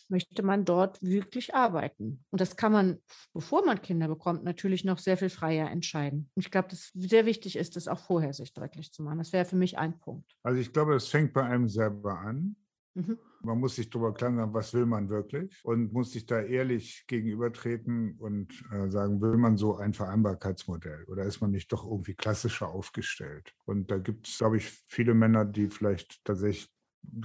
möchte 0.08 0.42
man 0.42 0.64
dort 0.64 1.02
wirklich 1.02 1.54
arbeiten. 1.54 2.24
Und 2.30 2.40
das 2.40 2.56
kann 2.56 2.72
man, 2.72 2.98
bevor 3.32 3.64
man 3.64 3.82
Kinder 3.82 4.08
bekommt, 4.08 4.44
natürlich 4.44 4.84
noch 4.84 4.98
sehr 4.98 5.16
viel 5.16 5.30
freier 5.30 5.70
entscheiden. 5.70 6.30
Und 6.34 6.44
ich 6.44 6.50
glaube, 6.50 6.68
dass 6.68 6.90
sehr 6.94 7.26
wichtig 7.26 7.56
ist, 7.56 7.76
das 7.76 7.88
auch 7.88 7.98
vorher 7.98 8.32
sich 8.32 8.52
deutlich 8.52 8.92
zu 8.92 9.02
machen. 9.02 9.18
Das 9.18 9.32
wäre 9.32 9.44
für 9.44 9.56
mich 9.56 9.78
ein 9.78 9.98
Punkt. 9.98 10.36
Also 10.42 10.60
ich 10.60 10.72
glaube, 10.72 10.94
es 10.94 11.08
fängt 11.08 11.32
bei 11.32 11.42
einem 11.42 11.68
selber 11.68 12.18
an. 12.20 12.56
Mhm. 12.94 13.18
Man 13.42 13.60
muss 13.60 13.76
sich 13.76 13.90
darüber 13.90 14.14
klar 14.14 14.34
sein, 14.34 14.54
was 14.54 14.72
will 14.72 14.86
man 14.86 15.08
wirklich 15.10 15.60
und 15.62 15.92
muss 15.92 16.12
sich 16.12 16.24
da 16.24 16.40
ehrlich 16.40 17.04
gegenübertreten 17.06 18.16
und 18.18 18.64
äh, 18.72 18.90
sagen, 18.90 19.20
will 19.20 19.36
man 19.36 19.56
so 19.56 19.76
ein 19.76 19.92
Vereinbarkeitsmodell 19.92 21.04
oder 21.04 21.24
ist 21.24 21.40
man 21.40 21.50
nicht 21.50 21.70
doch 21.70 21.84
irgendwie 21.84 22.14
klassischer 22.14 22.68
aufgestellt? 22.68 23.54
Und 23.66 23.90
da 23.90 23.98
gibt 23.98 24.26
es, 24.26 24.38
glaube 24.38 24.56
ich, 24.56 24.70
viele 24.88 25.14
Männer, 25.14 25.44
die 25.44 25.68
vielleicht 25.68 26.24
tatsächlich 26.24 26.74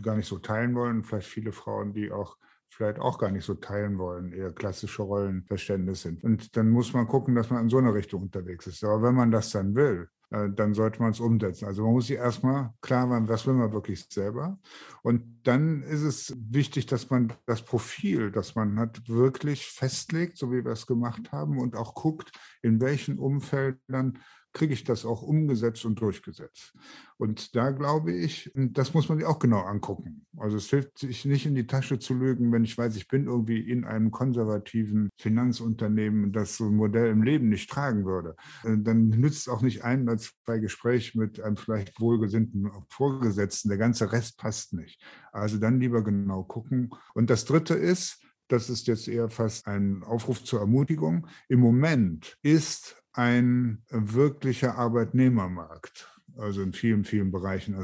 gar 0.01 0.15
nicht 0.15 0.27
so 0.27 0.39
teilen 0.39 0.75
wollen. 0.75 1.03
Vielleicht 1.03 1.27
viele 1.27 1.51
Frauen, 1.51 1.93
die 1.93 2.11
auch 2.11 2.37
vielleicht 2.69 2.99
auch 2.99 3.17
gar 3.19 3.31
nicht 3.31 3.45
so 3.45 3.55
teilen 3.55 3.97
wollen, 3.97 4.31
eher 4.31 4.53
klassische 4.53 5.03
Rollenverständnis 5.03 6.03
sind. 6.03 6.23
Und 6.23 6.55
dann 6.55 6.69
muss 6.69 6.93
man 6.93 7.07
gucken, 7.07 7.35
dass 7.35 7.49
man 7.49 7.63
in 7.63 7.69
so 7.69 7.77
eine 7.77 7.93
Richtung 7.93 8.23
unterwegs 8.23 8.65
ist. 8.67 8.83
Aber 8.83 9.01
wenn 9.03 9.15
man 9.15 9.29
das 9.29 9.51
dann 9.51 9.75
will, 9.75 10.07
äh, 10.31 10.49
dann 10.49 10.73
sollte 10.73 11.01
man 11.01 11.11
es 11.11 11.19
umsetzen. 11.19 11.65
Also 11.65 11.83
man 11.83 11.91
muss 11.91 12.07
sich 12.07 12.15
erstmal 12.15 12.73
klar 12.81 13.05
machen, 13.05 13.27
was 13.27 13.45
will 13.45 13.53
man 13.53 13.73
wirklich 13.73 14.05
selber. 14.09 14.57
Und 15.03 15.41
dann 15.43 15.83
ist 15.83 16.03
es 16.03 16.35
wichtig, 16.49 16.85
dass 16.85 17.09
man 17.09 17.33
das 17.45 17.61
Profil, 17.61 18.31
das 18.31 18.55
man 18.55 18.79
hat, 18.79 19.07
wirklich 19.09 19.67
festlegt, 19.67 20.37
so 20.37 20.51
wie 20.51 20.63
wir 20.63 20.71
es 20.71 20.87
gemacht 20.87 21.33
haben, 21.33 21.59
und 21.59 21.75
auch 21.75 21.93
guckt, 21.93 22.31
in 22.61 22.79
welchen 22.79 23.19
Umfeldern 23.19 24.19
kriege 24.53 24.73
ich 24.73 24.83
das 24.83 25.05
auch 25.05 25.21
umgesetzt 25.21 25.85
und 25.85 25.99
durchgesetzt. 25.99 26.73
Und 27.17 27.55
da 27.55 27.71
glaube 27.71 28.13
ich, 28.13 28.51
das 28.55 28.93
muss 28.93 29.07
man 29.07 29.17
sich 29.17 29.27
auch 29.27 29.39
genau 29.39 29.61
angucken. 29.61 30.25
Also 30.37 30.57
es 30.57 30.69
hilft 30.69 30.97
sich 30.97 31.25
nicht 31.25 31.45
in 31.45 31.55
die 31.55 31.67
Tasche 31.67 31.99
zu 31.99 32.13
lügen, 32.13 32.51
wenn 32.51 32.63
ich 32.63 32.77
weiß, 32.77 32.95
ich 32.95 33.07
bin 33.07 33.27
irgendwie 33.27 33.59
in 33.59 33.85
einem 33.85 34.11
konservativen 34.11 35.09
Finanzunternehmen, 35.17 36.31
das 36.31 36.57
so 36.57 36.65
ein 36.65 36.75
Modell 36.75 37.11
im 37.11 37.23
Leben 37.23 37.49
nicht 37.49 37.69
tragen 37.69 38.05
würde. 38.05 38.35
Äh, 38.63 38.77
dann 38.79 39.09
nützt 39.09 39.41
es 39.41 39.47
auch 39.47 39.61
nicht 39.61 39.83
ein 39.83 40.09
als 40.09 40.33
bei 40.45 40.59
Gespräch 40.59 41.15
mit 41.15 41.39
einem 41.41 41.57
vielleicht 41.57 41.99
wohlgesinnten 41.99 42.69
Vorgesetzten. 42.89 43.69
Der 43.69 43.77
ganze 43.77 44.11
Rest 44.11 44.37
passt 44.37 44.73
nicht. 44.73 45.01
Also 45.31 45.57
dann 45.57 45.79
lieber 45.79 46.03
genau 46.03 46.43
gucken. 46.43 46.89
Und 47.13 47.29
das 47.29 47.45
Dritte 47.45 47.75
ist, 47.75 48.19
das 48.51 48.69
ist 48.69 48.87
jetzt 48.87 49.07
eher 49.07 49.29
fast 49.29 49.67
ein 49.67 50.03
Aufruf 50.03 50.43
zur 50.43 50.59
Ermutigung. 50.59 51.27
Im 51.47 51.59
Moment 51.59 52.37
ist 52.41 53.01
ein 53.13 53.83
wirklicher 53.89 54.77
Arbeitnehmermarkt, 54.77 56.09
also 56.37 56.61
in 56.61 56.73
vielen, 56.73 57.03
vielen 57.03 57.31
Bereichen. 57.31 57.75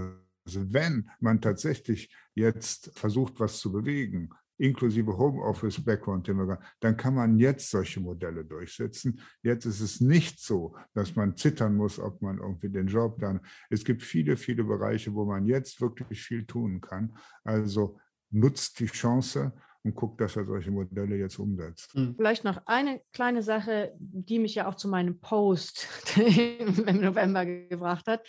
Also 0.45 0.73
wenn 0.73 1.09
man 1.19 1.41
tatsächlich 1.41 2.13
jetzt 2.33 2.91
versucht, 2.97 3.39
was 3.39 3.59
zu 3.59 3.71
bewegen, 3.71 4.29
inklusive 4.57 5.17
Homeoffice-Background, 5.17 6.31
dann 6.79 6.97
kann 6.97 7.13
man 7.13 7.37
jetzt 7.37 7.69
solche 7.69 7.99
Modelle 7.99 8.43
durchsetzen. 8.43 9.19
Jetzt 9.43 9.65
ist 9.65 9.81
es 9.81 10.01
nicht 10.01 10.41
so, 10.41 10.75
dass 10.93 11.15
man 11.15 11.37
zittern 11.37 11.75
muss, 11.75 11.99
ob 11.99 12.21
man 12.21 12.39
irgendwie 12.39 12.69
den 12.69 12.87
Job 12.87 13.19
dann. 13.19 13.39
Es 13.69 13.83
gibt 13.83 14.01
viele, 14.01 14.35
viele 14.35 14.63
Bereiche, 14.63 15.13
wo 15.13 15.25
man 15.25 15.45
jetzt 15.45 15.79
wirklich 15.79 16.23
viel 16.23 16.45
tun 16.45 16.81
kann. 16.81 17.15
Also 17.43 17.99
nutzt 18.31 18.79
die 18.79 18.87
Chance 18.87 19.53
und 19.87 19.95
guckt, 19.95 20.21
dass 20.21 20.35
er 20.35 20.45
solche 20.45 20.71
Modelle 20.71 21.15
jetzt 21.15 21.39
umsetzt. 21.39 21.93
Hm. 21.93 22.15
Vielleicht 22.15 22.43
noch 22.43 22.61
eine 22.65 23.01
kleine 23.13 23.41
Sache, 23.41 23.93
die 23.97 24.39
mich 24.39 24.55
ja 24.55 24.67
auch 24.67 24.75
zu 24.75 24.87
meinem 24.87 25.19
Post 25.19 25.87
im 26.17 27.01
November 27.01 27.45
gebracht 27.45 28.07
hat. 28.07 28.21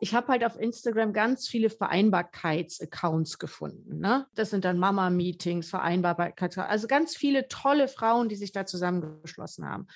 Ich 0.00 0.14
habe 0.14 0.28
halt 0.28 0.44
auf 0.44 0.58
Instagram 0.58 1.12
ganz 1.12 1.48
viele 1.48 1.70
Vereinbarkeitsaccounts 1.70 3.38
gefunden. 3.38 3.98
Ne? 3.98 4.26
Das 4.34 4.50
sind 4.50 4.64
dann 4.64 4.78
Mama-Meetings, 4.78 5.68
Vereinbarkeits, 5.70 6.58
also 6.58 6.88
ganz 6.88 7.16
viele 7.16 7.46
tolle 7.48 7.88
Frauen, 7.88 8.28
die 8.28 8.36
sich 8.36 8.52
da 8.52 8.66
zusammengeschlossen 8.66 9.68
haben. 9.68 9.86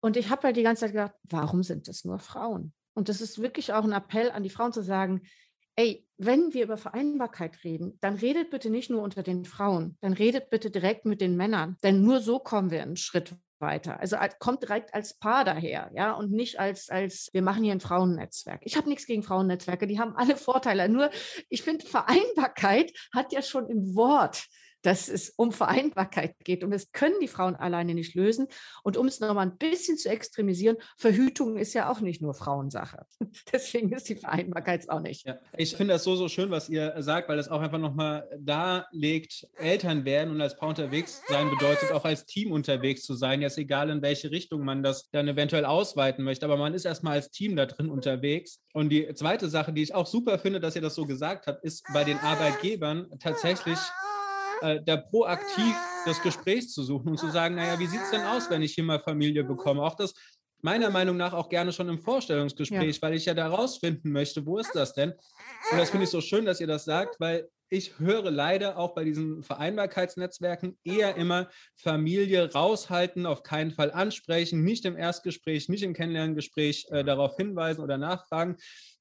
Und 0.00 0.16
ich 0.16 0.30
habe 0.30 0.42
halt 0.44 0.56
die 0.56 0.62
ganze 0.62 0.80
Zeit 0.80 0.92
gedacht, 0.92 1.12
warum 1.24 1.62
sind 1.62 1.88
das 1.88 2.04
nur 2.04 2.18
Frauen? 2.18 2.72
Und 2.94 3.10
das 3.10 3.20
ist 3.20 3.40
wirklich 3.40 3.72
auch 3.74 3.84
ein 3.84 3.92
Appell 3.92 4.30
an 4.30 4.42
die 4.42 4.50
Frauen 4.50 4.72
zu 4.72 4.82
sagen, 4.82 5.22
ey, 5.76 6.06
wenn 6.18 6.54
wir 6.54 6.64
über 6.64 6.76
Vereinbarkeit 6.76 7.62
reden, 7.62 7.98
dann 8.00 8.16
redet 8.16 8.50
bitte 8.50 8.70
nicht 8.70 8.90
nur 8.90 9.02
unter 9.02 9.22
den 9.22 9.44
Frauen, 9.44 9.96
dann 10.00 10.14
redet 10.14 10.50
bitte 10.50 10.70
direkt 10.70 11.04
mit 11.04 11.20
den 11.20 11.36
Männern, 11.36 11.76
denn 11.82 12.02
nur 12.02 12.20
so 12.20 12.38
kommen 12.38 12.70
wir 12.70 12.82
einen 12.82 12.96
Schritt 12.96 13.36
weiter. 13.58 14.00
Also 14.00 14.16
kommt 14.38 14.62
direkt 14.62 14.94
als 14.94 15.18
Paar 15.18 15.44
daher, 15.44 15.90
ja, 15.94 16.12
und 16.12 16.30
nicht 16.30 16.58
als, 16.58 16.88
als 16.88 17.30
wir 17.32 17.42
machen 17.42 17.64
hier 17.64 17.72
ein 17.72 17.80
Frauennetzwerk. 17.80 18.60
Ich 18.64 18.76
habe 18.76 18.88
nichts 18.88 19.06
gegen 19.06 19.22
Frauennetzwerke, 19.22 19.86
die 19.86 19.98
haben 19.98 20.16
alle 20.16 20.36
Vorteile. 20.36 20.88
Nur 20.88 21.10
ich 21.48 21.62
finde, 21.62 21.86
Vereinbarkeit 21.86 22.92
hat 23.14 23.32
ja 23.32 23.42
schon 23.42 23.68
im 23.68 23.94
Wort 23.94 24.46
dass 24.86 25.08
es 25.08 25.30
um 25.30 25.50
Vereinbarkeit 25.50 26.36
geht. 26.44 26.62
Und 26.62 26.70
das 26.70 26.92
können 26.92 27.16
die 27.20 27.26
Frauen 27.26 27.56
alleine 27.56 27.92
nicht 27.92 28.14
lösen. 28.14 28.46
Und 28.84 28.96
um 28.96 29.08
es 29.08 29.18
nochmal 29.18 29.46
ein 29.46 29.58
bisschen 29.58 29.98
zu 29.98 30.08
extremisieren, 30.08 30.76
Verhütung 30.96 31.56
ist 31.56 31.74
ja 31.74 31.90
auch 31.90 32.00
nicht 32.00 32.22
nur 32.22 32.34
Frauensache. 32.34 33.04
Deswegen 33.52 33.92
ist 33.92 34.08
die 34.08 34.14
Vereinbarkeit 34.14 34.88
auch 34.88 35.00
nicht. 35.00 35.26
Ja, 35.26 35.40
ich 35.56 35.74
finde 35.74 35.94
das 35.94 36.04
so, 36.04 36.14
so 36.14 36.28
schön, 36.28 36.52
was 36.52 36.68
ihr 36.68 36.94
sagt, 36.98 37.28
weil 37.28 37.36
das 37.36 37.48
auch 37.48 37.60
einfach 37.60 37.80
nochmal 37.80 38.28
darlegt, 38.38 39.48
Eltern 39.56 40.04
werden 40.04 40.30
und 40.30 40.40
als 40.40 40.56
Paar 40.56 40.68
unterwegs 40.68 41.20
sein 41.26 41.50
bedeutet 41.50 41.90
auch 41.90 42.04
als 42.04 42.24
Team 42.24 42.52
unterwegs 42.52 43.02
zu 43.02 43.14
sein. 43.14 43.42
Jetzt 43.42 43.58
egal, 43.58 43.90
in 43.90 44.02
welche 44.02 44.30
Richtung 44.30 44.64
man 44.64 44.84
das 44.84 45.10
dann 45.10 45.26
eventuell 45.26 45.64
ausweiten 45.64 46.24
möchte, 46.24 46.46
aber 46.46 46.56
man 46.56 46.74
ist 46.74 46.84
erstmal 46.84 47.14
als 47.14 47.32
Team 47.32 47.56
da 47.56 47.66
drin 47.66 47.90
unterwegs. 47.90 48.62
Und 48.72 48.90
die 48.90 49.12
zweite 49.14 49.48
Sache, 49.48 49.72
die 49.72 49.82
ich 49.82 49.96
auch 49.96 50.06
super 50.06 50.38
finde, 50.38 50.60
dass 50.60 50.76
ihr 50.76 50.82
das 50.82 50.94
so 50.94 51.06
gesagt 51.06 51.48
habt, 51.48 51.64
ist 51.64 51.84
bei 51.92 52.04
den 52.04 52.18
Arbeitgebern 52.18 53.08
tatsächlich 53.18 53.78
äh, 54.60 54.80
da 54.84 54.96
proaktiv 54.96 55.74
das 56.04 56.22
Gespräch 56.22 56.70
zu 56.70 56.82
suchen 56.82 57.10
und 57.10 57.18
zu 57.18 57.30
sagen, 57.30 57.54
naja, 57.54 57.78
wie 57.78 57.86
sieht 57.86 58.02
es 58.02 58.10
denn 58.10 58.22
aus, 58.22 58.50
wenn 58.50 58.62
ich 58.62 58.74
hier 58.74 58.84
mal 58.84 59.00
Familie 59.00 59.44
bekomme? 59.44 59.82
Auch 59.82 59.94
das 59.94 60.14
meiner 60.62 60.90
Meinung 60.90 61.16
nach 61.16 61.32
auch 61.32 61.48
gerne 61.48 61.72
schon 61.72 61.88
im 61.88 61.98
Vorstellungsgespräch, 61.98 62.96
ja. 62.96 63.02
weil 63.02 63.14
ich 63.14 63.26
ja 63.26 63.34
da 63.34 63.48
rausfinden 63.48 64.10
möchte, 64.10 64.46
wo 64.46 64.58
ist 64.58 64.74
das 64.74 64.94
denn? 64.94 65.12
Und 65.70 65.78
das 65.78 65.90
finde 65.90 66.04
ich 66.04 66.10
so 66.10 66.20
schön, 66.20 66.44
dass 66.44 66.60
ihr 66.60 66.66
das 66.66 66.84
sagt, 66.84 67.20
weil 67.20 67.48
ich 67.68 67.98
höre 67.98 68.30
leider 68.30 68.78
auch 68.78 68.94
bei 68.94 69.04
diesen 69.04 69.42
Vereinbarkeitsnetzwerken 69.42 70.78
eher 70.84 71.16
immer 71.16 71.48
Familie 71.74 72.52
raushalten, 72.52 73.26
auf 73.26 73.42
keinen 73.42 73.72
Fall 73.72 73.90
ansprechen, 73.90 74.62
nicht 74.62 74.84
im 74.84 74.96
Erstgespräch, 74.96 75.68
nicht 75.68 75.82
im 75.82 75.92
Kennenlerngespräch 75.92 76.86
äh, 76.90 77.04
darauf 77.04 77.36
hinweisen 77.36 77.82
oder 77.82 77.98
nachfragen 77.98 78.56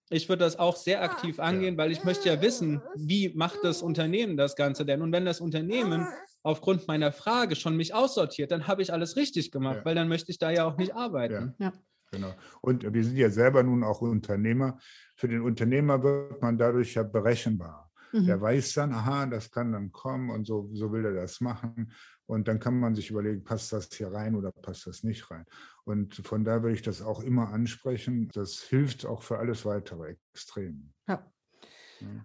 ich 0.10 0.30
würde 0.30 0.44
das 0.44 0.60
auch 0.60 0.76
sehr 0.76 1.02
aktiv 1.02 1.40
angehen, 1.40 1.78
weil 1.78 1.92
ich 1.92 2.04
möchte 2.04 2.30
ja 2.30 2.42
wissen, 2.42 2.82
wie 2.96 3.34
macht 3.36 3.60
das 3.64 3.82
Unternehmen 3.82 4.38
das 4.38 4.56
Ganze 4.56 4.86
denn? 4.86 5.02
Und 5.02 5.12
wenn 5.12 5.26
das 5.26 5.42
Unternehmen 5.42 6.08
aufgrund 6.44 6.88
meiner 6.88 7.12
Frage 7.12 7.56
schon 7.56 7.76
mich 7.76 7.94
aussortiert, 7.94 8.52
dann 8.52 8.68
habe 8.68 8.82
ich 8.84 8.94
alles 8.94 9.16
richtig 9.16 9.52
gemacht, 9.52 9.78
ja. 9.78 9.86
weil 9.86 9.96
dann 9.96 10.08
möchte 10.08 10.32
ich 10.32 10.38
da 10.38 10.52
ja 10.52 10.66
auch 10.66 10.78
nicht 10.78 10.96
arbeiten. 10.96 11.56
Ja. 11.58 11.74
Genau. 12.12 12.34
Und 12.62 12.94
wir 12.94 13.04
sind 13.04 13.18
ja 13.18 13.30
selber 13.30 13.64
nun 13.64 13.84
auch 13.84 14.02
Unternehmer. 14.02 14.78
Für 15.16 15.28
den 15.28 15.42
Unternehmer 15.42 16.02
wird 16.04 16.42
man 16.42 16.58
dadurch 16.58 16.94
ja 16.94 17.04
berechenbar. 17.04 17.92
Mhm. 18.12 18.26
Der 18.28 18.40
weiß 18.40 18.74
dann, 18.74 18.94
aha, 18.94 19.26
das 19.26 19.52
kann 19.52 19.72
dann 19.72 19.92
kommen 19.92 20.30
und 20.30 20.46
so, 20.46 20.70
so 20.74 20.92
will 20.92 21.04
er 21.04 21.14
das 21.14 21.42
machen. 21.42 21.92
Und 22.28 22.48
dann 22.48 22.60
kann 22.60 22.80
man 22.80 22.96
sich 22.96 23.10
überlegen, 23.10 23.44
passt 23.44 23.74
das 23.74 23.90
hier 23.92 24.12
rein 24.12 24.36
oder 24.36 24.52
passt 24.52 24.88
das 24.88 25.04
nicht 25.04 25.30
rein. 25.30 25.46
Und 25.86 26.16
von 26.16 26.44
da 26.44 26.64
würde 26.64 26.76
ich 26.76 26.82
das 26.82 27.02
auch 27.02 27.22
immer 27.22 27.54
ansprechen. 27.54 28.30
Das 28.34 28.62
hilft 28.62 29.06
auch 29.06 29.22
für 29.22 29.38
alles 29.38 29.66
weitere 29.66 30.16
extrem. 30.32 30.92
Ja. 31.08 31.32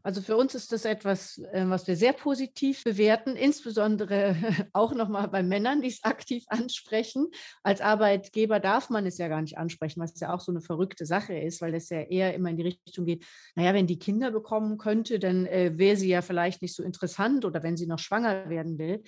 Also 0.03 0.21
für 0.21 0.37
uns 0.37 0.55
ist 0.55 0.73
das 0.73 0.85
etwas, 0.85 1.39
äh, 1.53 1.65
was 1.69 1.87
wir 1.87 1.97
sehr 1.97 2.13
positiv 2.13 2.83
bewerten, 2.85 3.37
insbesondere 3.37 4.35
auch 4.73 4.95
nochmal 4.95 5.29
bei 5.29 5.43
Männern, 5.43 5.83
die 5.83 5.89
es 5.89 6.03
aktiv 6.05 6.45
ansprechen. 6.49 7.29
Als 7.63 7.81
Arbeitgeber 7.81 8.61
darf 8.61 8.91
man 8.91 9.07
es 9.07 9.19
ja 9.19 9.29
gar 9.29 9.43
nicht 9.43 9.59
ansprechen, 9.59 10.01
was 10.01 10.19
ja 10.19 10.35
auch 10.35 10.41
so 10.41 10.53
eine 10.53 10.61
verrückte 10.61 11.07
Sache 11.07 11.35
ist, 11.35 11.61
weil 11.61 11.75
es 11.75 11.89
ja 11.89 12.01
eher 12.01 12.35
immer 12.35 12.51
in 12.51 12.57
die 12.57 12.65
Richtung 12.65 13.07
geht, 13.07 13.25
naja, 13.55 13.75
wenn 13.75 13.87
die 13.87 13.99
Kinder 13.99 14.31
bekommen 14.31 14.79
könnte, 14.79 15.19
dann 15.19 15.47
äh, 15.47 15.73
wäre 15.77 15.97
sie 15.97 16.09
ja 16.09 16.23
vielleicht 16.23 16.63
nicht 16.63 16.75
so 16.75 16.83
interessant 16.83 17.45
oder 17.45 17.63
wenn 17.63 17.77
sie 17.77 17.87
noch 17.87 17.99
schwanger 17.99 18.49
werden 18.49 18.79
will. 18.79 19.03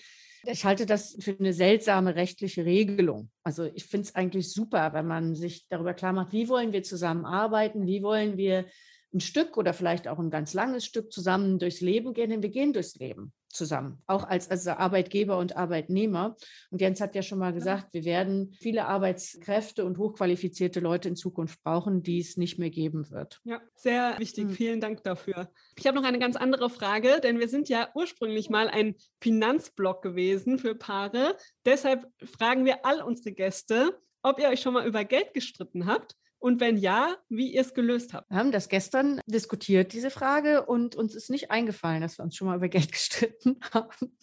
Ich 0.44 0.64
halte 0.64 0.86
das 0.86 1.16
für 1.20 1.36
eine 1.38 1.52
seltsame 1.52 2.16
rechtliche 2.16 2.64
Regelung. 2.64 3.30
Also 3.44 3.64
ich 3.64 3.84
finde 3.84 4.08
es 4.08 4.14
eigentlich 4.14 4.52
super, 4.52 4.92
wenn 4.92 5.06
man 5.06 5.34
sich 5.36 5.66
darüber 5.68 5.94
klar 5.94 6.12
macht, 6.12 6.32
wie 6.32 6.48
wollen 6.48 6.72
wir 6.72 6.82
zusammenarbeiten, 6.82 7.86
wie 7.86 8.02
wollen 8.02 8.36
wir 8.36 8.66
ein 9.14 9.20
Stück 9.20 9.56
oder 9.56 9.72
vielleicht 9.72 10.08
auch 10.08 10.18
ein 10.18 10.30
ganz 10.30 10.54
langes 10.54 10.84
Stück 10.84 11.12
zusammen 11.12 11.58
durchs 11.58 11.80
Leben 11.80 12.12
gehen, 12.14 12.30
denn 12.30 12.42
wir 12.42 12.50
gehen 12.50 12.72
durchs 12.72 12.96
Leben 12.96 13.32
zusammen, 13.52 14.02
auch 14.06 14.24
als, 14.24 14.50
als 14.50 14.66
Arbeitgeber 14.66 15.38
und 15.38 15.56
Arbeitnehmer. 15.56 16.36
Und 16.70 16.80
Jens 16.80 17.00
hat 17.00 17.14
ja 17.14 17.22
schon 17.22 17.38
mal 17.38 17.52
gesagt, 17.52 17.92
wir 17.92 18.04
werden 18.04 18.54
viele 18.58 18.86
Arbeitskräfte 18.86 19.84
und 19.84 19.98
hochqualifizierte 19.98 20.80
Leute 20.80 21.08
in 21.08 21.16
Zukunft 21.16 21.62
brauchen, 21.62 22.02
die 22.02 22.20
es 22.20 22.36
nicht 22.36 22.58
mehr 22.58 22.70
geben 22.70 23.10
wird. 23.10 23.40
Ja, 23.44 23.60
sehr 23.74 24.18
wichtig. 24.18 24.44
Mhm. 24.44 24.50
Vielen 24.50 24.80
Dank 24.80 25.02
dafür. 25.04 25.50
Ich 25.78 25.86
habe 25.86 25.96
noch 25.96 26.04
eine 26.04 26.18
ganz 26.18 26.36
andere 26.36 26.70
Frage, 26.70 27.20
denn 27.22 27.38
wir 27.38 27.48
sind 27.48 27.68
ja 27.68 27.88
ursprünglich 27.94 28.50
mal 28.50 28.68
ein 28.68 28.94
Finanzblog 29.20 30.02
gewesen 30.02 30.58
für 30.58 30.74
Paare. 30.74 31.36
Deshalb 31.64 32.06
fragen 32.38 32.64
wir 32.64 32.84
all 32.84 33.02
unsere 33.02 33.32
Gäste, 33.32 34.00
ob 34.22 34.38
ihr 34.38 34.48
euch 34.48 34.60
schon 34.60 34.74
mal 34.74 34.86
über 34.86 35.04
Geld 35.04 35.34
gestritten 35.34 35.86
habt 35.86 36.16
und 36.42 36.60
wenn 36.60 36.76
ja, 36.76 37.16
wie 37.28 37.54
ihr 37.54 37.60
es 37.60 37.72
gelöst 37.72 38.14
habt. 38.14 38.28
Wir 38.28 38.36
haben 38.36 38.50
das 38.50 38.68
gestern 38.68 39.20
diskutiert, 39.26 39.92
diese 39.92 40.10
Frage, 40.10 40.66
und 40.66 40.96
uns 40.96 41.14
ist 41.14 41.30
nicht 41.30 41.52
eingefallen, 41.52 42.02
dass 42.02 42.18
wir 42.18 42.24
uns 42.24 42.34
schon 42.34 42.48
mal 42.48 42.56
über 42.56 42.68
Geld 42.72 42.90
gestritten 42.90 43.60
haben. 43.72 44.16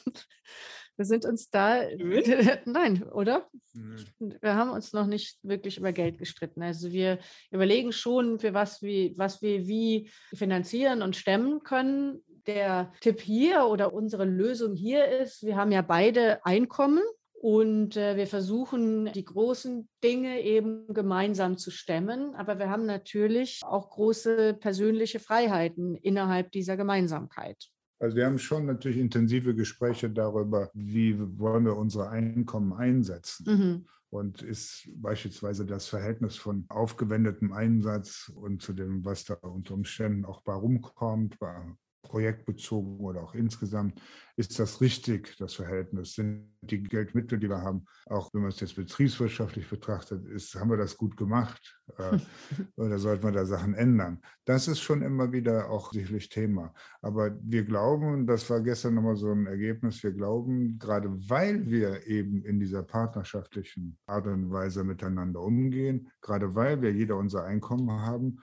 Wir 0.97 1.05
sind 1.05 1.24
uns 1.24 1.49
da, 1.49 1.84
nein, 2.65 3.03
oder? 3.03 3.47
Mhm. 3.72 4.05
Wir 4.41 4.55
haben 4.55 4.72
uns 4.72 4.91
noch 4.91 5.07
nicht 5.07 5.39
wirklich 5.43 5.78
über 5.78 5.93
Geld 5.93 6.17
gestritten. 6.17 6.61
Also 6.61 6.91
wir 6.91 7.20
überlegen 7.51 7.93
schon, 7.93 8.38
für 8.38 8.53
was 8.53 8.82
wir, 8.82 9.17
was 9.17 9.41
wir 9.41 9.65
wie 9.65 10.11
finanzieren 10.34 11.01
und 11.01 11.15
stemmen 11.15 11.63
können. 11.63 12.22
Der 12.47 12.91
Tipp 12.99 13.22
hier 13.22 13.65
oder 13.65 13.93
unsere 13.93 14.26
Lösung 14.26 14.76
hier 14.76 15.07
ist, 15.07 15.43
wir 15.43 15.55
haben 15.55 15.72
ja 15.72 15.84
beide 15.84 16.45
Einkommen 16.45 17.01
und 17.42 17.96
äh, 17.96 18.18
wir 18.18 18.28
versuchen, 18.28 19.10
die 19.14 19.24
großen 19.24 19.88
Dinge 20.04 20.42
eben 20.42 20.94
gemeinsam 20.94 21.58
zu 21.58 21.72
stemmen. 21.72 22.36
Aber 22.36 22.60
wir 22.60 22.70
haben 22.70 22.86
natürlich 22.86 23.62
auch 23.64 23.90
große 23.92 24.56
persönliche 24.56 25.20
Freiheiten 25.20 25.96
innerhalb 25.96 26.52
dieser 26.52 26.76
Gemeinsamkeit. 26.76 27.70
Also 28.00 28.18
wir 28.18 28.26
haben 28.26 28.40
schon 28.40 28.66
natürlich 28.66 28.98
intensive 28.98 29.56
Gespräche 29.56 30.10
darüber, 30.10 30.70
wie 30.74 31.18
wollen 31.40 31.64
wir 31.64 31.78
unsere 31.78 32.10
Einkommen 32.10 32.74
einsetzen. 32.74 33.46
Mhm. 33.48 33.86
Und 34.10 34.42
ist 34.42 34.90
beispielsweise 34.96 35.66
das 35.66 35.88
Verhältnis 35.88 36.36
von 36.36 36.66
aufgewendetem 36.68 37.54
Einsatz 37.54 38.30
und 38.36 38.62
zu 38.62 38.74
dem, 38.74 39.06
was 39.06 39.24
da 39.24 39.36
unter 39.36 39.76
Umständen 39.76 40.26
auch 40.26 40.42
bei 40.42 40.54
rumkommt, 40.54 41.40
bei 41.40 41.56
projektbezogen 42.02 43.00
oder 43.00 43.22
auch 43.24 43.34
insgesamt, 43.34 44.02
ist 44.36 44.58
das 44.58 44.80
richtig, 44.80 45.36
das 45.38 45.56
Verhältnis? 45.56 46.14
Sind 46.14 46.54
die 46.62 46.82
Geldmittel, 46.82 47.39
die 47.39 47.50
wir 47.50 47.62
haben, 47.62 47.86
auch 48.06 48.34
wenn 48.34 48.41
man 48.41 48.52
es 48.52 48.60
jetzt 48.62 48.76
betriebswirtschaftlich 48.76 49.70
betrachtet, 49.70 50.26
ist, 50.26 50.56
haben 50.56 50.70
wir 50.70 50.78
das 50.78 50.95
gut 50.95 51.18
gemacht? 51.18 51.78
Äh, 51.97 52.20
oder 52.78 53.00
sollten 53.00 53.24
wir 53.24 53.32
da 53.32 53.45
Sachen 53.45 53.74
ändern? 53.74 54.22
Das 54.45 54.68
ist 54.68 54.80
schon 54.80 55.02
immer 55.02 55.34
wieder 55.34 55.70
auch 55.70 55.91
sicherlich 55.91 56.30
Thema. 56.30 56.74
Aber 57.02 57.38
wir 57.41 57.66
glauben, 57.66 58.26
das 58.26 58.50
war 58.50 58.62
gestern 58.62 58.95
nochmal 58.95 59.18
so 59.18 59.32
ein 59.32 59.45
Ergebnis, 59.45 60.02
wir 60.04 60.14
glauben, 60.14 60.80
gerade 60.80 61.10
weil 61.30 61.70
wir 61.70 62.08
eben 62.08 62.43
in 62.45 62.60
dieser 62.60 62.84
partnerschaftlichen 62.84 63.97
Art 64.06 64.26
und 64.28 64.52
Weise 64.52 64.84
miteinander 64.84 65.41
umgehen, 65.41 66.10
gerade 66.22 66.56
weil 66.56 66.82
wir 66.82 66.93
jeder 66.93 67.18
unser 67.18 67.43
Einkommen 67.43 67.91
haben, 67.91 68.39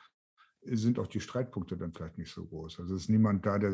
sind 0.73 0.99
auch 0.99 1.07
die 1.07 1.21
Streitpunkte 1.21 1.77
dann 1.77 1.93
vielleicht 1.93 2.19
nicht 2.19 2.33
so 2.33 2.45
groß. 2.45 2.81
Also 2.81 2.95
es 2.95 3.03
ist 3.03 3.09
niemand 3.09 3.45
da, 3.47 3.59
der 3.59 3.73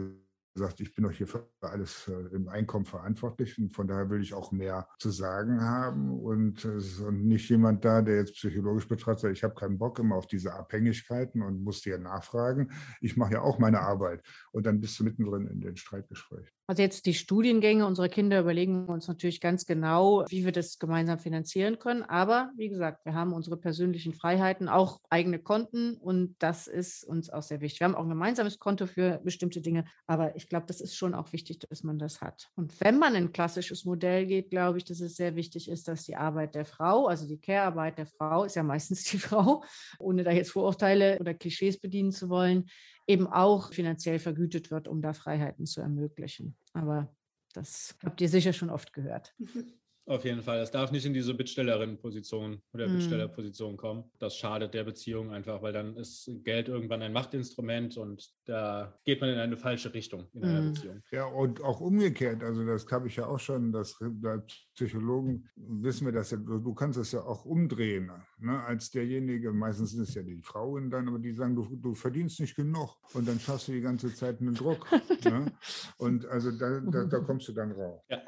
sagt, 0.55 0.81
ich 0.81 0.95
bin 0.95 1.05
doch 1.05 1.13
hier 1.13 1.27
für 1.27 1.49
alles 1.61 2.09
äh, 2.09 2.35
im 2.35 2.49
Einkommen 2.49 2.85
verantwortlich 2.85 3.59
und 3.59 3.73
von 3.73 3.87
daher 3.87 4.11
will 4.11 4.21
ich 4.21 4.35
auch 4.35 4.53
mehr 4.53 4.87
zu 4.99 5.11
sagen 5.11 5.63
haben 5.63 6.11
und, 6.21 6.65
und 6.65 7.25
nicht 7.25 7.49
jemand 7.49 7.85
da, 7.85 8.03
der 8.03 8.17
jetzt 8.17 8.35
psychologisch 8.35 8.87
betrachtet, 8.87 9.33
ich 9.33 9.45
habe 9.45 9.55
keinen 9.55 9.79
Bock 9.79 9.99
immer 9.99 10.17
auf 10.17 10.27
diese 10.27 10.53
Abhängigkeiten 10.53 11.43
und 11.43 11.63
muss 11.63 11.81
dir 11.81 11.99
nachfragen. 11.99 12.71
Ich 13.01 13.17
mache 13.17 13.35
ja 13.35 13.41
auch 13.41 13.59
meine 13.59 13.81
Arbeit 13.81 14.23
und 14.53 14.67
dann 14.67 14.81
bist 14.81 14.99
du 14.99 15.05
mittendrin 15.05 15.47
in 15.47 15.61
den 15.61 15.77
Streitgespräch. 15.77 16.53
Also 16.73 16.81
jetzt 16.81 17.05
die 17.05 17.13
Studiengänge 17.13 17.87
unserer 17.87 18.09
Kinder 18.09 18.41
überlegen 18.41 18.87
wir 18.89 18.95
uns 18.95 19.07
natürlich 19.07 19.43
ganz 19.43 19.67
genau, 19.67 20.25
wie 20.31 20.47
wir 20.47 20.53
das 20.53 20.79
gemeinsam 20.79 21.19
finanzieren 21.19 21.79
können. 21.79 22.03
Aber 22.03 22.51
wie 22.57 22.71
gesagt, 22.71 23.05
wir 23.05 23.13
haben 23.13 23.35
unsere 23.35 23.59
persönlichen 23.59 24.15
Freiheiten, 24.15 24.71
auch 24.71 24.99
eigene 25.11 25.39
Konten 25.39 25.99
und 25.99 26.35
das 26.39 26.69
ist 26.69 27.05
uns 27.05 27.29
auch 27.29 27.43
sehr 27.43 27.61
wichtig. 27.61 27.81
Wir 27.81 27.89
haben 27.89 27.95
auch 27.95 28.05
ein 28.05 28.09
gemeinsames 28.09 28.59
Konto 28.59 28.87
für 28.87 29.21
bestimmte 29.23 29.61
Dinge, 29.61 29.85
aber 30.07 30.35
ich 30.35 30.49
glaube, 30.49 30.65
das 30.67 30.81
ist 30.81 30.97
schon 30.97 31.13
auch 31.13 31.35
wichtig, 31.35 31.59
dass 31.59 31.83
man 31.83 31.99
das 31.99 32.23
hat. 32.23 32.49
Und 32.57 32.81
wenn 32.81 32.99
man 32.99 33.17
in 33.17 33.25
ein 33.25 33.33
klassisches 33.33 33.85
Modell 33.85 34.25
geht, 34.25 34.49
glaube 34.49 34.79
ich, 34.79 34.85
dass 34.85 35.01
es 35.01 35.17
sehr 35.17 35.37
wichtig 35.37 35.69
ist, 35.69 35.89
dass 35.89 36.05
die 36.05 36.17
Arbeit 36.17 36.55
der 36.55 36.65
Frau, 36.65 37.07
also 37.07 37.29
die 37.29 37.39
Care-Arbeit 37.39 37.99
der 37.99 38.07
Frau, 38.07 38.45
ist 38.45 38.57
ja 38.57 38.63
meistens 38.63 39.05
die 39.05 39.19
Frau, 39.19 39.63
ohne 39.99 40.25
da 40.25 40.31
jetzt 40.31 40.53
Vorurteile 40.53 41.19
oder 41.21 41.35
Klischees 41.35 41.79
bedienen 41.79 42.13
zu 42.13 42.31
wollen, 42.31 42.65
eben 43.07 43.27
auch 43.27 43.73
finanziell 43.73 44.19
vergütet 44.19 44.71
wird, 44.71 44.89
um 44.89 45.03
da 45.03 45.13
Freiheiten 45.13 45.67
zu 45.67 45.81
ermöglichen. 45.81 46.57
Aber 46.73 47.15
das 47.53 47.97
habt 48.03 48.21
ihr 48.21 48.29
sicher 48.29 48.53
schon 48.53 48.71
oft 48.71 48.93
gehört. 48.93 49.35
Auf 50.07 50.25
jeden 50.25 50.43
Fall. 50.43 50.59
Es 50.61 50.73
darf 50.73 50.91
nicht 50.91 51.07
in 51.07 51.15
diese 51.15 51.33
Bittstellerin-Position 51.33 52.61
oder 52.73 52.89
mm. 52.89 52.93
Bittstellerposition 52.93 53.77
kommen. 53.77 54.11
Das 54.19 54.37
schadet 54.37 54.75
der 54.75 54.83
Beziehung 54.83 55.31
einfach, 55.31 55.63
weil 55.63 55.73
dann 55.73 55.97
ist 55.97 56.29
Geld 56.43 56.69
irgendwann 56.69 57.03
ein 57.03 57.13
Machtinstrument 57.13 57.97
und 57.97 58.29
da 58.45 58.99
geht 59.05 59.21
man 59.21 59.31
in 59.31 59.39
eine 59.39 59.57
falsche 59.57 59.95
Richtung 59.95 60.27
in 60.33 60.41
mm. 60.41 60.45
einer 60.45 60.61
mhm. 60.61 60.73
Beziehung. 60.73 61.03
Ja, 61.13 61.27
und 61.27 61.63
auch 61.63 61.81
umgekehrt. 61.81 62.43
Also, 62.43 62.67
das 62.67 62.91
habe 62.91 63.07
ich 63.07 63.17
ja 63.17 63.27
auch 63.27 63.39
schon, 63.39 63.71
dass 63.71 63.97
als 64.25 64.67
Psychologen 64.75 65.49
wissen 65.55 66.07
wir 66.07 66.13
das 66.13 66.33
ja, 66.33 66.39
du 66.39 66.75
kannst 66.75 66.99
es 66.99 67.13
ja 67.13 67.21
auch 67.21 67.45
umdrehen. 67.45 68.11
Ne? 68.39 68.61
Als 68.65 68.91
derjenige, 68.91 69.53
meistens 69.53 69.95
ist 69.95 70.09
es 70.09 70.15
ja 70.15 70.23
die 70.23 70.43
Frauen 70.43 70.91
dann, 70.91 71.09
aber 71.09 71.21
die 71.21 71.33
sagen, 71.33 71.55
du, 71.55 71.77
du 71.77 71.95
verdienst 71.95 72.41
nicht 72.41 72.57
genug 72.57 72.97
und 73.15 73.29
dann 73.29 73.39
schaffst 73.39 73.69
du 73.69 73.73
die 73.73 73.81
ganze 73.81 74.13
Zeit 74.13 74.41
einen 74.41 74.55
Druck. 74.55 74.91
ne? 75.25 75.53
Und 75.99 76.27
also 76.27 76.51
da, 76.51 76.81
da, 76.81 77.05
da 77.05 77.21
kommst 77.21 77.47
du 77.49 77.53
dann 77.53 77.71
raus. 77.71 78.03
Ja. 78.09 78.21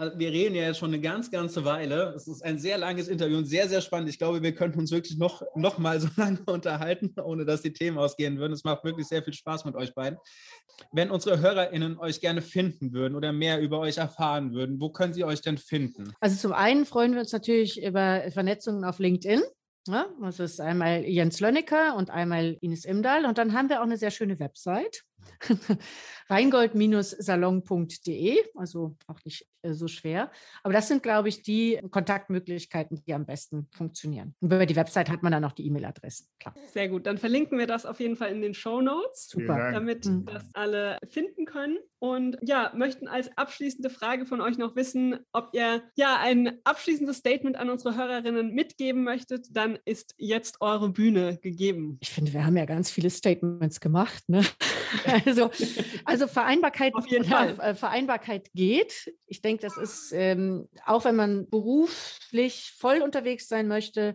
Also 0.00 0.18
wir 0.18 0.32
reden 0.32 0.54
ja 0.54 0.62
jetzt 0.62 0.78
schon 0.78 0.94
eine 0.94 1.00
ganz, 1.00 1.30
ganze 1.30 1.66
Weile. 1.66 2.14
Es 2.16 2.26
ist 2.26 2.42
ein 2.42 2.58
sehr 2.58 2.78
langes 2.78 3.06
Interview 3.06 3.36
und 3.36 3.44
sehr, 3.44 3.68
sehr 3.68 3.82
spannend. 3.82 4.08
Ich 4.08 4.16
glaube, 4.16 4.42
wir 4.42 4.54
könnten 4.54 4.78
uns 4.78 4.90
wirklich 4.92 5.18
noch, 5.18 5.42
noch 5.54 5.76
mal 5.76 6.00
so 6.00 6.08
lange 6.16 6.40
unterhalten, 6.46 7.14
ohne 7.22 7.44
dass 7.44 7.60
die 7.60 7.74
Themen 7.74 7.98
ausgehen 7.98 8.38
würden. 8.38 8.54
Es 8.54 8.64
macht 8.64 8.82
wirklich 8.82 9.08
sehr 9.08 9.22
viel 9.22 9.34
Spaß 9.34 9.66
mit 9.66 9.74
euch 9.74 9.94
beiden. 9.94 10.18
Wenn 10.90 11.10
unsere 11.10 11.40
HörerInnen 11.40 11.98
euch 11.98 12.22
gerne 12.22 12.40
finden 12.40 12.94
würden 12.94 13.14
oder 13.14 13.34
mehr 13.34 13.60
über 13.60 13.78
euch 13.78 13.98
erfahren 13.98 14.54
würden, 14.54 14.80
wo 14.80 14.88
können 14.88 15.12
sie 15.12 15.24
euch 15.24 15.42
denn 15.42 15.58
finden? 15.58 16.14
Also 16.20 16.36
zum 16.36 16.54
einen 16.54 16.86
freuen 16.86 17.12
wir 17.12 17.20
uns 17.20 17.32
natürlich 17.32 17.82
über 17.82 18.22
Vernetzungen 18.30 18.86
auf 18.86 19.00
LinkedIn. 19.00 19.42
Ja, 19.86 20.06
das 20.22 20.40
ist 20.40 20.62
einmal 20.62 21.04
Jens 21.04 21.40
Lönnecker 21.40 21.94
und 21.96 22.08
einmal 22.08 22.56
Ines 22.62 22.86
Imdahl. 22.86 23.26
Und 23.26 23.36
dann 23.36 23.52
haben 23.52 23.68
wir 23.68 23.80
auch 23.80 23.84
eine 23.84 23.98
sehr 23.98 24.10
schöne 24.10 24.38
Website. 24.38 25.02
reingold-salon.de, 26.30 28.38
also 28.54 28.96
auch 29.06 29.18
nicht 29.24 29.46
äh, 29.62 29.72
so 29.74 29.88
schwer. 29.88 30.30
Aber 30.62 30.72
das 30.72 30.88
sind, 30.88 31.02
glaube 31.02 31.28
ich, 31.28 31.42
die 31.42 31.80
Kontaktmöglichkeiten, 31.90 33.02
die 33.04 33.12
am 33.14 33.26
besten 33.26 33.66
funktionieren. 33.72 34.34
Und 34.40 34.52
über 34.52 34.66
die 34.66 34.76
Website 34.76 35.10
hat 35.10 35.22
man 35.22 35.32
dann 35.32 35.42
noch 35.42 35.52
die 35.52 35.66
E-Mail-Adressen. 35.66 36.26
Sehr 36.72 36.88
gut, 36.88 37.06
dann 37.06 37.18
verlinken 37.18 37.58
wir 37.58 37.66
das 37.66 37.84
auf 37.84 38.00
jeden 38.00 38.16
Fall 38.16 38.30
in 38.30 38.42
den 38.42 38.54
Show 38.54 38.80
Notes, 38.80 39.28
Super. 39.28 39.72
damit 39.72 40.06
mhm. 40.06 40.24
das 40.26 40.44
alle 40.54 40.98
finden 41.08 41.44
können. 41.44 41.78
Und 41.98 42.38
ja, 42.40 42.72
möchten 42.74 43.08
als 43.08 43.36
abschließende 43.36 43.90
Frage 43.90 44.24
von 44.24 44.40
euch 44.40 44.56
noch 44.56 44.74
wissen, 44.74 45.18
ob 45.32 45.50
ihr 45.52 45.82
ja 45.96 46.18
ein 46.18 46.58
abschließendes 46.64 47.18
Statement 47.18 47.56
an 47.56 47.68
unsere 47.68 47.94
Hörerinnen 47.94 48.54
mitgeben 48.54 49.04
möchtet, 49.04 49.48
dann 49.50 49.78
ist 49.84 50.14
jetzt 50.16 50.62
eure 50.62 50.88
Bühne 50.88 51.36
gegeben. 51.38 51.98
Ich 52.00 52.08
finde, 52.08 52.32
wir 52.32 52.46
haben 52.46 52.56
ja 52.56 52.64
ganz 52.64 52.90
viele 52.90 53.10
Statements 53.10 53.80
gemacht. 53.80 54.26
Ne? 54.28 54.40
Also, 55.26 55.50
also 56.04 56.26
Vereinbarkeit, 56.26 56.94
Auf 56.94 57.06
jeden 57.06 57.24
Fall. 57.24 57.56
Ja, 57.56 57.74
Vereinbarkeit 57.74 58.50
geht. 58.54 59.12
Ich 59.26 59.42
denke, 59.42 59.62
das 59.62 59.76
ist, 59.76 60.12
ähm, 60.12 60.68
auch 60.86 61.04
wenn 61.04 61.16
man 61.16 61.48
beruflich 61.48 62.74
voll 62.78 63.02
unterwegs 63.02 63.48
sein 63.48 63.68
möchte, 63.68 64.14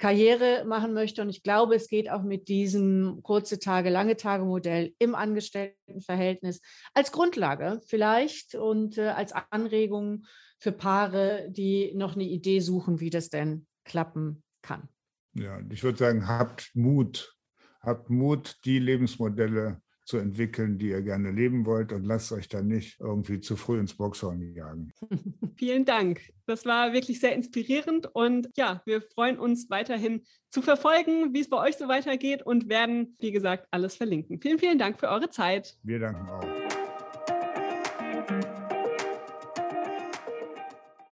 Karriere 0.00 0.64
machen 0.64 0.94
möchte. 0.94 1.22
Und 1.22 1.28
ich 1.28 1.42
glaube, 1.42 1.76
es 1.76 1.86
geht 1.88 2.10
auch 2.10 2.22
mit 2.22 2.48
diesem 2.48 3.20
kurze 3.22 3.58
Tage, 3.58 3.90
lange 3.90 4.16
Tage 4.16 4.44
Modell 4.44 4.94
im 4.98 5.14
Angestelltenverhältnis 5.14 6.60
als 6.94 7.12
Grundlage 7.12 7.80
vielleicht 7.86 8.54
und 8.54 8.98
äh, 8.98 9.08
als 9.08 9.32
Anregung 9.50 10.24
für 10.58 10.72
Paare, 10.72 11.46
die 11.50 11.92
noch 11.94 12.14
eine 12.14 12.24
Idee 12.24 12.60
suchen, 12.60 13.00
wie 13.00 13.10
das 13.10 13.28
denn 13.28 13.66
klappen 13.84 14.42
kann. 14.62 14.88
Ja, 15.34 15.60
ich 15.70 15.82
würde 15.84 15.98
sagen, 15.98 16.26
habt 16.26 16.70
Mut. 16.74 17.36
Habt 17.80 18.10
Mut, 18.10 18.58
die 18.64 18.78
Lebensmodelle 18.78 19.80
zu 20.10 20.18
entwickeln, 20.18 20.76
die 20.76 20.88
ihr 20.88 21.02
gerne 21.02 21.30
leben 21.30 21.64
wollt 21.64 21.92
und 21.92 22.04
lasst 22.04 22.32
euch 22.32 22.48
dann 22.48 22.66
nicht 22.66 22.98
irgendwie 22.98 23.40
zu 23.40 23.56
früh 23.56 23.78
ins 23.78 23.94
Boxhorn 23.94 24.54
jagen. 24.54 24.92
Vielen 25.56 25.84
Dank. 25.84 26.20
Das 26.46 26.66
war 26.66 26.92
wirklich 26.92 27.20
sehr 27.20 27.34
inspirierend 27.34 28.08
und 28.12 28.48
ja, 28.56 28.82
wir 28.86 29.02
freuen 29.02 29.38
uns 29.38 29.70
weiterhin 29.70 30.24
zu 30.50 30.62
verfolgen, 30.62 31.32
wie 31.32 31.40
es 31.40 31.48
bei 31.48 31.58
euch 31.58 31.76
so 31.76 31.86
weitergeht 31.86 32.42
und 32.42 32.68
werden, 32.68 33.16
wie 33.20 33.30
gesagt, 33.30 33.68
alles 33.70 33.94
verlinken. 33.94 34.40
Vielen, 34.40 34.58
vielen 34.58 34.78
Dank 34.78 34.98
für 34.98 35.08
eure 35.08 35.30
Zeit. 35.30 35.76
Wir 35.84 36.00
danken 36.00 36.28
auch. 36.28 36.69